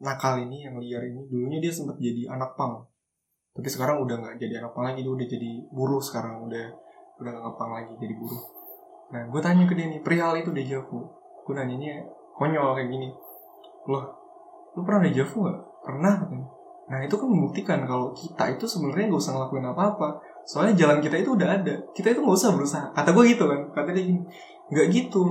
Nakal 0.00 0.40
ini 0.48 0.64
Yang 0.64 0.76
liar 0.86 1.02
ini. 1.04 1.20
Dulunya 1.28 1.58
dia 1.60 1.72
sempat 1.74 2.00
jadi 2.00 2.30
anak 2.32 2.56
pang 2.56 2.88
Tapi 3.50 3.68
sekarang 3.68 4.02
udah 4.06 4.16
nggak 4.22 4.34
jadi 4.38 4.62
anak 4.62 4.72
pang 4.72 4.86
lagi 4.86 5.02
Dia 5.02 5.10
udah 5.10 5.26
jadi 5.26 5.50
buruh 5.74 5.98
sekarang 5.98 6.46
Udah 6.46 6.70
udah 7.20 7.30
gak 7.36 7.44
ngepang 7.44 7.70
lagi 7.76 7.92
jadi 8.00 8.14
buruh. 8.16 8.42
Nah 9.12 9.22
gue 9.28 9.40
tanya 9.44 9.68
ke 9.68 9.76
dia 9.76 9.86
nih 9.92 10.00
perihal 10.00 10.32
itu 10.40 10.50
dejavu 10.56 11.04
gue 11.44 11.54
nanyanya 11.56 12.00
konyol 12.32 12.72
kayak 12.72 12.88
gini. 12.88 13.12
Loh 13.86 14.04
lu 14.72 14.80
pernah 14.86 15.04
dejavu 15.04 15.44
gak? 15.44 15.60
pernah 15.80 16.12
katanya. 16.16 16.48
Nah 16.90 16.98
itu 17.04 17.14
kan 17.16 17.28
membuktikan 17.28 17.80
kalau 17.84 18.12
kita 18.16 18.56
itu 18.56 18.64
sebenarnya 18.64 19.12
gak 19.12 19.20
usah 19.20 19.32
ngelakuin 19.36 19.68
apa-apa. 19.68 20.08
Soalnya 20.48 20.74
jalan 20.80 20.98
kita 21.04 21.20
itu 21.20 21.36
udah 21.36 21.48
ada. 21.60 21.74
Kita 21.92 22.08
itu 22.08 22.20
gak 22.24 22.36
usah 22.40 22.50
berusaha. 22.56 22.86
Kata 22.96 23.12
gue 23.12 23.24
gitu 23.28 23.44
kan 23.44 23.60
kata 23.76 23.92
dia 23.92 24.04
gini. 24.08 24.22
Nggak 24.72 24.86
gitu 24.96 25.22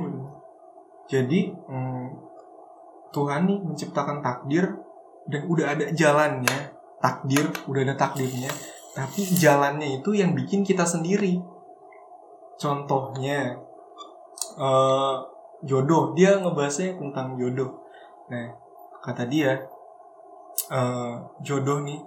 jadi 1.09 1.39
hmm, 1.49 2.05
Tuhan 3.09 3.49
nih 3.49 3.57
menciptakan 3.65 4.21
takdir 4.21 4.77
dan 5.25 5.41
udah 5.49 5.73
ada 5.73 5.89
jalannya 5.89 6.68
takdir 6.99 7.47
udah 7.67 7.81
ada 7.83 7.95
takdirnya. 7.95 8.51
Tapi 8.95 9.23
jalannya 9.23 10.03
itu 10.03 10.11
yang 10.15 10.35
bikin 10.35 10.63
kita 10.67 10.83
sendiri. 10.83 11.39
Contohnya 12.59 13.55
eh 14.59 15.15
jodoh. 15.63 16.11
Dia 16.15 16.39
ngebahasnya 16.39 16.99
tentang 16.99 17.39
jodoh. 17.39 17.79
Nah 18.27 18.51
kata 18.99 19.27
dia 19.27 19.55
eh 20.69 21.15
jodoh 21.39 21.81
nih 21.83 22.03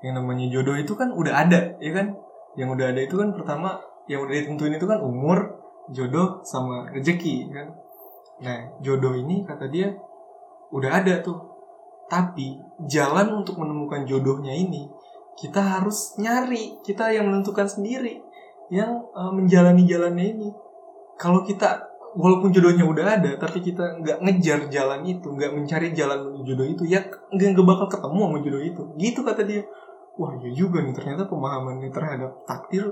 yang 0.00 0.16
namanya 0.16 0.48
jodoh 0.48 0.80
itu 0.80 0.96
kan 0.96 1.12
udah 1.12 1.44
ada 1.44 1.76
ya 1.76 1.92
kan? 1.92 2.16
Yang 2.56 2.68
udah 2.80 2.86
ada 2.96 3.00
itu 3.04 3.14
kan 3.20 3.36
pertama 3.36 3.76
yang 4.08 4.24
udah 4.24 4.34
ditentuin 4.34 4.74
itu 4.74 4.88
kan 4.88 4.98
umur 5.04 5.60
jodoh 5.92 6.40
sama 6.46 6.88
rezeki 6.88 7.52
kan? 7.52 7.76
Nah 8.40 8.72
jodoh 8.80 9.12
ini 9.12 9.44
kata 9.44 9.68
dia 9.68 9.92
udah 10.72 11.02
ada 11.02 11.20
tuh 11.20 11.49
tapi 12.10 12.58
jalan 12.90 13.46
untuk 13.46 13.54
menemukan 13.62 14.02
jodohnya 14.02 14.50
ini 14.50 14.90
kita 15.38 15.62
harus 15.62 16.18
nyari 16.20 16.82
kita 16.84 17.14
yang 17.14 17.30
menentukan 17.30 17.64
sendiri 17.64 18.20
yang 18.68 19.02
uh, 19.16 19.32
menjalani 19.32 19.88
jalannya 19.88 20.26
ini. 20.36 20.48
Kalau 21.16 21.40
kita 21.40 21.88
walaupun 22.12 22.50
jodohnya 22.50 22.82
udah 22.82 23.06
ada 23.06 23.30
tapi 23.38 23.62
kita 23.62 24.02
nggak 24.02 24.18
ngejar 24.18 24.66
jalan 24.66 25.06
itu 25.06 25.30
nggak 25.30 25.54
mencari 25.54 25.94
jalan 25.94 26.26
menuju 26.26 26.42
jodoh 26.42 26.66
itu 26.66 26.82
ya 26.90 27.06
nggak 27.06 27.66
bakal 27.66 27.86
ketemu 27.88 28.20
sama 28.20 28.38
jodoh 28.44 28.62
itu. 28.62 28.82
Gitu 29.00 29.20
kata 29.24 29.42
dia. 29.48 29.62
Wah 30.20 30.36
ya 30.36 30.50
juga 30.52 30.84
nih 30.84 30.92
ternyata 30.92 31.24
pemahamannya 31.30 31.88
terhadap 31.88 32.44
takdir 32.44 32.90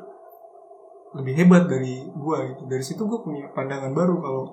lebih 1.12 1.34
hebat 1.36 1.68
dari 1.68 2.08
gua 2.16 2.48
gitu. 2.48 2.64
Dari 2.64 2.84
situ 2.84 3.04
gue 3.04 3.20
punya 3.20 3.48
pandangan 3.52 3.92
baru 3.92 4.16
kalau 4.20 4.44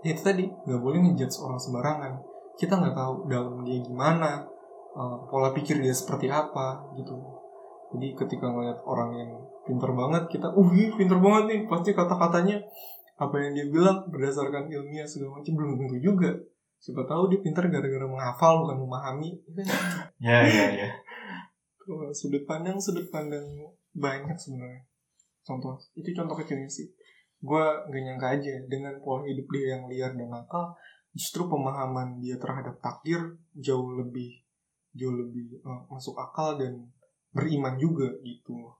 ya 0.00 0.12
itu 0.12 0.22
tadi 0.24 0.44
nggak 0.48 0.80
boleh 0.80 0.98
ngejudge 1.02 1.36
orang 1.44 1.60
sembarangan 1.60 2.12
kita 2.56 2.72
nggak 2.80 2.96
tahu 2.96 3.28
dalam 3.28 3.60
dia 3.62 3.84
gimana 3.84 4.40
uh, 4.96 5.16
pola 5.28 5.52
pikir 5.52 5.78
dia 5.78 5.92
seperti 5.92 6.32
apa 6.32 6.80
gitu. 6.96 7.14
Jadi 7.94 8.16
ketika 8.16 8.50
ngeliat 8.50 8.82
orang 8.82 9.10
yang 9.14 9.30
pinter 9.68 9.92
banget 9.92 10.24
kita 10.32 10.48
uh 10.50 10.68
pinter 10.96 11.20
banget 11.20 11.44
nih. 11.52 11.60
Pasti 11.68 11.92
kata-katanya 11.92 12.56
apa 13.16 13.36
yang 13.40 13.52
dia 13.56 13.66
bilang 13.68 14.08
berdasarkan 14.08 14.68
ilmiah 14.68 15.06
segala 15.08 15.40
macam 15.40 15.52
belum 15.52 15.70
tentu 15.84 15.96
juga. 16.00 16.32
Siapa 16.80 17.04
tahu 17.08 17.32
dia 17.32 17.40
pinter 17.40 17.64
gara-gara 17.68 18.06
menghafal 18.08 18.64
bukan 18.64 18.76
memahami. 18.84 19.30
Ya 20.16 20.48
ya 20.48 20.66
ya. 20.72 20.90
Sudut 22.16 22.42
pandang 22.48 22.80
sudut 22.80 23.06
pandang 23.12 23.44
banyak 23.92 24.34
sebenarnya. 24.34 24.82
Contoh 25.44 25.76
itu 25.94 26.10
contoh 26.16 26.34
kecilnya 26.40 26.66
sih. 26.66 26.88
Gue 27.36 27.60
gak 27.60 28.00
nyangka 28.00 28.40
aja 28.40 28.54
dengan 28.64 28.96
pola 29.04 29.28
hidup 29.28 29.44
dia 29.52 29.76
yang 29.76 29.84
liar 29.86 30.16
dan 30.16 30.32
nakal 30.32 30.72
justru 31.16 31.48
pemahaman 31.48 32.20
dia 32.20 32.36
terhadap 32.36 32.76
takdir 32.84 33.40
jauh 33.56 33.88
lebih 33.96 34.44
jauh 34.92 35.16
lebih 35.16 35.64
eh, 35.64 35.82
masuk 35.88 36.12
akal 36.20 36.60
dan 36.60 36.92
beriman 37.32 37.80
juga 37.80 38.12
gitu. 38.20 38.76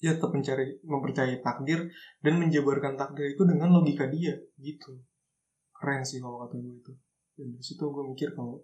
Dia 0.00 0.16
tetap 0.16 0.32
mencari 0.32 0.80
mempercayai 0.80 1.44
takdir 1.44 1.92
dan 2.24 2.40
menjabarkan 2.40 2.96
takdir 2.96 3.36
itu 3.36 3.44
dengan 3.44 3.76
logika 3.76 4.08
dia 4.08 4.32
gitu. 4.56 4.96
Keren 5.76 6.00
sih 6.00 6.20
kalau 6.24 6.48
kata 6.48 6.56
gue 6.56 6.76
itu. 6.80 6.92
Dan 7.36 7.56
dari 7.56 7.64
situ 7.64 7.84
gue 7.84 8.04
mikir 8.08 8.32
kalau 8.32 8.60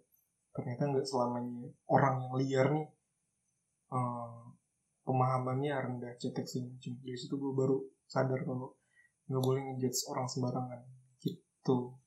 ternyata 0.56 0.88
nggak 0.88 1.04
selamanya 1.04 1.68
orang 1.92 2.24
yang 2.24 2.34
liar 2.40 2.66
nih 2.72 2.88
eh, 3.92 4.44
pemahamannya 5.04 5.72
rendah 5.76 6.12
cetek 6.16 6.48
segala 6.48 6.72
macam. 6.72 6.92
Dari 7.04 7.18
situ 7.20 7.34
gue 7.36 7.52
baru 7.52 7.76
sadar 8.08 8.40
kalau 8.40 8.72
nggak 9.28 9.42
boleh 9.44 9.60
ngejudge 9.68 10.08
orang 10.08 10.28
sembarangan 10.28 10.80
gitu 11.20 11.98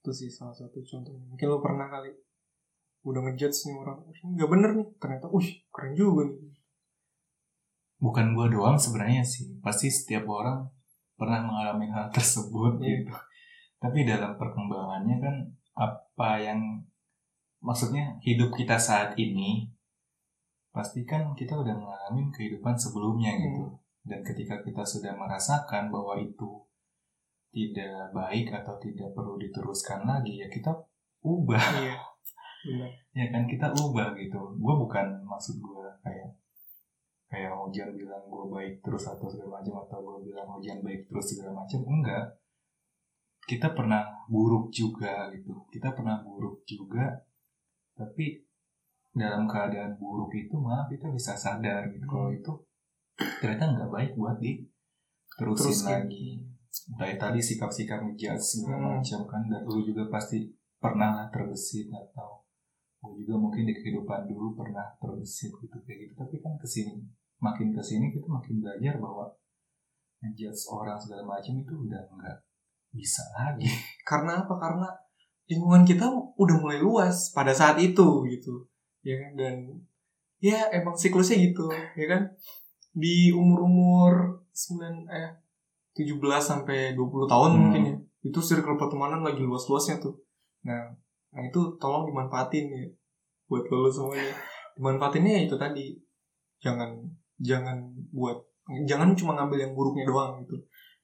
itu 0.00 0.10
sih 0.16 0.30
salah 0.32 0.56
satu 0.56 0.80
contohnya. 0.80 1.28
Mungkin 1.28 1.46
lo 1.52 1.60
pernah 1.60 1.92
kali 1.92 2.08
udah 3.04 3.20
ngejudge 3.28 3.68
nih 3.68 3.76
orang 3.80 3.96
"Wih, 4.08 4.20
nggak 4.36 4.48
bener 4.48 4.70
nih. 4.80 4.88
Ternyata 4.96 5.26
uh 5.28 5.48
keren 5.68 5.92
juga 5.92 6.22
nih. 6.32 6.56
Bukan 8.00 8.32
gua 8.32 8.48
doang 8.48 8.80
sebenarnya 8.80 9.20
sih. 9.20 9.60
Pasti 9.60 9.92
setiap 9.92 10.24
orang 10.24 10.64
pernah 11.20 11.44
mengalami 11.44 11.92
hal 11.92 12.08
tersebut 12.16 12.80
Iya. 12.80 13.04
gitu. 13.04 13.14
Tapi 13.76 14.08
dalam 14.08 14.40
perkembangannya 14.40 15.16
kan 15.20 15.34
apa 15.76 16.30
yang 16.40 16.60
maksudnya 17.60 18.16
hidup 18.24 18.56
kita 18.56 18.80
saat 18.80 19.16
ini 19.20 19.68
pasti 20.72 21.04
kan 21.04 21.36
kita 21.36 21.60
udah 21.60 21.76
mengalami 21.76 22.32
kehidupan 22.32 22.72
sebelumnya 22.72 23.36
gitu. 23.36 23.76
Dan 24.00 24.24
ketika 24.24 24.64
kita 24.64 24.80
sudah 24.80 25.12
merasakan 25.12 25.92
bahwa 25.92 26.16
itu 26.16 26.64
tidak 27.50 28.14
baik 28.14 28.46
atau 28.54 28.78
tidak 28.78 29.10
perlu 29.10 29.34
diteruskan 29.34 30.06
lagi 30.06 30.38
ya 30.38 30.46
kita 30.46 30.70
ubah. 31.26 31.64
Iya 31.78 31.96
benar. 32.66 32.90
Ya 33.10 33.26
kan 33.34 33.48
kita 33.50 33.74
ubah 33.74 34.14
gitu. 34.14 34.38
Gue 34.54 34.74
bukan 34.78 35.06
maksud 35.26 35.58
gue 35.58 35.86
kayak 36.06 36.30
kayak 37.26 37.50
hujan 37.58 37.90
bilang 37.96 38.22
gue 38.30 38.44
baik 38.46 38.78
terus 38.84 39.02
atau 39.10 39.26
segala 39.26 39.58
macam 39.58 39.82
atau 39.82 39.98
gue 39.98 40.30
bilang 40.30 40.46
hujan 40.46 40.78
baik 40.84 41.10
terus 41.10 41.34
segala 41.34 41.58
macam 41.58 41.80
enggak. 41.90 42.38
Kita 43.48 43.74
pernah 43.74 44.06
buruk 44.30 44.70
juga 44.70 45.26
gitu. 45.34 45.66
Kita 45.74 45.90
pernah 45.90 46.22
buruk 46.22 46.62
juga 46.68 47.18
tapi 47.98 48.44
dalam 49.10 49.50
keadaan 49.50 49.98
buruk 49.98 50.30
itu 50.38 50.54
malah 50.54 50.86
kita 50.86 51.10
bisa 51.10 51.34
sadar 51.34 51.90
gitu. 51.90 52.06
Kalau 52.06 52.30
Hmm. 52.30 52.38
itu 52.38 52.52
ternyata 53.42 53.74
nggak 53.74 53.90
baik 53.90 54.12
buat 54.14 54.38
di 54.38 54.62
terusin 55.34 55.76
lagi 55.88 56.49
kayak 56.98 57.18
tadi 57.18 57.40
sikap-sikap 57.42 58.02
ngejudge 58.02 58.40
segala 58.40 58.78
Hmm. 58.78 58.92
macam 58.98 59.20
kan 59.26 59.42
dan 59.50 59.62
lu 59.66 59.82
juga 59.82 60.06
pasti 60.10 60.46
pernah 60.80 61.12
lah 61.12 61.26
terbesit 61.28 61.90
atau 61.92 62.40
gue 63.00 63.24
juga 63.24 63.40
mungkin 63.40 63.64
di 63.64 63.72
kehidupan 63.72 64.28
dulu 64.28 64.52
pernah 64.56 64.84
terbesit 65.00 65.52
gitu 65.56 65.76
kayak 65.84 65.98
gitu. 66.08 66.12
Tapi 66.16 66.36
kan 66.40 66.54
ke 66.56 66.68
sini 66.68 67.00
makin 67.40 67.72
ke 67.72 67.80
sini 67.80 68.12
kita 68.12 68.28
makin 68.28 68.60
belajar 68.60 69.00
bahwa 69.00 69.24
ngejudge 70.20 70.68
orang 70.68 71.00
segala 71.00 71.24
macam 71.24 71.56
itu 71.56 71.74
udah 71.74 72.02
nggak 72.12 72.38
bisa 72.92 73.24
lagi. 73.34 73.68
Karena 74.08 74.44
apa? 74.44 74.54
Karena 74.60 74.88
lingkungan 75.48 75.82
kita 75.82 76.06
udah 76.38 76.56
mulai 76.60 76.78
luas 76.78 77.32
pada 77.32 77.50
saat 77.56 77.80
itu 77.80 78.24
gitu 78.28 78.68
ya 79.00 79.16
kan? 79.16 79.32
Dan 79.34 79.56
ya 80.40 80.68
emang 80.72 80.92
siklusnya 80.96 81.40
gitu 81.40 81.68
ya 81.96 82.06
kan? 82.08 82.22
Di 82.92 83.32
umur 83.32 83.64
umur 83.64 84.12
9 84.52 85.08
eh 85.08 85.30
17 85.96 86.20
sampai 86.40 86.94
20 86.94 87.26
tahun 87.26 87.50
Hmm. 87.50 87.60
mungkin 87.66 87.82
ya. 87.86 87.96
Itu 88.26 88.38
circle 88.44 88.76
pertemanan 88.76 89.24
lagi 89.24 89.42
luas 89.42 89.66
luasnya 89.66 89.98
tuh. 89.98 90.14
Nah 90.66 90.92
nah 91.30 91.42
itu 91.46 91.60
tolong 91.78 92.10
dimanfaatin 92.10 92.66
ya 92.70 92.84
buat 93.46 93.66
lo 93.70 93.90
semuanya. 93.90 94.34
Dimanfaatinnya 94.78 95.32
ya 95.38 95.42
itu 95.46 95.56
tadi. 95.58 95.86
Jangan 96.60 96.90
jangan 97.40 97.78
buat 98.12 98.38
jangan 98.86 99.16
cuma 99.18 99.34
ngambil 99.34 99.58
yang 99.66 99.72
buruknya 99.74 100.06
doang 100.06 100.42
gitu. 100.44 100.56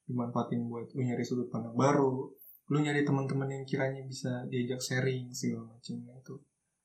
Dimanfaatin 0.07 0.66
buat 0.70 0.87
lu 0.95 1.03
nyari 1.03 1.24
sudut 1.26 1.51
pandang 1.51 1.74
baru 1.74 2.30
lu 2.66 2.82
nyari 2.82 3.07
teman-teman 3.07 3.47
yang 3.47 3.62
kiranya 3.62 4.03
bisa 4.03 4.43
diajak 4.51 4.82
sharing 4.82 5.30
segala 5.30 5.70
macamnya 5.70 6.11
itu 6.18 6.34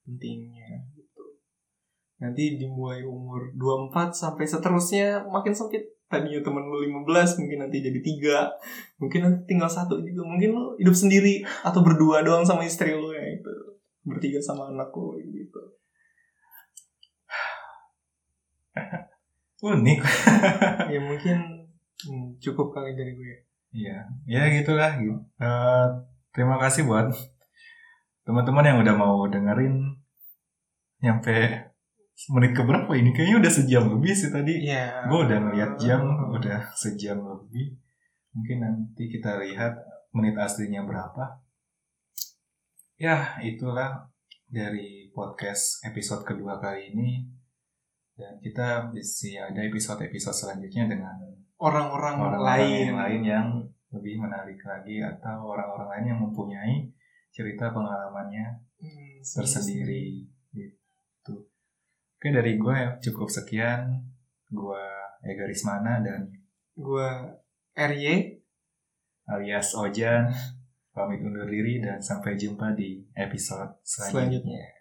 pentingnya 0.05 0.85
gitu. 0.93 1.25
Nanti 2.21 2.61
dimulai 2.61 3.01
umur 3.01 3.49
24 3.57 4.13
sampai 4.13 4.45
seterusnya 4.45 5.25
makin 5.25 5.57
sempit 5.57 5.81
tadinya 6.11 6.43
temen 6.43 6.67
lu 6.67 6.83
15 6.83 7.39
mungkin 7.39 7.57
nanti 7.63 7.79
jadi 7.79 7.99
tiga. 8.03 8.37
Mungkin 8.99 9.19
nanti 9.23 9.39
tinggal 9.55 9.71
satu 9.71 10.03
juga 10.03 10.27
mungkin 10.27 10.51
lu 10.51 10.75
hidup 10.75 10.93
sendiri 10.93 11.41
atau 11.63 11.79
berdua 11.79 12.19
doang 12.21 12.43
sama 12.43 12.67
istri 12.67 12.91
lu 12.91 13.15
ya 13.15 13.23
itu 13.23 13.53
bertiga 14.03 14.43
sama 14.43 14.67
anak 14.69 14.91
lu 14.91 15.15
gitu. 15.23 15.61
Unik. 19.71 19.99
Ya 20.91 20.99
mungkin 20.99 21.71
hmm, 22.03 22.35
cukup 22.43 22.75
kali 22.75 22.91
dari 22.99 23.15
gue. 23.15 23.47
Iya, 23.71 24.03
ya 24.27 24.51
gitulah. 24.51 24.99
gitu. 24.99 25.15
Eh, 25.39 25.87
terima 26.35 26.59
kasih 26.59 26.83
buat 26.83 27.15
teman-teman 28.27 28.67
yang 28.67 28.77
udah 28.83 28.95
mau 28.99 29.23
dengerin. 29.31 29.95
Nyampe 30.99 31.70
menit 32.29 32.53
ke 32.53 32.61
berapa 32.61 32.91
ini? 32.93 33.09
Kayaknya 33.15 33.37
udah 33.41 33.53
sejam 33.53 33.83
lebih 33.97 34.13
sih 34.13 34.29
tadi. 34.29 34.53
Iya. 34.61 35.09
Gue 35.09 35.19
udah 35.25 35.37
ngeliat 35.41 35.71
jam, 35.81 36.01
udah 36.29 36.59
sejam 36.77 37.17
lebih. 37.23 37.77
Mungkin 38.31 38.57
nanti 38.61 39.09
kita 39.09 39.41
lihat 39.41 39.81
menit 40.13 40.37
aslinya 40.37 40.85
berapa. 40.85 41.41
Ya, 43.01 43.41
itulah 43.41 44.13
dari 44.45 45.09
podcast 45.15 45.81
episode 45.81 46.21
kedua 46.21 46.61
kali 46.61 46.93
ini. 46.93 47.25
Dan 48.13 48.37
kita 48.37 48.93
bisa 48.93 49.49
ada 49.49 49.65
episode-episode 49.65 50.37
selanjutnya 50.37 50.85
dengan 50.85 51.17
orang-orang 51.57 52.37
lain 52.37 52.93
yang 52.93 52.97
lain 53.01 53.21
yang 53.25 53.47
lebih 53.91 54.21
menarik 54.21 54.61
lagi 54.61 55.01
atau 55.01 55.51
orang-orang 55.51 55.89
lain 55.89 56.05
yang 56.15 56.19
mempunyai 56.21 56.75
cerita 57.31 57.71
pengalamannya 57.73 58.61
Hmm, 58.81 59.21
tersendiri. 59.21 60.25
Oke 62.21 62.29
dari 62.29 62.53
gue 62.53 62.75
ya 62.77 63.01
cukup 63.01 63.33
sekian. 63.33 63.97
Gue 64.45 64.85
Ega 65.25 65.49
Rismana 65.49 66.05
dan 66.05 66.29
gue 66.77 67.09
RY 67.73 68.37
alias 69.25 69.73
Ojan 69.73 70.29
pamit 70.93 71.25
undur 71.25 71.49
diri 71.49 71.81
dan 71.81 71.97
sampai 71.97 72.37
jumpa 72.37 72.77
di 72.77 73.01
episode 73.17 73.81
selanjutnya. 73.81 74.13
selanjutnya 74.13 74.80